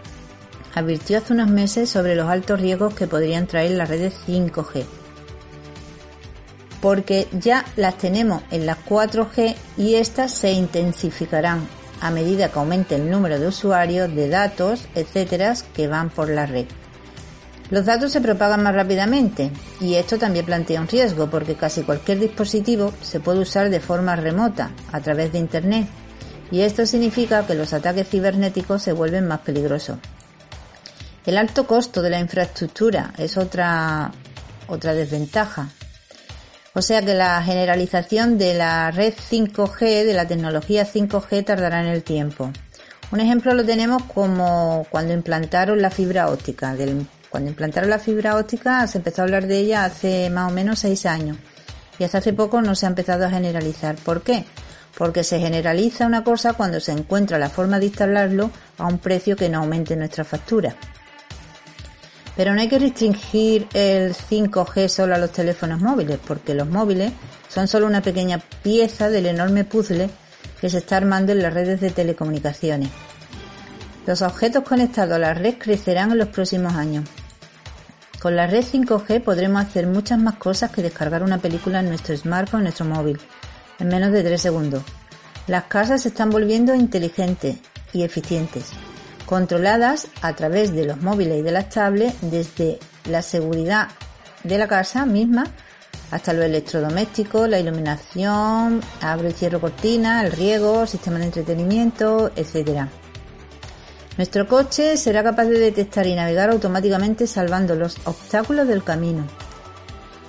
advirtió 0.74 1.18
hace 1.18 1.34
unos 1.34 1.50
meses 1.50 1.90
sobre 1.90 2.16
los 2.16 2.30
altos 2.30 2.60
riesgos 2.60 2.94
que 2.94 3.08
podrían 3.08 3.48
traer 3.48 3.72
las 3.72 3.90
redes 3.90 4.14
5G. 4.28 4.84
Porque 6.82 7.28
ya 7.32 7.66
las 7.76 7.98
tenemos 7.98 8.42
en 8.52 8.66
las 8.66 8.78
4G 8.86 9.56
y 9.78 9.96
estas 9.96 10.34
se 10.34 10.52
intensificarán 10.52 11.68
a 12.02 12.10
medida 12.10 12.52
que 12.52 12.60
aumente 12.60 12.96
el 12.96 13.10
número 13.10 13.40
de 13.40 13.48
usuarios, 13.48 14.14
de 14.14 14.28
datos, 14.28 14.88
etcétera, 14.96 15.54
que 15.74 15.88
van 15.88 16.10
por 16.10 16.30
la 16.30 16.48
red. 16.48 16.66
Los 17.72 17.86
datos 17.86 18.12
se 18.12 18.20
propagan 18.20 18.62
más 18.64 18.76
rápidamente 18.76 19.50
y 19.80 19.96
esto 19.96 20.18
también 20.18 20.46
plantea 20.46 20.82
un 20.82 20.90
riesgo 20.90 21.30
porque 21.30 21.56
casi 21.56 21.84
cualquier 21.84 22.20
dispositivo 22.20 22.94
se 23.02 23.22
puede 23.22 23.40
usar 23.40 23.70
de 23.70 23.80
forma 23.80 24.18
remota 24.18 24.72
a 24.92 25.00
través 25.00 25.32
de 25.32 25.40
Internet 25.40 25.88
y 26.52 26.62
esto 26.62 26.86
significa 26.86 27.48
que 27.48 27.56
los 27.56 27.72
ataques 27.72 28.10
cibernéticos 28.10 28.84
se 28.84 28.92
vuelven 28.92 29.26
más 29.26 29.40
peligrosos. 29.40 30.00
El 31.26 31.38
alto 31.38 31.66
costo 31.66 32.02
de 32.02 32.10
la 32.10 32.20
infraestructura 32.20 33.14
es 33.18 33.38
otra, 33.38 34.12
otra 34.68 34.94
desventaja. 34.94 35.70
O 36.74 36.82
sea 36.82 37.02
que 37.02 37.14
la 37.14 37.42
generalización 37.42 38.38
de 38.38 38.54
la 38.54 38.92
red 38.92 39.14
5G, 39.14 40.04
de 40.04 40.14
la 40.14 40.28
tecnología 40.28 40.86
5G, 40.86 41.46
tardará 41.46 41.82
en 41.82 41.88
el 41.88 42.04
tiempo. 42.04 42.52
Un 43.12 43.22
ejemplo 43.22 43.54
lo 43.54 43.64
tenemos 43.64 44.04
como 44.04 44.86
cuando 44.90 45.14
implantaron 45.14 45.82
la 45.82 45.90
fibra 45.90 46.28
óptica. 46.30 46.76
Cuando 47.32 47.50
implantaron 47.50 47.90
la 47.90 47.98
fibra 47.98 48.38
óptica 48.38 48.86
se 48.86 49.00
empezó 49.00 49.22
a 49.22 49.26
hablar 49.26 49.48
de 49.48 49.58
ella 49.58 49.86
hace 49.86 50.30
más 50.30 50.52
o 50.52 50.54
menos 50.54 50.78
seis 50.78 51.08
años 51.08 51.38
y 51.98 52.04
hasta 52.04 52.20
hace 52.20 52.34
poco 52.34 52.62
no 52.62 52.76
se 52.76 52.86
ha 52.86 52.90
empezado 52.90 53.26
a 53.26 53.32
generalizar. 53.32 53.96
¿Por 53.96 54.22
qué? 54.22 54.46
porque 54.98 55.24
se 55.24 55.40
generaliza 55.40 56.06
una 56.06 56.24
cosa 56.24 56.54
cuando 56.54 56.80
se 56.80 56.92
encuentra 56.92 57.40
la 57.40 57.50
forma 57.50 57.80
de 57.80 57.88
instalarlo 57.88 58.52
a 58.78 58.88
un 58.88 59.00
precio 59.00 59.36
que 59.36 59.50
no 59.50 59.60
aumente 59.60 59.96
nuestra 59.96 60.24
factura. 60.24 60.76
Pero 62.36 62.54
no 62.54 62.62
hay 62.62 62.70
que 62.70 62.80
restringir 62.80 63.68
el 63.74 64.14
5G 64.14 64.88
solo 64.88 65.16
a 65.16 65.18
los 65.18 65.32
teléfonos 65.32 65.82
móviles, 65.82 66.18
porque 66.26 66.54
los 66.54 66.68
móviles 66.68 67.12
son 67.50 67.68
solo 67.68 67.88
una 67.88 68.02
pequeña 68.02 68.40
pieza 68.64 69.10
del 69.10 69.26
enorme 69.26 69.66
puzzle 69.66 70.10
que 70.60 70.70
se 70.70 70.78
está 70.78 70.98
armando 70.98 71.34
en 71.34 71.42
las 71.42 71.54
redes 71.54 71.82
de 71.82 71.90
telecomunicaciones. 71.90 72.90
Los 74.08 74.22
objetos 74.22 74.64
conectados 74.64 75.16
a 75.16 75.20
la 75.20 75.34
red 75.34 75.56
crecerán 75.58 76.12
en 76.12 76.20
los 76.20 76.30
próximos 76.30 76.74
años. 76.74 77.06
Con 78.22 78.36
la 78.36 78.46
red 78.46 78.64
5G 78.64 79.24
podremos 79.24 79.64
hacer 79.64 79.88
muchas 79.88 80.20
más 80.20 80.36
cosas 80.36 80.70
que 80.70 80.84
descargar 80.84 81.24
una 81.24 81.40
película 81.40 81.80
en 81.80 81.90
nuestro 81.90 82.16
smartphone 82.16 82.62
o 82.62 82.64
nuestro 82.66 82.86
móvil, 82.86 83.20
en 83.80 83.88
menos 83.88 84.12
de 84.12 84.24
3 84.24 84.40
segundos. 84.40 84.84
Las 85.48 85.64
casas 85.64 86.04
se 86.04 86.10
están 86.10 86.30
volviendo 86.30 86.76
inteligentes 86.76 87.58
y 87.94 88.04
eficientes, 88.04 88.74
controladas 89.26 90.08
a 90.22 90.36
través 90.36 90.72
de 90.72 90.86
los 90.86 91.02
móviles 91.02 91.40
y 91.40 91.42
de 91.42 91.52
las 91.52 91.70
tablets 91.70 92.16
desde 92.22 92.78
la 93.10 93.24
seguridad 93.24 93.88
de 94.44 94.60
la 94.60 94.68
casa 94.68 95.08
misma 95.08 95.46
hasta 96.12 96.34
los 96.34 96.46
electrodomésticos, 96.46 97.50
la 97.50 97.60
iluminación, 97.60 98.82
abre 99.02 99.30
y 99.30 99.34
cierro 99.34 99.60
cortina, 99.60 100.24
el 100.24 100.32
riego, 100.32 100.86
sistema 100.86 101.18
de 101.18 101.26
entretenimiento, 101.26 102.32
etc. 102.36 102.88
Nuestro 104.18 104.48
coche 104.48 104.98
será 104.98 105.24
capaz 105.24 105.46
de 105.46 105.60
detectar 105.60 106.06
y 106.06 106.16
navegar 106.16 106.50
automáticamente 106.50 107.28
salvando 107.28 107.76
los 107.76 107.98
obstáculos 108.06 108.68
del 108.68 108.84
camino. 108.84 109.26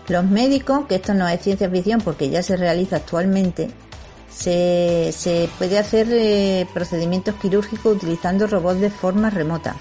Los 0.08 0.24
médicos, 0.24 0.86
que 0.86 0.96
esto 0.96 1.14
no 1.14 1.28
es 1.28 1.40
ciencia 1.40 1.68
ficción 1.68 2.00
porque 2.00 2.30
ya 2.30 2.42
se 2.42 2.56
realiza 2.56 2.96
actualmente, 2.96 3.70
se, 4.30 5.48
puede 5.58 5.78
hacer 5.78 6.08
eh, 6.10 6.66
procedimientos 6.72 7.34
quirúrgicos 7.36 7.96
utilizando 7.96 8.46
robots 8.46 8.80
de 8.80 8.90
forma 8.90 9.30
remota. 9.30 9.76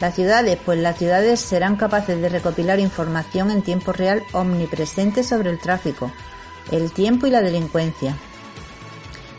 Las 0.00 0.16
ciudades, 0.16 0.58
pues 0.64 0.80
las 0.80 0.98
ciudades 0.98 1.40
serán 1.40 1.76
capaces 1.76 2.20
de 2.20 2.28
recopilar 2.28 2.80
información 2.80 3.50
en 3.50 3.62
tiempo 3.62 3.92
real 3.92 4.22
omnipresente 4.32 5.22
sobre 5.22 5.50
el 5.50 5.60
tráfico, 5.60 6.10
el 6.72 6.90
tiempo 6.92 7.26
y 7.26 7.30
la 7.30 7.40
delincuencia. 7.40 8.16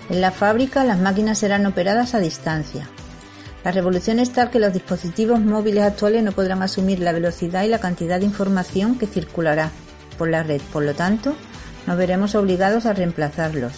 En 0.10 0.22
la 0.22 0.32
fábrica 0.32 0.84
las 0.84 1.00
máquinas 1.00 1.40
serán 1.40 1.66
operadas 1.66 2.14
a 2.14 2.20
distancia. 2.20 2.90
La 3.64 3.72
revolución 3.72 4.20
es 4.20 4.32
tal 4.32 4.50
que 4.50 4.60
los 4.60 4.74
dispositivos 4.74 5.40
móviles 5.40 5.84
actuales 5.84 6.22
no 6.24 6.34
podrán 6.34 6.62
asumir 6.62 7.00
la 7.00 7.14
velocidad 7.14 7.64
y 7.64 7.70
la 7.70 7.80
cantidad 7.80 8.20
de 8.20 8.26
información 8.26 8.98
que 8.98 9.08
circulará 9.08 9.72
por 10.18 10.30
la 10.30 10.44
red, 10.44 10.62
por 10.74 10.84
lo 10.84 10.94
tanto, 10.94 11.34
nos 11.88 11.98
veremos 11.98 12.36
obligados 12.36 12.86
a 12.86 12.94
reemplazarlos. 12.94 13.74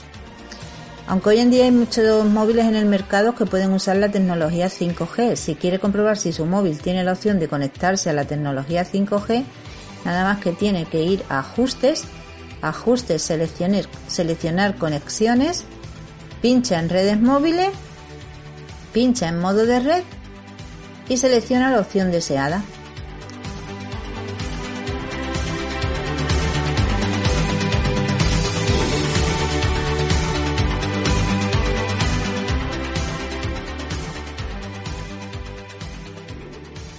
Aunque 1.08 1.30
hoy 1.30 1.40
en 1.40 1.52
día 1.52 1.66
hay 1.66 1.72
muchos 1.72 2.26
móviles 2.26 2.66
en 2.66 2.76
el 2.76 2.88
mercado 2.88 3.36
que 3.36 3.46
pueden 3.46 3.74
usar 3.74 3.98
la 3.98 4.10
tecnología 4.10 4.68
5G, 4.68 5.36
si 5.36 5.54
quiere 5.54 5.78
comprobar 5.78 6.18
si 6.18 6.34
su 6.34 6.48
móvil 6.48 6.80
tiene 6.80 7.04
la 7.04 7.14
opción 7.14 7.40
de 7.40 7.48
conectarse 7.48 8.10
a 8.10 8.14
la 8.14 8.26
tecnología 8.26 8.84
5G, 8.92 9.44
nada 10.04 10.24
más 10.24 10.40
que 10.40 10.52
tiene 10.52 10.86
que 10.86 11.04
ir 11.04 11.24
a 11.30 11.40
ajustes, 11.40 12.06
ajustes, 12.64 13.22
seleccionar, 13.22 13.86
seleccionar 14.08 14.78
conexiones, 14.78 15.66
pincha 16.42 16.80
en 16.80 16.90
redes 16.90 17.22
móviles, 17.22 17.70
pincha 18.96 19.28
en 19.28 19.42
modo 19.42 19.66
de 19.66 19.82
red 19.82 20.04
y 21.10 21.18
selecciona 21.18 21.70
la 21.70 21.82
opción 21.82 22.12
deseada. 22.12 22.64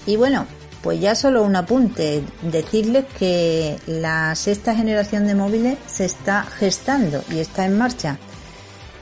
Y 0.05 0.17
bueno, 0.17 0.47
pues 0.83 1.01
ya 1.01 1.15
solo 1.15 1.43
un 1.43 1.57
apunte, 1.57 2.23
decirles 2.43 3.07
que 3.19 3.79
la 3.87 4.35
sexta 4.35 4.77
generación 4.77 5.27
de 5.27 5.35
móviles 5.35 5.79
se 5.87 6.05
está 6.05 6.43
gestando 6.43 7.25
y 7.31 7.39
está 7.39 7.65
en 7.65 7.79
marcha. 7.79 8.19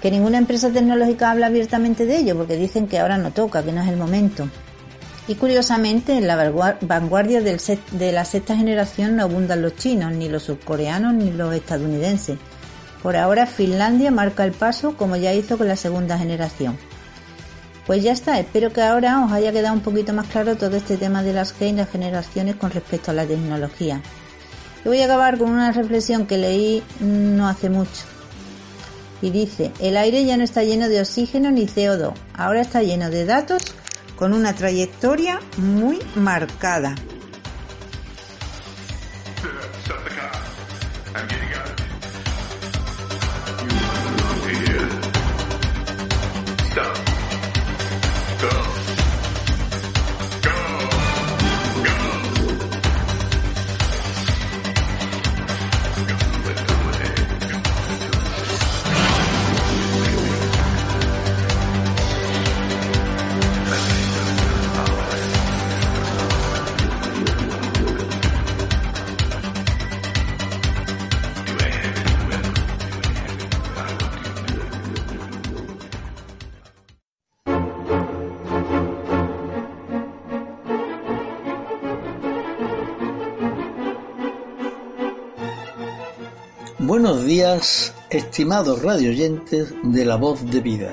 Que 0.04 0.10
ninguna 0.10 0.36
empresa 0.36 0.68
tecnológica 0.68 1.30
habla 1.30 1.46
abiertamente 1.46 2.04
de 2.04 2.18
ello 2.18 2.36
porque 2.36 2.58
dicen 2.58 2.88
que 2.88 2.98
ahora 2.98 3.16
no 3.16 3.30
toca, 3.30 3.62
que 3.62 3.72
no 3.72 3.80
es 3.80 3.88
el 3.88 3.96
momento. 3.96 4.46
Y 5.28 5.36
curiosamente, 5.36 6.18
en 6.18 6.26
la 6.26 6.50
vanguardia 6.82 7.40
de 7.40 8.12
la 8.12 8.26
sexta 8.26 8.54
generación 8.54 9.16
no 9.16 9.22
abundan 9.22 9.62
los 9.62 9.76
chinos, 9.76 10.12
ni 10.12 10.28
los 10.28 10.42
surcoreanos, 10.42 11.14
ni 11.14 11.32
los 11.32 11.54
estadounidenses. 11.54 12.36
Por 13.02 13.16
ahora 13.16 13.46
Finlandia 13.46 14.10
marca 14.10 14.44
el 14.44 14.52
paso 14.52 14.94
como 14.94 15.16
ya 15.16 15.32
hizo 15.32 15.56
con 15.56 15.68
la 15.68 15.76
segunda 15.76 16.18
generación. 16.18 16.76
Pues 17.86 18.02
ya 18.02 18.12
está, 18.12 18.38
espero 18.38 18.74
que 18.74 18.82
ahora 18.82 19.24
os 19.24 19.32
haya 19.32 19.52
quedado 19.52 19.72
un 19.72 19.80
poquito 19.80 20.12
más 20.12 20.26
claro 20.26 20.56
todo 20.56 20.76
este 20.76 20.98
tema 20.98 21.22
de 21.22 21.32
las 21.32 21.54
generaciones 21.54 22.56
con 22.56 22.70
respecto 22.70 23.10
a 23.10 23.14
la 23.14 23.24
tecnología. 23.24 24.02
Y 24.84 24.88
voy 24.88 25.00
a 25.00 25.06
acabar 25.06 25.38
con 25.38 25.48
una 25.48 25.72
reflexión 25.72 26.26
que 26.26 26.36
leí 26.36 26.82
no 27.00 27.48
hace 27.48 27.70
mucho. 27.70 28.13
Y 29.24 29.30
dice, 29.30 29.72
el 29.80 29.96
aire 29.96 30.22
ya 30.26 30.36
no 30.36 30.44
está 30.44 30.64
lleno 30.64 30.86
de 30.86 31.00
oxígeno 31.00 31.50
ni 31.50 31.64
CO2, 31.64 32.12
ahora 32.34 32.60
está 32.60 32.82
lleno 32.82 33.08
de 33.08 33.24
datos 33.24 33.62
con 34.16 34.34
una 34.34 34.54
trayectoria 34.54 35.40
muy 35.56 35.98
marcada. 36.14 36.94
Buenos 87.24 87.38
días, 87.38 87.94
estimados 88.10 88.82
radioyentes 88.82 89.72
de 89.82 90.04
la 90.04 90.16
voz 90.16 90.44
de 90.50 90.60
vida. 90.60 90.92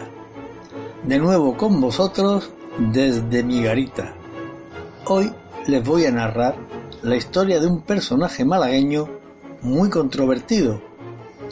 De 1.03 1.19
nuevo 1.19 1.57
con 1.57 1.81
vosotros 1.81 2.51
desde 2.77 3.43
mi 3.43 3.61
garita. 3.61 4.15
Hoy 5.07 5.29
les 5.67 5.83
voy 5.83 6.05
a 6.05 6.11
narrar 6.11 6.55
la 7.01 7.17
historia 7.17 7.59
de 7.59 7.67
un 7.67 7.81
personaje 7.81 8.45
malagueño 8.45 9.09
muy 9.61 9.89
controvertido 9.89 10.81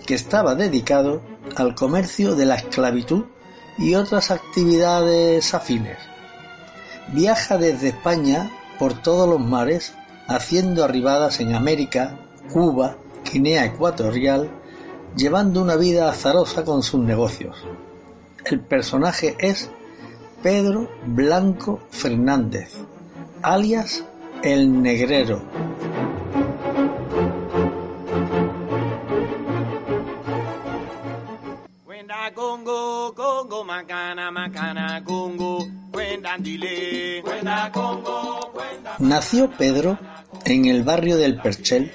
que 0.05 0.13
estaba 0.13 0.55
dedicado 0.55 1.21
al 1.57 1.75
comercio 1.75 2.35
de 2.35 2.45
la 2.45 2.55
esclavitud 2.55 3.25
y 3.77 3.95
otras 3.95 4.31
actividades 4.31 5.53
afines. 5.53 5.97
Viaja 7.09 7.57
desde 7.57 7.89
España 7.89 8.49
por 8.79 8.93
todos 8.93 9.27
los 9.27 9.41
mares 9.41 9.93
haciendo 10.29 10.85
arribadas 10.85 11.41
en 11.41 11.53
América, 11.53 12.17
Cuba, 12.53 12.95
Guinea 13.29 13.65
Ecuatorial, 13.65 14.49
llevando 15.15 15.61
una 15.61 15.75
vida 15.75 16.09
azarosa 16.09 16.63
con 16.63 16.83
sus 16.83 17.01
negocios. 17.01 17.55
El 18.45 18.59
personaje 18.61 19.35
es 19.39 19.69
Pedro 20.41 20.89
Blanco 21.05 21.79
Fernández, 21.91 22.73
alias 23.41 24.03
El 24.41 24.81
Negrero. 24.81 25.41
Nació 38.99 39.49
Pedro 39.51 39.97
en 40.45 40.65
el 40.65 40.83
barrio 40.83 41.17
del 41.17 41.41
Perchel 41.41 41.91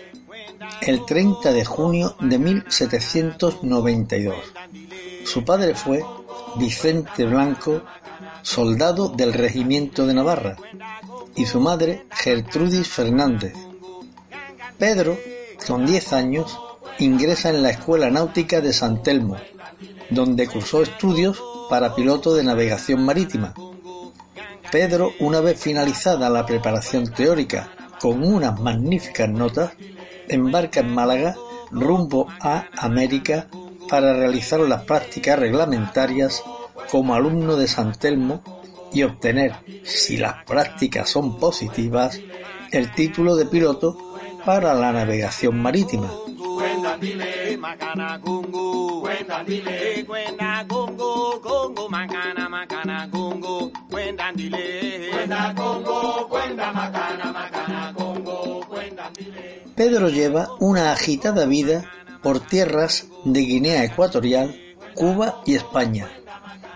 el 0.86 1.06
30 1.06 1.52
de 1.52 1.64
junio 1.64 2.14
de 2.20 2.38
1792. 2.38 4.36
Su 5.24 5.42
padre 5.42 5.74
fue 5.74 6.04
Vicente 6.56 7.24
Blanco, 7.24 7.82
soldado 8.42 9.08
del 9.08 9.32
Regimiento 9.32 10.06
de 10.06 10.12
Navarra, 10.12 10.56
y 11.34 11.46
su 11.46 11.58
madre 11.58 12.04
Gertrudis 12.10 12.86
Fernández. 12.86 13.54
Pedro, 14.78 15.16
con 15.66 15.86
10 15.86 16.12
años, 16.12 16.58
ingresa 16.98 17.48
en 17.48 17.62
la 17.62 17.70
Escuela 17.70 18.10
Náutica 18.10 18.60
de 18.60 18.74
San 18.74 19.02
Telmo, 19.02 19.38
donde 20.10 20.46
cursó 20.46 20.82
estudios 20.82 21.42
para 21.70 21.94
piloto 21.94 22.34
de 22.34 22.44
navegación 22.44 23.02
marítima. 23.04 23.54
Pedro, 24.70 25.12
una 25.20 25.40
vez 25.40 25.58
finalizada 25.58 26.28
la 26.28 26.44
preparación 26.44 27.06
teórica 27.06 27.70
con 28.00 28.22
unas 28.22 28.60
magníficas 28.60 29.30
notas, 29.30 29.72
embarca 30.28 30.80
en 30.80 30.94
Málaga 30.94 31.34
rumbo 31.70 32.28
a 32.40 32.66
América 32.76 33.48
para 33.88 34.14
realizar 34.14 34.60
las 34.60 34.82
prácticas 34.82 35.38
reglamentarias 35.38 36.42
como 36.90 37.14
alumno 37.14 37.56
de 37.56 37.68
San 37.68 37.92
Telmo 37.92 38.42
y 38.92 39.02
obtener, 39.02 39.54
si 39.82 40.16
las 40.16 40.44
prácticas 40.44 41.10
son 41.10 41.38
positivas, 41.38 42.20
el 42.70 42.92
título 42.92 43.36
de 43.36 43.46
piloto 43.46 43.96
para 44.44 44.74
la 44.74 44.92
navegación 44.92 45.60
marítima. 45.60 46.10
Pedro 59.76 60.08
lleva 60.08 60.50
una 60.60 60.92
agitada 60.92 61.46
vida 61.46 61.84
por 62.22 62.38
tierras 62.38 63.06
de 63.24 63.40
Guinea 63.40 63.82
Ecuatorial, 63.82 64.54
Cuba 64.94 65.42
y 65.44 65.56
España, 65.56 66.08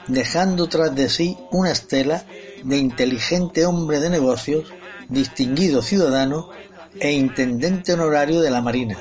dejando 0.08 0.68
tras 0.68 0.94
de 0.96 1.08
sí 1.08 1.38
una 1.52 1.70
estela 1.70 2.24
de 2.64 2.76
inteligente 2.76 3.64
hombre 3.66 4.00
de 4.00 4.10
negocios, 4.10 4.72
distinguido 5.08 5.80
ciudadano 5.80 6.50
e 6.98 7.12
intendente 7.12 7.92
honorario 7.92 8.40
de 8.40 8.50
la 8.50 8.62
Marina. 8.62 8.98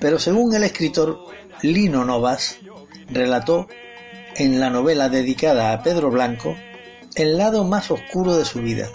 Pero 0.00 0.18
según 0.18 0.54
el 0.54 0.64
escritor 0.64 1.18
Lino 1.60 2.06
Novas, 2.06 2.58
relató 3.10 3.68
en 4.36 4.60
la 4.60 4.70
novela 4.70 5.10
dedicada 5.10 5.72
a 5.72 5.82
Pedro 5.82 6.10
Blanco 6.10 6.56
el 7.16 7.36
lado 7.36 7.64
más 7.64 7.90
oscuro 7.90 8.36
de 8.36 8.46
su 8.46 8.60
vida. 8.60 8.88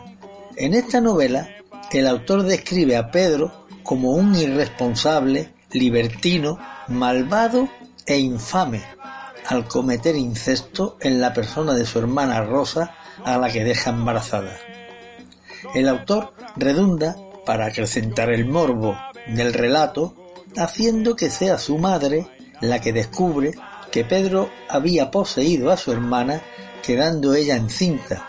En 0.55 0.73
esta 0.73 0.99
novela, 0.99 1.47
el 1.91 2.07
autor 2.07 2.43
describe 2.43 2.97
a 2.97 3.11
Pedro 3.11 3.62
como 3.84 4.11
un 4.11 4.36
irresponsable, 4.36 5.53
libertino, 5.71 6.59
malvado 6.88 7.69
e 8.05 8.17
infame, 8.17 8.84
al 9.47 9.67
cometer 9.67 10.15
incesto 10.15 10.97
en 11.01 11.19
la 11.19 11.34
persona 11.34 11.73
de 11.73 11.86
su 11.86 11.99
hermana 11.99 12.41
Rosa, 12.41 12.95
a 13.23 13.38
la 13.38 13.51
que 13.51 13.63
deja 13.63 13.91
embarazada. 13.91 14.57
El 15.73 15.88
autor 15.88 16.34
redunda, 16.55 17.15
para 17.45 17.65
acrecentar 17.65 18.31
el 18.31 18.45
morbo 18.45 18.97
del 19.27 19.53
relato, 19.53 20.15
haciendo 20.57 21.15
que 21.15 21.29
sea 21.29 21.57
su 21.57 21.77
madre 21.77 22.27
la 22.61 22.79
que 22.79 22.93
descubre 22.93 23.53
que 23.91 24.05
Pedro 24.05 24.49
había 24.69 25.11
poseído 25.11 25.71
a 25.71 25.77
su 25.77 25.91
hermana, 25.91 26.41
quedando 26.81 27.34
ella 27.34 27.55
encinta. 27.55 28.27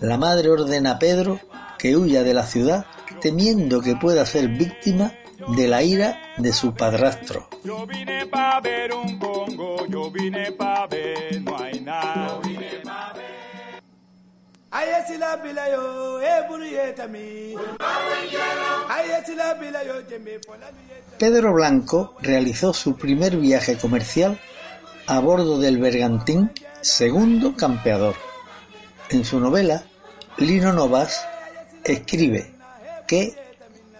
La 0.00 0.16
madre 0.16 0.50
ordena 0.50 0.92
a 0.92 0.98
Pedro 0.98 1.40
que 1.78 1.96
huya 1.96 2.22
de 2.22 2.34
la 2.34 2.44
ciudad 2.44 2.86
temiendo 3.20 3.80
que 3.80 3.96
pueda 3.96 4.24
ser 4.26 4.48
víctima 4.48 5.12
de 5.56 5.68
la 5.68 5.82
ira 5.82 6.20
de 6.36 6.52
su 6.52 6.74
padrastro. 6.74 7.48
Yo 7.64 7.86
vine 7.86 8.26
pa' 8.26 8.60
ver 8.60 8.92
un 8.92 9.18
congo, 9.18 9.86
yo 9.86 10.10
vine 10.10 10.52
pa' 10.52 10.86
ver, 10.86 11.40
no 11.42 11.58
hay 11.58 11.80
nada. 11.80 12.40
Pedro 21.18 21.52
Blanco 21.54 22.14
realizó 22.20 22.72
su 22.74 22.96
primer 22.96 23.36
viaje 23.38 23.78
comercial 23.78 24.38
a 25.06 25.20
bordo 25.20 25.58
del 25.58 25.78
bergantín 25.78 26.52
Segundo 26.80 27.56
Campeador. 27.56 28.14
En 29.08 29.24
su 29.24 29.40
novela, 29.40 29.82
Lino 30.36 30.72
Novas 30.72 31.26
escribe 31.82 32.57
que 33.08 33.34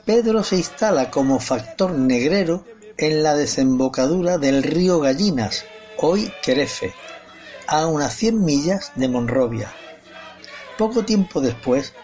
Pedro 0.04 0.44
se 0.44 0.56
instala 0.56 1.10
como 1.10 1.40
factor 1.40 1.90
negrero 1.92 2.64
en 2.96 3.24
la 3.24 3.34
desembocadura 3.34 4.38
del 4.38 4.62
río 4.62 5.00
Gallinas, 5.00 5.64
hoy 5.96 6.30
Querefe, 6.42 6.94
a 7.66 7.86
unas 7.86 8.14
100 8.14 8.44
millas 8.44 8.92
de 8.94 9.08
Monrovia. 9.08 9.72
Poco 10.76 11.04
tiempo 11.04 11.40
después, 11.40 11.94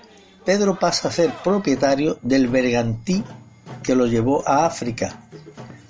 Pedro 0.44 0.78
pasa 0.78 1.08
a 1.08 1.12
ser 1.12 1.32
propietario 1.44 2.18
del 2.22 2.48
bergantí 2.48 3.22
que 3.82 3.94
lo 3.94 4.06
llevó 4.06 4.46
a 4.48 4.66
África, 4.66 5.28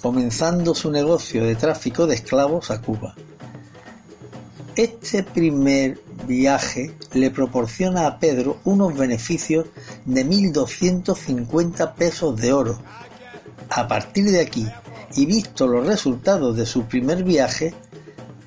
comenzando 0.02 0.74
su 0.74 0.90
negocio 0.90 1.44
de 1.44 1.54
tráfico 1.54 2.06
de 2.06 2.16
esclavos 2.16 2.70
a 2.70 2.82
Cuba. 2.82 3.14
Este 4.76 5.22
primer 5.22 6.00
viaje 6.26 6.92
le 7.12 7.30
proporciona 7.30 8.08
a 8.08 8.18
Pedro 8.18 8.58
unos 8.64 8.96
beneficios 8.98 9.66
de 10.04 10.26
1.250 10.26 11.94
pesos 11.94 12.36
de 12.40 12.52
oro. 12.52 12.80
A 13.70 13.86
partir 13.86 14.28
de 14.32 14.40
aquí, 14.40 14.66
y 15.14 15.26
visto 15.26 15.68
los 15.68 15.86
resultados 15.86 16.56
de 16.56 16.66
su 16.66 16.86
primer 16.86 17.22
viaje, 17.22 17.72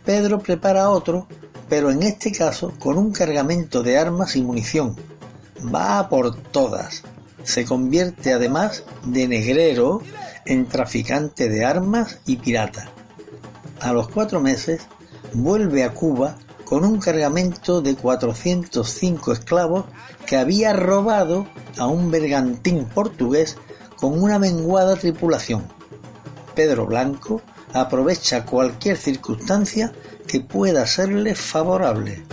Pedro 0.03 0.39
prepara 0.39 0.89
otro, 0.89 1.29
pero 1.69 1.91
en 1.91 2.03
este 2.03 2.33
caso 2.33 2.73
con 2.77 2.97
un 2.97 3.13
cargamento 3.13 3.81
de 3.81 3.97
armas 3.97 4.35
y 4.35 4.41
munición. 4.41 4.97
Va 5.73 5.97
a 5.97 6.09
por 6.09 6.35
todas. 6.35 7.03
Se 7.43 7.63
convierte 7.63 8.33
además 8.33 8.83
de 9.05 9.29
negrero 9.29 10.01
en 10.45 10.65
traficante 10.65 11.47
de 11.47 11.63
armas 11.63 12.19
y 12.25 12.35
pirata. 12.35 12.89
A 13.79 13.93
los 13.93 14.09
cuatro 14.09 14.41
meses 14.41 14.81
vuelve 15.33 15.83
a 15.83 15.93
Cuba 15.93 16.37
con 16.63 16.83
un 16.83 16.99
cargamento 16.99 17.81
de 17.81 17.95
405 17.95 19.31
esclavos 19.31 19.85
que 20.25 20.37
había 20.37 20.73
robado 20.73 21.47
a 21.77 21.87
un 21.87 22.11
bergantín 22.11 22.85
portugués 22.85 23.57
con 23.95 24.21
una 24.21 24.37
menguada 24.37 24.95
tripulación. 24.95 25.65
Pedro 26.55 26.85
Blanco 26.85 27.41
aprovecha 27.73 28.45
cualquier 28.45 28.97
circunstancia 28.97 29.93
que 30.27 30.41
pueda 30.41 30.85
serle 30.85 31.35
favorable. 31.35 32.23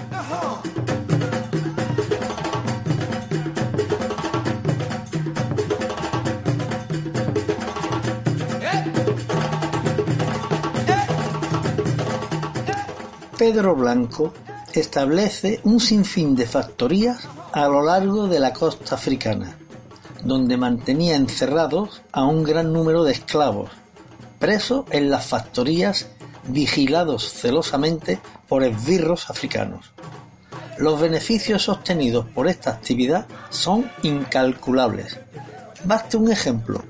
Pedro 13.45 13.77
Blanco 13.77 14.33
establece 14.73 15.61
un 15.65 15.79
sinfín 15.79 16.35
de 16.35 16.47
factorías 16.47 17.29
a 17.53 17.69
lo 17.69 17.83
largo 17.83 18.27
de 18.27 18.41
la 18.41 18.55
costa 18.55 18.95
africana, 18.95 19.59
donde 20.23 20.57
mantenía 20.57 21.15
encerrados 21.15 22.01
a 22.11 22.25
un 22.25 22.43
gran 22.43 22.73
número 22.73 23.05
de 23.05 23.13
esclavos, 23.13 23.71
presos 24.39 24.87
en 24.93 25.11
las 25.11 25.27
factorías 25.27 26.09
vigilados 26.45 27.35
celosamente 27.35 28.19
por 28.49 28.65
esbirros 28.65 29.29
africanos. 29.29 29.93
Los 30.79 30.99
beneficios 30.99 31.69
obtenidos 31.69 32.25
por 32.35 32.49
esta 32.49 32.71
actividad 32.71 33.27
son 33.51 33.91
incalculables. 34.03 35.21
Basta 35.85 36.17
un 36.17 36.33
ejemplo. 36.33 36.83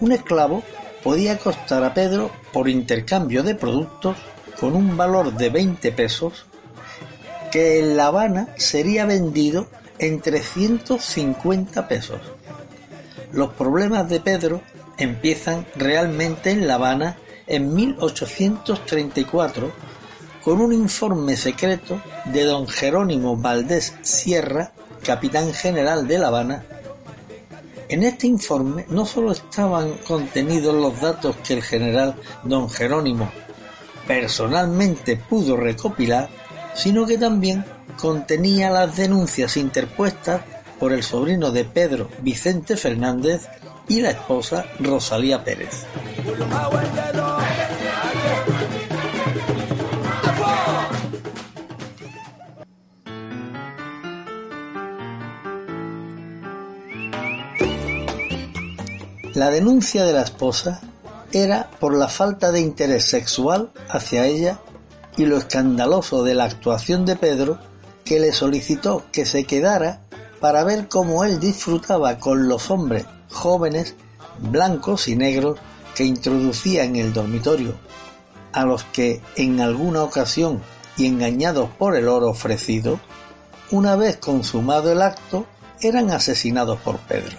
Un 0.00 0.10
esclavo 0.10 0.64
podía 1.04 1.38
costar 1.38 1.84
a 1.84 1.94
Pedro, 1.94 2.32
por 2.52 2.68
intercambio 2.68 3.44
de 3.44 3.54
productos, 3.54 4.16
con 4.58 4.74
un 4.74 4.96
valor 4.96 5.32
de 5.34 5.50
20 5.50 5.92
pesos 5.92 6.46
que 7.50 7.78
en 7.78 7.96
La 7.96 8.06
Habana 8.06 8.48
sería 8.56 9.06
vendido 9.06 9.68
en 9.98 10.20
350 10.20 11.86
pesos. 11.86 12.20
Los 13.32 13.52
problemas 13.54 14.08
de 14.08 14.20
Pedro 14.20 14.60
empiezan 14.98 15.66
realmente 15.76 16.50
en 16.50 16.66
La 16.66 16.74
Habana 16.74 17.16
en 17.46 17.72
1834 17.74 19.72
con 20.42 20.60
un 20.60 20.72
informe 20.72 21.36
secreto 21.36 22.00
de 22.26 22.44
don 22.44 22.66
Jerónimo 22.66 23.36
Valdés 23.36 23.94
Sierra, 24.02 24.72
capitán 25.04 25.52
general 25.52 26.08
de 26.08 26.18
La 26.18 26.28
Habana. 26.28 26.64
En 27.88 28.02
este 28.02 28.26
informe 28.26 28.84
no 28.88 29.06
solo 29.06 29.32
estaban 29.32 29.94
contenidos 30.06 30.74
los 30.74 31.00
datos 31.00 31.36
que 31.46 31.54
el 31.54 31.62
general 31.62 32.16
don 32.42 32.68
Jerónimo 32.68 33.30
personalmente 34.06 35.16
pudo 35.16 35.56
recopilar, 35.56 36.28
sino 36.74 37.06
que 37.06 37.18
también 37.18 37.64
contenía 37.96 38.70
las 38.70 38.96
denuncias 38.96 39.56
interpuestas 39.56 40.42
por 40.78 40.92
el 40.92 41.02
sobrino 41.02 41.50
de 41.50 41.64
Pedro 41.64 42.08
Vicente 42.20 42.76
Fernández 42.76 43.48
y 43.88 44.00
la 44.00 44.10
esposa 44.10 44.66
Rosalía 44.80 45.44
Pérez. 45.44 45.86
La 59.34 59.50
denuncia 59.50 60.04
de 60.04 60.12
la 60.12 60.22
esposa 60.22 60.80
era 61.34 61.68
por 61.80 61.96
la 61.96 62.08
falta 62.08 62.52
de 62.52 62.60
interés 62.60 63.06
sexual 63.06 63.72
hacia 63.90 64.24
ella 64.26 64.60
y 65.16 65.26
lo 65.26 65.36
escandaloso 65.36 66.22
de 66.22 66.34
la 66.34 66.44
actuación 66.44 67.04
de 67.04 67.16
Pedro 67.16 67.58
que 68.04 68.20
le 68.20 68.32
solicitó 68.32 69.02
que 69.10 69.26
se 69.26 69.44
quedara 69.44 70.00
para 70.40 70.62
ver 70.62 70.88
cómo 70.88 71.24
él 71.24 71.40
disfrutaba 71.40 72.18
con 72.18 72.48
los 72.48 72.70
hombres 72.70 73.04
jóvenes, 73.30 73.96
blancos 74.38 75.08
y 75.08 75.16
negros 75.16 75.58
que 75.96 76.04
introducía 76.04 76.84
en 76.84 76.96
el 76.96 77.12
dormitorio, 77.12 77.74
a 78.52 78.64
los 78.64 78.84
que 78.84 79.20
en 79.34 79.60
alguna 79.60 80.04
ocasión 80.04 80.62
y 80.96 81.06
engañados 81.06 81.68
por 81.70 81.96
el 81.96 82.06
oro 82.06 82.28
ofrecido, 82.28 83.00
una 83.72 83.96
vez 83.96 84.18
consumado 84.18 84.92
el 84.92 85.02
acto, 85.02 85.46
eran 85.80 86.10
asesinados 86.10 86.78
por 86.80 86.98
Pedro. 86.98 87.36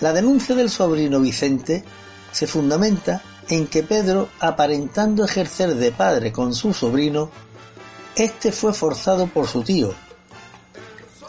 La 0.00 0.12
denuncia 0.12 0.56
del 0.56 0.68
sobrino 0.68 1.20
Vicente 1.20 1.84
se 2.32 2.46
fundamenta 2.46 3.22
en 3.48 3.66
que 3.66 3.82
Pedro, 3.82 4.28
aparentando 4.40 5.24
ejercer 5.24 5.74
de 5.74 5.92
padre 5.92 6.32
con 6.32 6.54
su 6.54 6.72
sobrino, 6.72 7.30
este 8.16 8.52
fue 8.52 8.72
forzado 8.72 9.26
por 9.26 9.46
su 9.46 9.62
tío. 9.62 9.94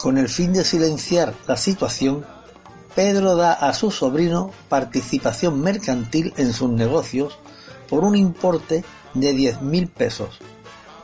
Con 0.00 0.18
el 0.18 0.28
fin 0.28 0.52
de 0.52 0.64
silenciar 0.64 1.34
la 1.46 1.56
situación, 1.56 2.26
Pedro 2.94 3.36
da 3.36 3.54
a 3.54 3.72
su 3.74 3.90
sobrino 3.90 4.50
participación 4.68 5.60
mercantil 5.60 6.32
en 6.36 6.52
sus 6.52 6.70
negocios 6.70 7.38
por 7.88 8.04
un 8.04 8.16
importe 8.16 8.84
de 9.14 9.32
diez 9.32 9.60
mil 9.62 9.88
pesos, 9.88 10.38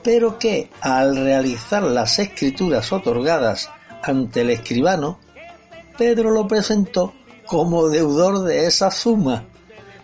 pero 0.03 0.39
que 0.39 0.71
al 0.81 1.17
realizar 1.17 1.83
las 1.83 2.19
escrituras 2.19 2.93
otorgadas 2.93 3.71
ante 4.03 4.43
el 4.43 4.51
escribano, 4.51 5.19
Pedro 5.99 6.31
lo 6.31 6.47
presentó 6.47 7.13
como 7.47 7.89
deudor 7.89 8.45
de 8.45 8.67
esa 8.67 8.91
suma. 8.91 9.45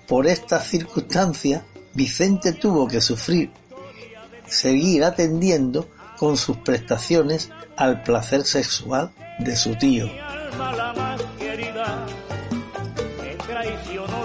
Por 0.06 0.26
esta 0.26 0.60
circunstancia, 0.60 1.64
Vicente 1.94 2.52
tuvo 2.52 2.86
que 2.86 3.00
sufrir, 3.00 3.50
seguir 4.46 5.04
atendiendo 5.04 5.88
con 6.18 6.36
sus 6.36 6.58
prestaciones 6.58 7.50
al 7.76 8.02
placer 8.02 8.44
sexual 8.44 9.12
de 9.38 9.56
su 9.56 9.74
tío. 9.76 10.10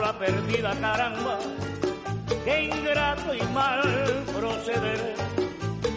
la 0.01 0.17
perdida 0.17 0.75
caramba, 0.79 1.37
qué 2.43 2.63
ingrato 2.63 3.35
y 3.35 3.41
mal 3.53 3.81
proceder, 4.35 5.15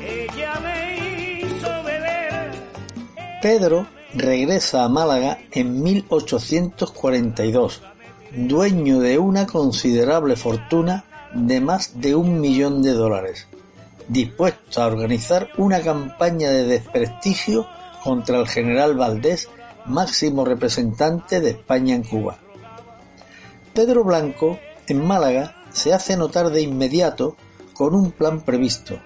ella 0.02 0.60
me 0.62 1.40
hizo 1.40 1.82
beber. 1.84 2.50
Pedro 3.40 3.86
regresa 4.14 4.84
a 4.84 4.88
Málaga 4.88 5.38
en 5.50 5.82
1842, 5.82 7.82
dueño 8.36 8.98
de 8.98 9.18
una 9.18 9.46
considerable 9.46 10.36
fortuna 10.36 11.04
de 11.34 11.60
más 11.60 12.00
de 12.00 12.14
un 12.14 12.40
millón 12.40 12.82
de 12.82 12.92
dólares, 12.92 13.46
dispuesto 14.08 14.82
a 14.82 14.86
organizar 14.86 15.50
una 15.56 15.80
campaña 15.80 16.50
de 16.50 16.64
desprestigio 16.64 17.66
contra 18.02 18.38
el 18.38 18.48
general 18.48 18.96
Valdés, 18.96 19.48
máximo 19.86 20.44
representante 20.44 21.40
de 21.40 21.50
España 21.50 21.94
en 21.94 22.02
Cuba. 22.02 22.38
Pedro 23.72 24.04
Blanco, 24.04 24.58
en 24.88 25.04
Málaga, 25.06 25.56
se 25.70 25.92
hace 25.92 26.16
notar 26.16 26.50
de 26.50 26.62
inmediato 26.62 27.36
con 27.72 27.94
un 27.94 28.12
plan 28.12 28.40
previsto. 28.40 28.98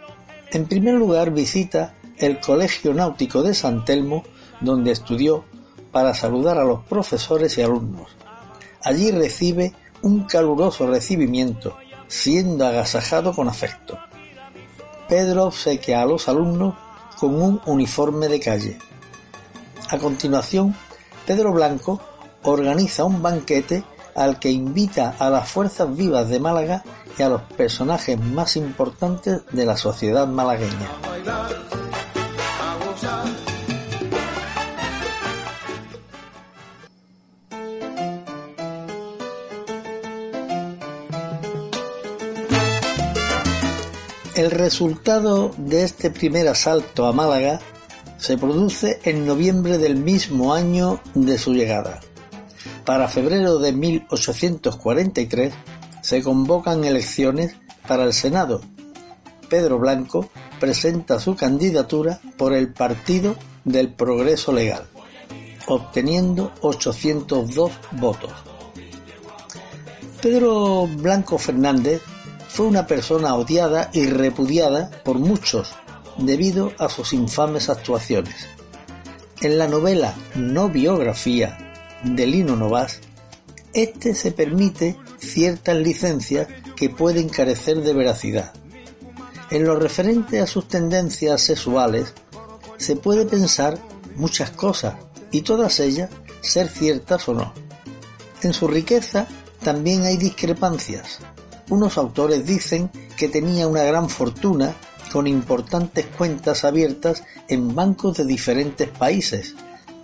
En 0.53 0.67
primer 0.67 0.95
lugar 0.95 1.33
visita 1.33 1.95
el 2.19 2.41
Colegio 2.41 2.95
Náutico 2.95 3.43
de 3.43 3.55
San 3.55 3.85
Telmo 3.85 4.25
donde 4.61 4.91
estudió 4.91 5.45
para 5.93 6.15
saludar 6.15 6.59
a 6.59 6.65
los 6.65 6.85
profesores 6.85 7.57
y 7.59 7.63
alumnos. 7.63 8.18
Allí 8.85 9.11
recibe 9.11 9.75
un 10.03 10.25
caluroso 10.25 10.87
recibimiento, 10.87 11.77
siendo 12.07 12.67
agasajado 12.67 13.33
con 13.33 13.49
afecto. 13.49 13.99
Pedro 15.09 15.47
obsequia 15.47 16.03
a 16.03 16.07
los 16.07 16.29
alumnos 16.29 16.75
con 17.19 17.41
un 17.41 17.61
uniforme 17.67 18.29
de 18.29 18.41
calle. 18.41 18.79
A 19.91 19.99
continuación, 19.99 20.75
Pedro 21.27 21.53
Blanco 21.53 22.01
organiza 22.43 23.05
un 23.05 23.23
banquete 23.23 23.85
al 24.15 24.39
que 24.39 24.51
invita 24.51 25.15
a 25.19 25.31
las 25.31 25.49
fuerzas 25.49 25.95
vivas 25.97 26.29
de 26.29 26.41
Málaga 26.41 26.85
y 27.19 27.23
a 27.23 27.29
los 27.29 27.43
personajes 27.43 28.21
más 28.21 28.57
importantes 28.57 29.43
de 29.51 29.65
la 29.65 29.77
sociedad 29.77 30.27
malagueña. 30.27 30.89
El 44.39 44.53
resultado 44.53 45.51
de 45.57 45.83
este 45.83 46.13
primer 46.13 46.47
asalto 46.47 47.07
a 47.07 47.13
Málaga 47.13 47.59
se 48.19 48.39
produce 48.39 49.01
en 49.03 49.27
noviembre 49.27 49.79
del 49.79 49.97
mismo 49.97 50.55
año 50.55 51.01
de 51.15 51.37
su 51.39 51.55
llegada. 51.55 51.99
Para 52.85 53.09
febrero 53.09 53.59
de 53.59 53.73
1843 53.73 55.53
se 56.03 56.23
convocan 56.23 56.85
elecciones 56.85 57.57
para 57.89 58.05
el 58.05 58.13
Senado. 58.13 58.61
Pedro 59.49 59.81
Blanco 59.81 60.31
presenta 60.61 61.19
su 61.19 61.35
candidatura 61.35 62.21
por 62.37 62.53
el 62.53 62.73
Partido 62.73 63.35
del 63.65 63.93
Progreso 63.93 64.53
Legal, 64.53 64.87
obteniendo 65.67 66.53
802 66.61 67.73
votos. 67.91 68.31
Pedro 70.23 70.87
Blanco 70.87 71.39
Fernández 71.39 72.03
fue 72.59 72.67
una 72.67 72.89
persona 72.89 73.37
odiada 73.37 73.89
y 73.93 74.07
repudiada 74.07 74.91
por 75.05 75.21
muchos 75.21 75.77
debido 76.17 76.73
a 76.81 76.89
sus 76.89 77.13
infames 77.13 77.69
actuaciones. 77.69 78.49
En 79.41 79.59
la 79.59 79.69
novela 79.69 80.17
No 80.35 80.69
biografía 80.69 81.57
de 82.03 82.27
Lino 82.27 82.57
Novas, 82.57 82.99
este 83.75 84.13
se 84.13 84.33
permite 84.33 84.97
ciertas 85.19 85.77
licencias 85.77 86.49
que 86.75 86.91
pueden 86.91 87.29
carecer 87.29 87.81
de 87.83 87.95
veracidad. 87.95 88.53
En 89.53 89.65
lo 89.65 89.77
referente 89.77 90.41
a 90.41 90.49
sus 90.49 90.67
tendencias 90.67 91.41
sexuales, 91.41 92.13
se 92.77 92.97
puede 92.97 93.25
pensar 93.25 93.79
muchas 94.17 94.51
cosas 94.51 94.97
y 95.31 95.43
todas 95.43 95.79
ellas 95.79 96.11
ser 96.41 96.69
ciertas 96.69 97.29
o 97.29 97.35
no. 97.35 97.55
En 98.43 98.53
su 98.53 98.67
riqueza 98.67 99.29
también 99.63 100.03
hay 100.07 100.17
discrepancias, 100.17 101.21
unos 101.71 101.99
autores 101.99 102.47
dicen 102.47 102.91
que 103.17 103.29
tenía 103.29 103.67
una 103.67 103.83
gran 103.83 104.09
fortuna 104.09 104.75
con 105.13 105.27
importantes 105.27 106.07
cuentas 106.07 106.65
abiertas 106.65 107.25
en 107.49 107.75
bancos 107.75 108.17
de 108.19 108.25
diferentes 108.25 108.89
países 108.89 109.55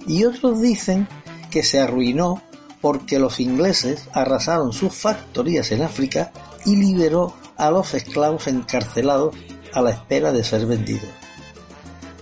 y 0.07 0.25
otros 0.25 0.61
dicen 0.61 1.09
que 1.51 1.63
se 1.63 1.81
arruinó 1.81 2.43
porque 2.81 3.19
los 3.19 3.41
ingleses 3.41 4.09
arrasaron 4.13 4.73
sus 4.73 4.95
factorías 4.95 5.73
en 5.73 5.83
África 5.83 6.33
y 6.67 6.77
liberó 6.77 7.35
a 7.57 7.71
los 7.71 7.95
esclavos 7.95 8.47
encarcelados 8.47 9.35
a 9.73 9.81
la 9.81 9.91
espera 9.91 10.33
de 10.33 10.45
ser 10.45 10.67
vendidos. 10.67 11.09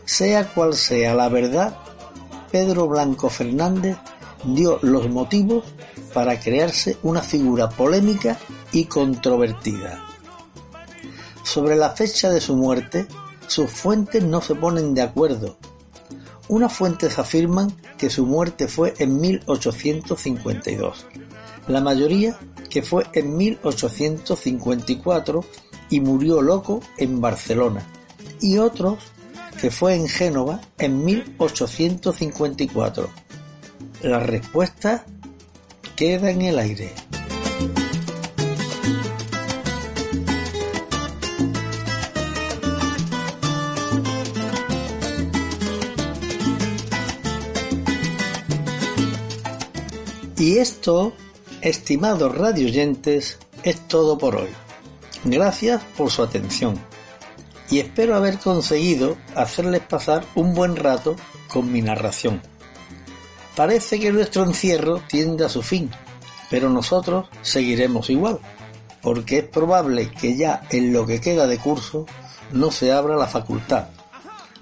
Sea 0.05 0.49
cual 0.53 0.75
sea 0.75 1.15
la 1.15 1.29
verdad, 1.29 1.77
Pedro 2.51 2.87
Blanco 2.87 3.31
Fernández 3.31 3.97
dio 4.45 4.79
los 4.83 5.09
motivos 5.09 5.65
para 6.13 6.39
crearse 6.39 6.97
una 7.03 7.23
figura 7.23 7.69
polémica 7.69 8.39
y 8.73 8.85
controvertida. 8.85 10.05
Sobre 11.43 11.75
la 11.77 11.91
fecha 11.91 12.31
de 12.31 12.41
su 12.41 12.57
muerte, 12.57 13.07
sus 13.47 13.71
fuentes 13.71 14.23
no 14.23 14.41
se 14.41 14.55
ponen 14.55 14.95
de 14.95 15.03
acuerdo. 15.03 15.57
Unas 16.49 16.73
fuentes 16.73 17.19
afirman 17.19 17.75
que 17.99 18.11
su 18.11 18.27
muerte 18.27 18.69
fue 18.69 18.95
en 18.99 19.21
1852, 19.21 21.07
la 21.69 21.81
mayoría 21.81 22.39
que 22.69 22.83
fue 22.83 23.07
en 23.13 23.37
1854 23.37 25.45
y 25.91 26.01
murió 26.01 26.43
loco 26.43 26.81
en 26.99 27.21
Barcelona, 27.21 27.87
y 28.41 28.59
otros 28.59 28.99
que 29.61 29.71
fue 29.71 29.95
en 29.95 30.09
Génova 30.09 30.61
en 30.79 31.05
1854. 31.05 33.09
La 34.03 34.19
respuesta 34.19 35.07
queda 35.97 36.31
en 36.31 36.43
el 36.43 36.59
aire. 36.59 36.93
Y 50.39 50.59
esto, 50.59 51.13
estimados 51.61 52.37
radioyentes, 52.37 53.39
es 53.63 53.89
todo 53.89 54.19
por 54.19 54.37
hoy. 54.37 54.49
Gracias 55.25 55.81
por 55.97 56.11
su 56.11 56.23
atención 56.23 56.81
y 57.73 57.81
espero 57.81 58.17
haber 58.17 58.39
conseguido 58.39 59.17
hacerles 59.35 59.81
pasar 59.81 60.25
un 60.35 60.53
buen 60.53 60.77
rato 60.77 61.17
con 61.49 61.73
mi 61.73 61.81
narración. 61.81 62.43
Parece 63.57 64.01
que 64.01 64.13
nuestro 64.13 64.45
encierro 64.45 65.03
tiende 65.09 65.45
a 65.45 65.49
su 65.49 65.63
fin, 65.63 65.91
pero 66.51 66.71
nosotros 66.71 67.29
seguiremos 67.43 68.09
igual, 68.09 68.39
porque 69.03 69.39
es 69.39 69.45
probable 69.45 70.11
que 70.11 70.37
ya 70.37 70.63
en 70.71 70.93
lo 70.93 71.07
que 71.07 71.21
queda 71.21 71.47
de 71.47 71.59
curso 71.59 72.07
no 72.53 72.71
se 72.71 72.93
abra 72.93 73.17
la 73.17 73.27
facultad. 73.27 73.89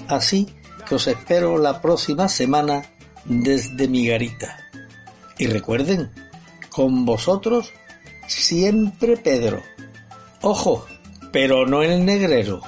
Así 0.09 0.49
que 0.89 0.97
os 0.97 1.07
espero 1.07 1.59
la 1.59 1.81
próxima 1.81 2.29
semana 2.29 2.83
desde 3.25 3.87
mi 3.87 4.07
garita. 4.07 4.57
Y 5.39 5.47
recuerden, 5.47 6.11
con 6.69 7.05
vosotros 7.05 7.73
siempre 8.27 9.17
Pedro. 9.17 9.63
Ojo, 10.43 10.87
pero 11.33 11.67
no 11.67 11.83
el 11.83 12.05
negrero. 12.05 12.61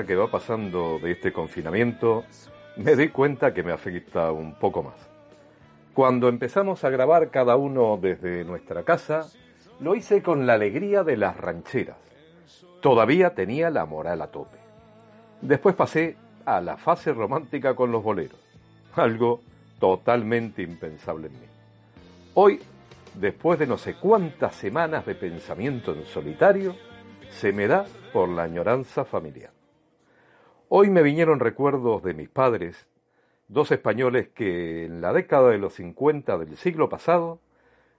Día 0.00 0.06
que 0.06 0.16
va 0.16 0.30
pasando 0.30 0.98
de 0.98 1.12
este 1.12 1.32
confinamiento 1.32 2.24
me 2.76 2.94
doy 2.94 3.08
cuenta 3.08 3.52
que 3.52 3.62
me 3.62 3.72
afecta 3.72 4.32
un 4.32 4.54
poco 4.54 4.82
más. 4.82 4.94
Cuando 5.92 6.28
empezamos 6.28 6.84
a 6.84 6.90
grabar 6.90 7.30
cada 7.30 7.56
uno 7.56 7.98
desde 8.00 8.44
nuestra 8.44 8.84
casa, 8.84 9.26
lo 9.80 9.94
hice 9.94 10.22
con 10.22 10.46
la 10.46 10.54
alegría 10.54 11.02
de 11.02 11.16
las 11.16 11.36
rancheras. 11.36 11.98
Todavía 12.80 13.34
tenía 13.34 13.68
la 13.68 13.84
moral 13.84 14.22
a 14.22 14.28
tope. 14.28 14.56
Después 15.42 15.74
pasé 15.74 16.16
a 16.46 16.60
la 16.60 16.76
fase 16.76 17.12
romántica 17.12 17.74
con 17.74 17.92
los 17.92 18.02
boleros, 18.02 18.40
algo 18.94 19.40
totalmente 19.78 20.62
impensable 20.62 21.26
en 21.26 21.32
mí. 21.34 21.46
Hoy, 22.34 22.60
después 23.14 23.58
de 23.58 23.66
no 23.66 23.76
sé 23.76 23.94
cuántas 23.94 24.54
semanas 24.54 25.04
de 25.04 25.14
pensamiento 25.14 25.92
en 25.92 26.06
solitario, 26.06 26.74
se 27.30 27.52
me 27.52 27.66
da 27.66 27.84
por 28.12 28.28
la 28.28 28.44
añoranza 28.44 29.04
familiar. 29.04 29.59
Hoy 30.72 30.88
me 30.88 31.02
vinieron 31.02 31.40
recuerdos 31.40 32.00
de 32.04 32.14
mis 32.14 32.28
padres, 32.28 32.86
dos 33.48 33.72
españoles 33.72 34.28
que 34.28 34.84
en 34.84 35.00
la 35.00 35.12
década 35.12 35.50
de 35.50 35.58
los 35.58 35.74
50 35.74 36.38
del 36.38 36.56
siglo 36.56 36.88
pasado 36.88 37.40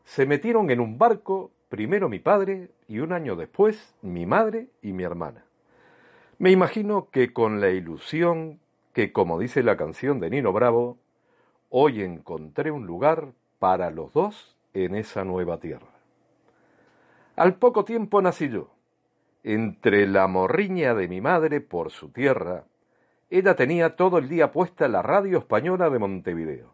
se 0.06 0.26
metieron 0.26 0.72
en 0.72 0.80
un 0.80 0.98
barco, 0.98 1.52
primero 1.68 2.08
mi 2.08 2.20
padre 2.20 2.70
y 2.88 3.00
un 3.00 3.12
año 3.12 3.36
después 3.36 3.94
mi 4.02 4.26
madre 4.26 4.68
y 4.82 4.94
mi 4.94 5.04
hermana. 5.04 5.44
Me 6.38 6.50
imagino 6.50 7.10
que 7.12 7.34
con 7.34 7.60
la 7.60 7.72
ilusión 7.72 8.62
que, 8.94 9.12
como 9.12 9.38
dice 9.38 9.64
la 9.64 9.76
canción 9.76 10.22
de 10.22 10.30
Nino 10.30 10.54
Bravo, 10.54 10.98
hoy 11.68 12.02
encontré 12.02 12.72
un 12.72 12.86
lugar 12.86 13.34
para 13.60 13.92
los 13.92 14.14
dos 14.14 14.56
en 14.74 14.96
esa 14.96 15.26
nueva 15.26 15.60
tierra. 15.60 15.92
Al 17.36 17.56
poco 17.56 17.84
tiempo 17.84 18.22
nací 18.22 18.48
yo, 18.48 18.70
entre 19.44 20.08
la 20.08 20.28
morriña 20.28 20.94
de 20.94 21.08
mi 21.08 21.22
madre 21.22 21.62
por 21.62 21.92
su 21.92 22.10
tierra, 22.10 22.66
ella 23.30 23.56
tenía 23.56 23.96
todo 23.96 24.18
el 24.18 24.28
día 24.28 24.52
puesta 24.52 24.88
la 24.88 25.02
radio 25.02 25.38
española 25.40 25.90
de 25.90 26.00
Montevideo. 26.00 26.74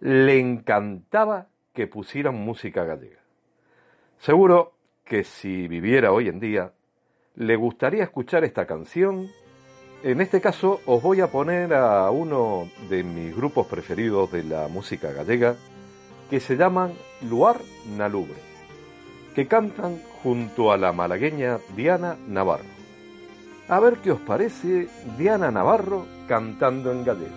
Le 0.00 0.38
encantaba 0.38 1.48
que 1.72 1.86
pusieran 1.86 2.34
música 2.34 2.84
gallega. 2.84 3.20
Seguro 4.18 4.74
que 5.04 5.24
si 5.24 5.68
viviera 5.68 6.12
hoy 6.12 6.28
en 6.28 6.40
día, 6.40 6.72
le 7.34 7.56
gustaría 7.56 8.02
escuchar 8.02 8.44
esta 8.44 8.66
canción. 8.66 9.28
En 10.02 10.20
este 10.20 10.40
caso 10.40 10.80
os 10.86 11.02
voy 11.02 11.20
a 11.20 11.28
poner 11.28 11.72
a 11.74 12.10
uno 12.10 12.68
de 12.90 13.02
mis 13.02 13.34
grupos 13.34 13.66
preferidos 13.66 14.32
de 14.32 14.44
la 14.44 14.68
música 14.68 15.12
gallega, 15.12 15.56
que 16.28 16.40
se 16.40 16.56
llaman 16.56 16.92
Luar 17.22 17.56
Nalubre, 17.96 18.40
que 19.34 19.46
cantan 19.46 20.00
junto 20.26 20.72
a 20.72 20.76
la 20.76 20.92
malagueña 20.92 21.60
Diana 21.76 22.16
Navarro. 22.26 22.64
A 23.68 23.78
ver 23.78 23.98
qué 23.98 24.10
os 24.10 24.18
parece 24.18 24.88
Diana 25.16 25.52
Navarro 25.52 26.04
cantando 26.26 26.90
en 26.90 27.04
gallego. 27.04 27.36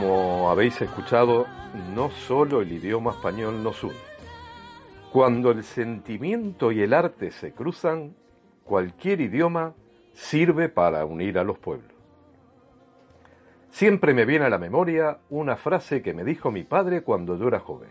Como 0.00 0.50
habéis 0.50 0.80
escuchado, 0.80 1.46
no 1.94 2.10
solo 2.10 2.60
el 2.60 2.70
idioma 2.70 3.10
español 3.10 3.62
nos 3.62 3.82
une. 3.82 3.96
Cuando 5.12 5.50
el 5.50 5.64
sentimiento 5.64 6.70
y 6.70 6.82
el 6.82 6.94
arte 6.94 7.32
se 7.32 7.52
cruzan, 7.52 8.14
cualquier 8.64 9.20
idioma 9.20 9.74
sirve 10.12 10.68
para 10.68 11.04
unir 11.04 11.38
a 11.38 11.44
los 11.44 11.58
pueblos. 11.58 11.92
Siempre 13.70 14.14
me 14.14 14.24
viene 14.24 14.44
a 14.44 14.50
la 14.50 14.58
memoria 14.58 15.18
una 15.30 15.56
frase 15.56 16.00
que 16.00 16.14
me 16.14 16.24
dijo 16.24 16.50
mi 16.50 16.62
padre 16.62 17.02
cuando 17.02 17.36
yo 17.36 17.48
era 17.48 17.60
joven. 17.60 17.90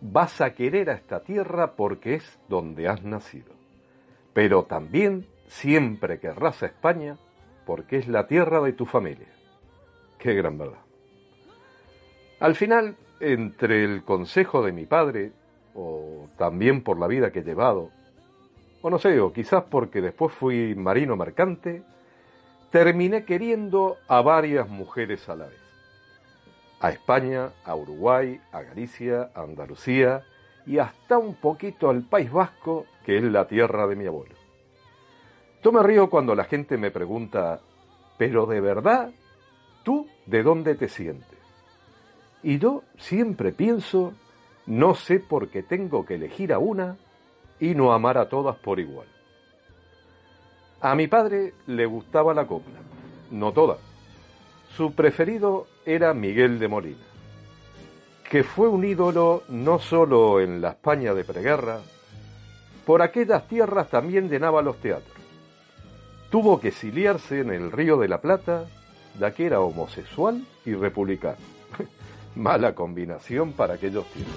Vas 0.00 0.40
a 0.40 0.54
querer 0.54 0.88
a 0.90 0.94
esta 0.94 1.20
tierra 1.20 1.72
porque 1.72 2.14
es 2.14 2.38
donde 2.48 2.88
has 2.88 3.02
nacido, 3.02 3.52
pero 4.32 4.64
también 4.64 5.26
siempre 5.46 6.20
querrás 6.20 6.62
a 6.62 6.66
España 6.66 7.18
porque 7.66 7.98
es 7.98 8.08
la 8.08 8.26
tierra 8.26 8.60
de 8.60 8.72
tu 8.72 8.86
familia. 8.86 9.28
Qué 10.18 10.32
gran 10.34 10.56
verdad. 10.56 10.85
Al 12.38 12.54
final, 12.54 12.96
entre 13.20 13.84
el 13.84 14.04
consejo 14.04 14.62
de 14.62 14.72
mi 14.72 14.84
padre, 14.86 15.32
o 15.74 16.28
también 16.36 16.82
por 16.82 16.98
la 16.98 17.06
vida 17.06 17.30
que 17.30 17.40
he 17.40 17.44
llevado, 17.44 17.90
o 18.82 18.90
no 18.90 18.98
sé, 18.98 19.18
o 19.20 19.32
quizás 19.32 19.64
porque 19.70 20.00
después 20.00 20.32
fui 20.34 20.74
marino 20.74 21.16
mercante, 21.16 21.82
terminé 22.70 23.24
queriendo 23.24 23.96
a 24.06 24.20
varias 24.20 24.68
mujeres 24.68 25.28
a 25.28 25.36
la 25.36 25.46
vez. 25.46 25.60
a 26.80 26.90
España, 26.90 27.50
a 27.64 27.74
Uruguay, 27.74 28.40
a 28.52 28.62
Galicia, 28.62 29.30
a 29.34 29.42
Andalucía 29.42 30.22
y 30.66 30.78
hasta 30.78 31.18
un 31.18 31.34
poquito 31.34 31.88
al 31.90 32.02
País 32.02 32.30
Vasco, 32.30 32.86
que 33.04 33.16
es 33.18 33.24
la 33.24 33.46
tierra 33.46 33.86
de 33.86 33.96
mi 33.96 34.06
abuelo. 34.06 34.34
Yo 35.62 35.72
me 35.72 35.82
río 35.82 36.10
cuando 36.10 36.34
la 36.34 36.44
gente 36.44 36.76
me 36.76 36.90
pregunta, 36.90 37.60
¿pero 38.18 38.46
de 38.46 38.60
verdad 38.60 39.10
tú 39.84 40.06
de 40.26 40.42
dónde 40.42 40.74
te 40.74 40.88
sientes? 40.88 41.35
Y 42.46 42.60
yo 42.60 42.84
siempre 42.96 43.50
pienso, 43.50 44.12
no 44.66 44.94
sé 44.94 45.18
por 45.18 45.48
qué 45.48 45.64
tengo 45.64 46.06
que 46.06 46.14
elegir 46.14 46.52
a 46.52 46.60
una 46.60 46.96
y 47.58 47.74
no 47.74 47.92
amar 47.92 48.18
a 48.18 48.28
todas 48.28 48.54
por 48.58 48.78
igual. 48.78 49.08
A 50.80 50.94
mi 50.94 51.08
padre 51.08 51.54
le 51.66 51.86
gustaba 51.86 52.34
la 52.34 52.46
copla, 52.46 52.78
no 53.32 53.50
toda. 53.50 53.78
Su 54.76 54.94
preferido 54.94 55.66
era 55.84 56.14
Miguel 56.14 56.60
de 56.60 56.68
Molina, 56.68 57.04
que 58.30 58.44
fue 58.44 58.68
un 58.68 58.84
ídolo 58.84 59.42
no 59.48 59.80
solo 59.80 60.40
en 60.40 60.60
la 60.60 60.68
España 60.68 61.14
de 61.14 61.24
preguerra, 61.24 61.80
por 62.84 63.02
aquellas 63.02 63.48
tierras 63.48 63.90
también 63.90 64.28
llenaba 64.28 64.62
los 64.62 64.76
teatros. 64.76 65.18
Tuvo 66.30 66.60
que 66.60 66.68
exiliarse 66.68 67.40
en 67.40 67.50
el 67.50 67.72
Río 67.72 67.96
de 67.96 68.06
la 68.06 68.20
Plata, 68.20 68.66
ya 69.18 69.32
que 69.32 69.46
era 69.46 69.58
homosexual 69.58 70.46
y 70.64 70.74
republicano. 70.74 71.55
Mala 72.36 72.74
combinación 72.74 73.52
para 73.52 73.74
aquellos 73.74 74.04
tiempos. 74.12 74.34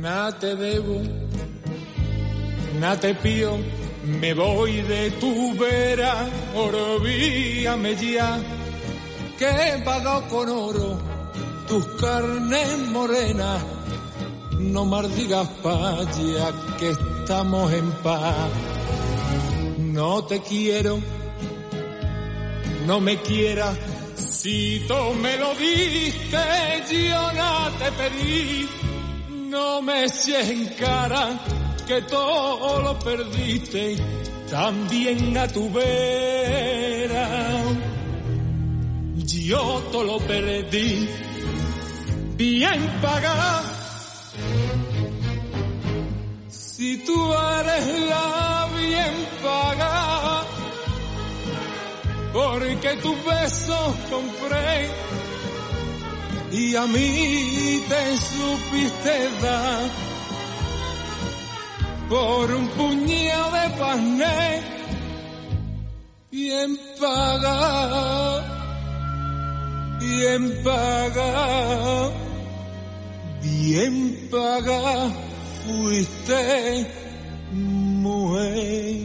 Nada 0.00 0.38
te 0.38 0.56
debo, 0.56 1.00
nada 2.80 3.00
te 3.00 3.14
pío, 3.14 3.58
me 4.20 4.34
voy 4.34 4.82
de 4.82 5.10
tu 5.12 5.54
vera, 5.56 6.26
olvídame 6.54 7.94
ya, 7.96 8.38
que 9.38 9.48
he 9.48 9.82
con 10.28 10.48
oro 10.48 10.98
tus 11.66 11.86
carnes 12.00 12.78
morenas, 12.90 13.62
no 14.60 14.84
maldigas 14.84 15.48
paya 15.62 16.52
que 16.78 16.90
estamos 16.90 17.72
en 17.72 17.90
paz, 18.02 18.50
no 19.78 20.24
te 20.24 20.40
quiero, 20.40 20.98
no 22.86 23.00
me 23.00 23.20
quieras, 23.22 23.76
si 24.16 24.84
tú 24.86 24.94
me 25.20 25.36
lo 25.36 25.54
diste, 25.54 26.38
yo 27.08 27.32
no 27.32 27.70
te 27.78 27.92
pedí, 27.92 28.68
no 29.50 29.82
me 29.82 30.04
eches 30.04 30.48
en 30.48 30.66
cara 30.74 31.40
que 31.86 32.02
todo 32.02 32.80
lo 32.80 32.98
perdiste, 32.98 33.96
también 34.50 35.36
a 35.36 35.48
tu 35.48 35.70
vera. 35.72 37.62
Yo 39.16 39.82
todo 39.92 40.04
lo 40.04 40.18
perdí, 40.20 41.06
bien 42.36 42.80
pagado. 43.02 43.74
Si 46.48 47.04
tú 47.04 47.32
eres 47.32 48.08
la 48.08 48.68
bien 48.76 49.14
pagada, 49.42 50.13
porque 52.34 52.96
tus 52.96 53.24
besos 53.24 53.94
compré 54.10 54.90
y 56.50 56.74
a 56.74 56.84
mí 56.86 57.80
te 57.88 58.16
supiste 58.18 59.30
dar 59.40 59.82
por 62.08 62.52
un 62.52 62.66
puñado 62.70 63.52
de 63.52 63.70
pané 63.78 64.62
bien 66.32 66.76
pagado, 67.00 68.42
bien 70.00 70.62
pagado, 70.64 72.12
bien 73.42 74.28
pagado 74.28 75.12
fuiste 75.64 76.86
mujer. 77.52 78.96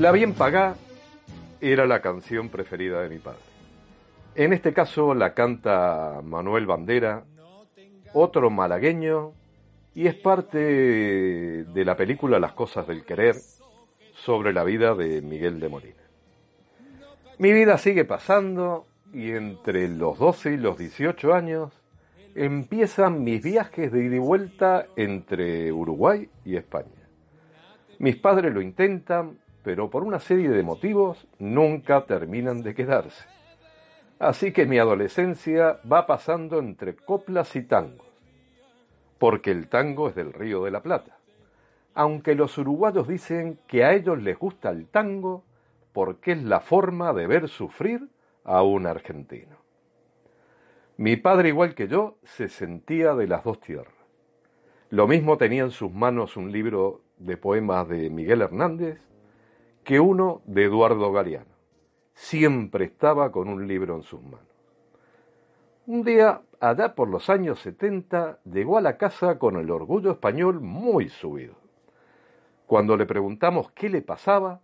La 0.00 0.10
bien 0.10 0.34
pagá 0.34 0.76
era 1.60 1.86
la 1.86 2.00
canción 2.00 2.48
preferida 2.48 3.02
de 3.02 3.08
mi 3.08 3.18
padre. 3.18 3.40
En 4.34 4.52
este 4.52 4.72
caso 4.72 5.14
la 5.14 5.34
canta 5.34 6.20
Manuel 6.22 6.66
Bandera, 6.66 7.24
otro 8.12 8.50
malagueño, 8.50 9.32
y 9.94 10.06
es 10.06 10.14
parte 10.14 10.58
de 10.58 11.84
la 11.84 11.96
película 11.96 12.38
Las 12.38 12.52
cosas 12.52 12.86
del 12.86 13.04
querer 13.04 13.36
sobre 14.14 14.52
la 14.52 14.62
vida 14.62 14.94
de 14.94 15.22
Miguel 15.22 15.58
de 15.58 15.68
Molina. 15.70 16.02
Mi 17.38 17.52
vida 17.52 17.78
sigue 17.78 18.04
pasando 18.04 18.86
y 19.12 19.30
entre 19.30 19.88
los 19.88 20.18
12 20.18 20.52
y 20.52 20.56
los 20.58 20.76
18 20.76 21.32
años 21.32 21.72
empiezan 22.34 23.24
mis 23.24 23.42
viajes 23.42 23.90
de 23.90 24.04
ida 24.04 24.16
y 24.16 24.18
vuelta 24.18 24.86
entre 24.96 25.72
Uruguay 25.72 26.28
y 26.44 26.56
España. 26.56 27.08
Mis 27.98 28.16
padres 28.16 28.52
lo 28.52 28.60
intentan, 28.60 29.38
pero 29.66 29.90
por 29.90 30.04
una 30.04 30.20
serie 30.20 30.48
de 30.48 30.62
motivos 30.62 31.26
nunca 31.40 32.06
terminan 32.06 32.62
de 32.62 32.72
quedarse. 32.72 33.26
Así 34.20 34.52
que 34.52 34.64
mi 34.64 34.78
adolescencia 34.78 35.80
va 35.90 36.06
pasando 36.06 36.60
entre 36.60 36.94
coplas 36.94 37.56
y 37.56 37.62
tangos, 37.62 38.06
porque 39.18 39.50
el 39.50 39.66
tango 39.66 40.08
es 40.08 40.14
del 40.14 40.32
Río 40.32 40.62
de 40.62 40.70
la 40.70 40.84
Plata. 40.84 41.18
Aunque 41.94 42.36
los 42.36 42.56
uruguayos 42.58 43.08
dicen 43.08 43.58
que 43.66 43.82
a 43.82 43.92
ellos 43.92 44.22
les 44.22 44.38
gusta 44.38 44.70
el 44.70 44.86
tango 44.86 45.42
porque 45.92 46.30
es 46.30 46.44
la 46.44 46.60
forma 46.60 47.12
de 47.12 47.26
ver 47.26 47.48
sufrir 47.48 48.08
a 48.44 48.62
un 48.62 48.86
argentino. 48.86 49.56
Mi 50.96 51.16
padre, 51.16 51.48
igual 51.48 51.74
que 51.74 51.88
yo, 51.88 52.18
se 52.22 52.48
sentía 52.48 53.16
de 53.16 53.26
las 53.26 53.42
dos 53.42 53.58
tierras. 53.58 53.96
Lo 54.90 55.08
mismo 55.08 55.36
tenía 55.36 55.64
en 55.64 55.72
sus 55.72 55.90
manos 55.90 56.36
un 56.36 56.52
libro 56.52 57.00
de 57.18 57.36
poemas 57.36 57.88
de 57.88 58.10
Miguel 58.10 58.42
Hernández 58.42 59.00
que 59.86 60.00
uno 60.00 60.42
de 60.46 60.64
Eduardo 60.64 61.12
Galeano 61.12 61.54
siempre 62.12 62.86
estaba 62.86 63.30
con 63.30 63.48
un 63.48 63.68
libro 63.68 63.94
en 63.94 64.02
sus 64.02 64.20
manos. 64.20 64.48
Un 65.86 66.02
día, 66.02 66.42
allá 66.58 66.96
por 66.96 67.08
los 67.08 67.30
años 67.30 67.60
70, 67.60 68.40
llegó 68.50 68.78
a 68.78 68.80
la 68.80 68.96
casa 68.96 69.38
con 69.38 69.56
el 69.56 69.70
orgullo 69.70 70.10
español 70.10 70.60
muy 70.60 71.08
subido. 71.08 71.54
Cuando 72.66 72.96
le 72.96 73.06
preguntamos 73.06 73.70
qué 73.76 73.88
le 73.88 74.02
pasaba, 74.02 74.60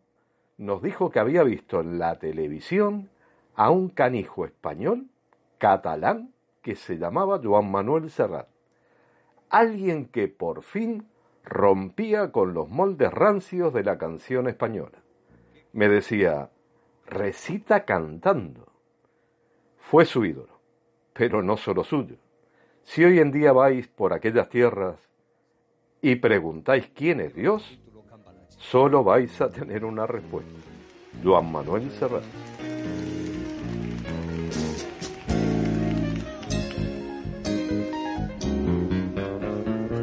nos 0.59 0.83
dijo 0.83 1.11
que 1.11 1.21
había 1.21 1.45
visto 1.45 1.81
en 1.81 2.01
la 2.01 2.19
televisión 2.19 3.09
a 3.55 3.71
un 3.71 3.91
canijo 3.91 4.45
español, 4.45 5.07
catalán, 5.59 6.33
que 6.63 6.75
se 6.75 6.99
llamaba 6.99 7.41
Joan 7.41 7.71
Manuel 7.71 8.11
Serrat. 8.11 8.49
Alguien 9.51 10.07
que 10.07 10.27
por 10.27 10.65
fin 10.65 11.07
rompía 11.45 12.33
con 12.33 12.55
los 12.55 12.69
moldes 12.69 13.13
rancios 13.13 13.73
de 13.73 13.85
la 13.85 13.99
canción 13.99 14.49
española. 14.49 15.02
Me 15.73 15.89
decía, 15.89 16.51
recita 17.07 17.85
cantando. 17.85 18.67
Fue 19.79 20.05
su 20.05 20.25
ídolo, 20.25 20.61
pero 21.13 21.43
no 21.43 21.57
solo 21.57 21.83
suyo. 21.83 22.17
Si 22.83 23.05
hoy 23.05 23.21
en 23.21 23.33
día 23.33 23.53
vais 23.53 23.89
por 23.89 24.13
aquellas 24.13 24.49
tierras 24.49 24.99
y 26.01 26.17
preguntáis 26.17 26.91
quién 26.95 27.21
es 27.21 27.35
Dios, 27.35 27.79
solo 28.59 29.03
vais 29.03 29.41
a 29.41 29.51
tener 29.51 29.85
una 29.85 30.07
respuesta. 30.07 30.51
Juan 31.23 31.51
Manuel 31.51 31.91
Serrat. 31.93 32.25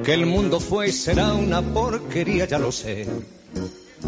Que 0.03 0.13
el 0.13 0.25
mundo 0.25 0.59
fue 0.59 0.87
y 0.87 0.91
será 0.91 1.33
una 1.33 1.61
porquería, 1.61 2.45
ya 2.45 2.57
lo 2.57 2.71
sé. 2.71 3.05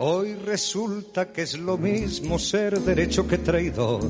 Hoy 0.00 0.34
resulta 0.34 1.32
que 1.32 1.42
es 1.42 1.58
lo 1.58 1.76
mismo 1.76 2.38
ser 2.38 2.78
derecho 2.78 3.26
que 3.26 3.38
traidor. 3.38 4.02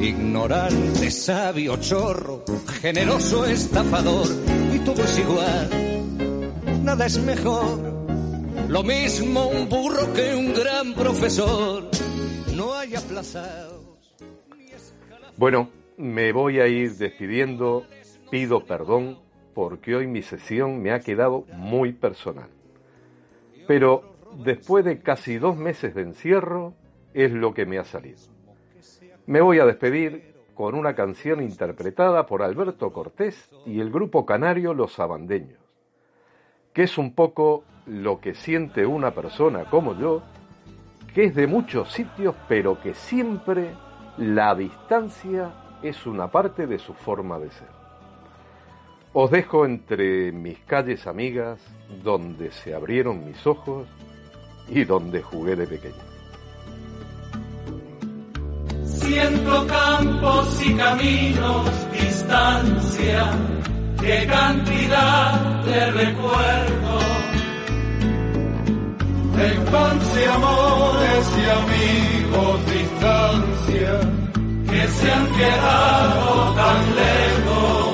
Ignorante, 0.00 1.10
sabio, 1.10 1.76
chorro, 1.78 2.44
generoso, 2.80 3.44
estafador, 3.44 4.28
y 4.72 4.78
todo 4.78 5.02
es 5.02 5.18
igual, 5.18 6.84
nada 6.84 7.06
es 7.06 7.18
mejor. 7.18 7.96
Lo 8.68 8.84
mismo 8.84 9.48
un 9.48 9.68
burro 9.68 10.12
que 10.12 10.36
un 10.36 10.54
gran 10.54 10.94
profesor. 10.94 11.90
No 12.54 12.72
hay 12.72 12.94
aplazados. 12.94 13.82
Bueno, 15.36 15.70
me 15.96 16.30
voy 16.30 16.60
a 16.60 16.68
ir 16.68 16.96
despidiendo. 16.96 17.84
Pido 18.30 18.64
perdón 18.64 19.18
porque 19.54 19.96
hoy 19.96 20.06
mi 20.06 20.22
sesión 20.22 20.80
me 20.80 20.92
ha 20.92 21.00
quedado 21.00 21.46
muy 21.52 21.92
personal. 21.92 22.55
Pero 23.66 24.16
después 24.44 24.84
de 24.84 25.00
casi 25.00 25.38
dos 25.38 25.56
meses 25.56 25.94
de 25.94 26.02
encierro, 26.02 26.74
es 27.14 27.32
lo 27.32 27.54
que 27.54 27.66
me 27.66 27.78
ha 27.78 27.84
salido. 27.84 28.18
Me 29.26 29.40
voy 29.40 29.58
a 29.58 29.64
despedir 29.64 30.34
con 30.54 30.74
una 30.74 30.94
canción 30.94 31.42
interpretada 31.42 32.26
por 32.26 32.42
Alberto 32.42 32.92
Cortés 32.92 33.50
y 33.64 33.80
el 33.80 33.90
grupo 33.90 34.24
canario 34.24 34.74
Los 34.74 34.98
Abandeños, 35.00 35.58
que 36.72 36.84
es 36.84 36.98
un 36.98 37.14
poco 37.14 37.64
lo 37.86 38.20
que 38.20 38.34
siente 38.34 38.86
una 38.86 39.12
persona 39.12 39.64
como 39.64 39.98
yo, 39.98 40.22
que 41.14 41.24
es 41.24 41.34
de 41.34 41.46
muchos 41.46 41.92
sitios, 41.92 42.34
pero 42.48 42.80
que 42.80 42.94
siempre 42.94 43.74
la 44.18 44.54
distancia 44.54 45.52
es 45.82 46.06
una 46.06 46.30
parte 46.30 46.66
de 46.66 46.78
su 46.78 46.94
forma 46.94 47.38
de 47.38 47.50
ser. 47.50 47.75
Os 49.18 49.30
dejo 49.30 49.64
entre 49.64 50.30
mis 50.30 50.58
calles 50.66 51.06
amigas, 51.06 51.58
donde 52.04 52.52
se 52.52 52.74
abrieron 52.74 53.24
mis 53.24 53.46
ojos 53.46 53.88
y 54.68 54.84
donde 54.84 55.22
jugué 55.22 55.56
de 55.56 55.66
pequeño. 55.66 56.04
Siento 58.84 59.66
campos 59.68 60.66
y 60.66 60.74
caminos, 60.74 61.70
distancia, 61.98 63.30
qué 64.02 64.26
cantidad 64.26 65.64
de 65.64 65.90
recuerdos. 65.92 67.04
De 69.34 69.54
infancia, 69.54 70.34
amores 70.34 71.26
y 71.40 71.46
amigos, 71.62 72.66
distancia, 72.66 74.00
que 74.70 74.88
se 74.88 75.10
han 75.10 75.26
quedado 75.32 76.54
tan 76.54 76.94
lejos. 76.96 77.85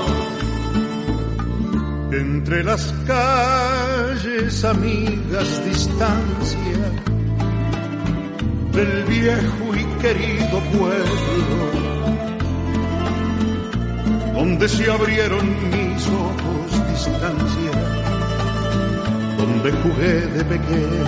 Entre 2.13 2.63
las 2.63 2.93
calles, 3.07 4.63
amigas, 4.67 5.65
distancia 5.65 6.79
del 8.71 9.05
viejo 9.05 9.75
y 9.75 9.85
querido 10.03 10.61
pueblo, 10.77 11.65
donde 14.35 14.69
se 14.69 14.91
abrieron 14.91 15.47
mis 15.71 16.07
ojos, 16.09 16.91
distancia, 16.91 17.73
donde 19.39 19.73
jugué 19.73 20.27
de 20.37 20.45
pequeño. 20.45 21.05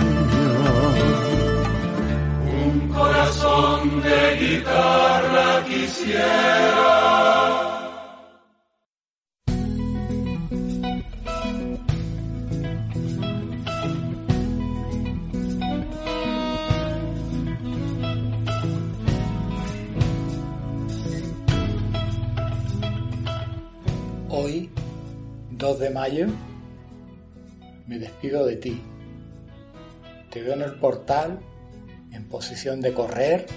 Un 2.65 2.89
corazón 2.89 4.01
de 4.01 4.37
guitarra 4.39 5.63
quisiera. 5.65 7.05
2 25.65 25.79
de 25.79 25.89
mayo, 25.89 26.27
me 27.87 27.97
despido 27.97 28.45
de 28.45 28.55
ti. 28.55 28.79
Te 30.29 30.43
veo 30.43 30.53
en 30.53 30.61
el 30.61 30.75
portal, 30.75 31.39
en 32.11 32.23
posición 32.25 32.81
de 32.81 32.93
correr, 32.93 33.47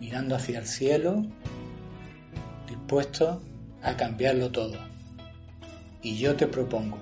mirando 0.00 0.34
hacia 0.34 0.58
el 0.58 0.66
cielo, 0.66 1.22
dispuesto 2.66 3.40
a 3.84 3.96
cambiarlo 3.96 4.50
todo. 4.50 4.76
Y 6.02 6.16
yo 6.16 6.34
te 6.34 6.48
propongo 6.48 6.98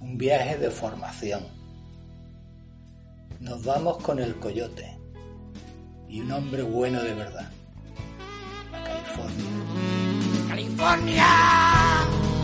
un 0.00 0.18
viaje 0.18 0.58
de 0.58 0.72
formación. 0.72 1.46
Nos 3.38 3.64
vamos 3.64 3.98
con 3.98 4.18
el 4.18 4.34
coyote 4.40 4.98
y 6.08 6.22
un 6.22 6.32
hombre 6.32 6.64
bueno 6.64 7.00
de 7.04 7.14
verdad. 7.14 7.48
California. 8.72 9.46
California. 10.48 12.35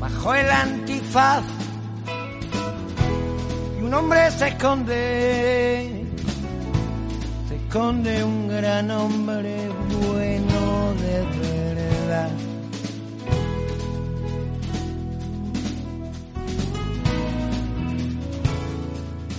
Bajo 0.00 0.34
el 0.34 0.48
antifaz 0.50 1.42
y 3.78 3.82
un 3.82 3.92
hombre 3.92 4.30
se 4.30 4.48
esconde, 4.48 6.06
se 7.48 7.56
esconde 7.56 8.22
un 8.22 8.48
gran 8.48 8.90
hombre 8.90 9.68
bueno 9.90 10.94
de 10.94 11.24
verdad. 11.40 12.30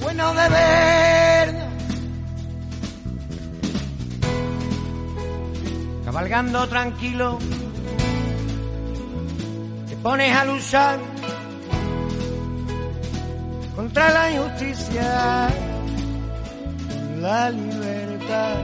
Bueno 0.02 0.34
de 0.34 0.50
verdad. 0.50 1.70
Cabalgando 6.04 6.68
tranquilo 6.68 7.40
pones 10.02 10.36
a 10.36 10.46
luchar 10.46 11.00
contra 13.76 14.12
la 14.12 14.32
injusticia, 14.32 15.50
la 17.20 17.50
libertad. 17.50 18.64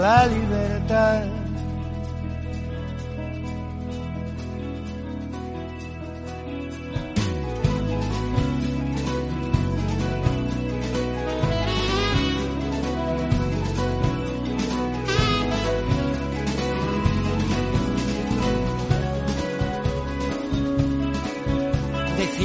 La 0.00 0.26
libertad. 0.26 1.43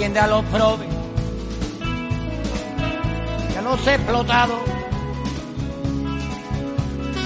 Defiende 0.10 0.20
a 0.20 0.28
los 0.28 0.46
probes, 0.46 0.88
que 3.52 3.58
a 3.58 3.62
los 3.62 3.88
explotados, 3.88 4.60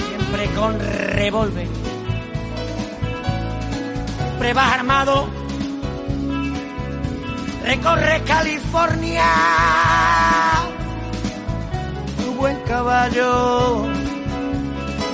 siempre 0.08 0.50
con 0.56 0.80
revólver, 0.80 1.68
siempre 4.18 4.54
vas 4.54 4.74
armado, 4.74 5.28
recorre 7.64 8.22
California, 8.26 9.26
tu 12.18 12.34
buen 12.34 12.60
caballo, 12.62 13.88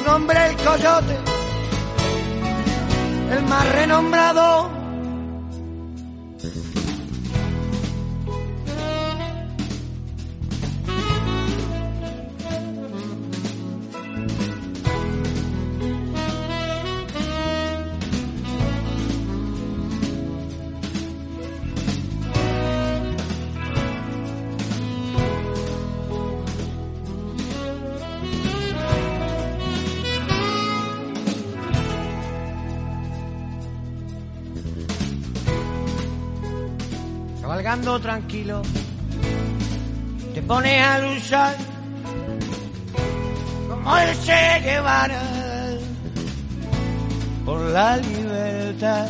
nombre 0.05 0.45
el 0.47 0.55
coyote, 0.55 1.17
el 3.31 3.43
más 3.43 3.71
renombrado. 3.73 4.68
Tranquilo, 38.01 38.61
te 40.33 40.41
pones 40.41 40.85
a 40.85 40.99
luchar 40.99 41.55
como 43.67 43.97
el 43.97 44.19
Che 44.19 44.59
Guevara 44.63 45.21
por 47.45 47.61
la 47.61 47.97
libertad. 47.97 49.07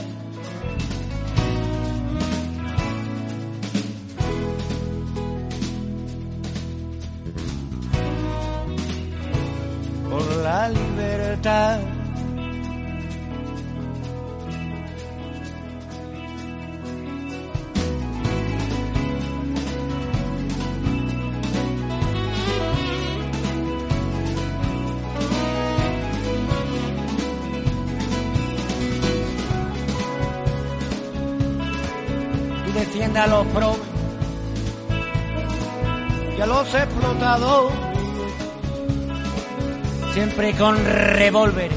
Siempre 40.13 40.53
con 40.53 40.75
revólver, 40.83 41.69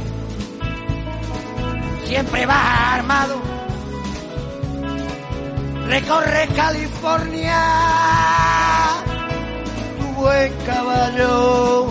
siempre 2.06 2.46
va 2.46 2.94
armado, 2.94 3.36
recorre 5.88 6.48
California, 6.56 7.58
tu 9.98 10.06
buen 10.22 10.52
caballo, 10.64 11.86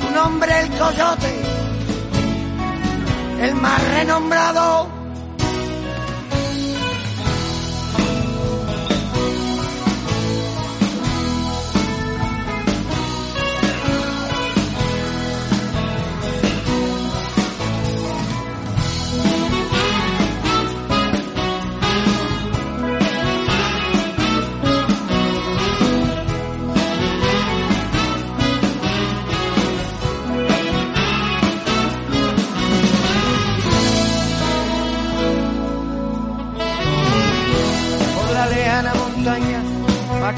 tu 0.00 0.10
nombre 0.12 0.60
el 0.60 0.70
coyote, 0.70 1.32
el 3.42 3.54
más 3.54 3.80
renombrado. 3.94 5.01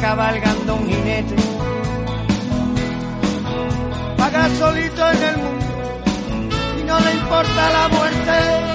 Cabalgando 0.00 0.74
un 0.74 0.88
jinete. 0.88 1.36
Vaga 4.18 4.48
solito 4.58 5.10
en 5.10 5.22
el 5.22 5.36
mundo 5.36 5.66
y 6.80 6.84
no 6.84 7.00
le 7.00 7.14
importa 7.14 7.70
la 7.72 7.88
muerte. 7.88 8.73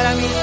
Para 0.00 0.14
mí 0.14 0.39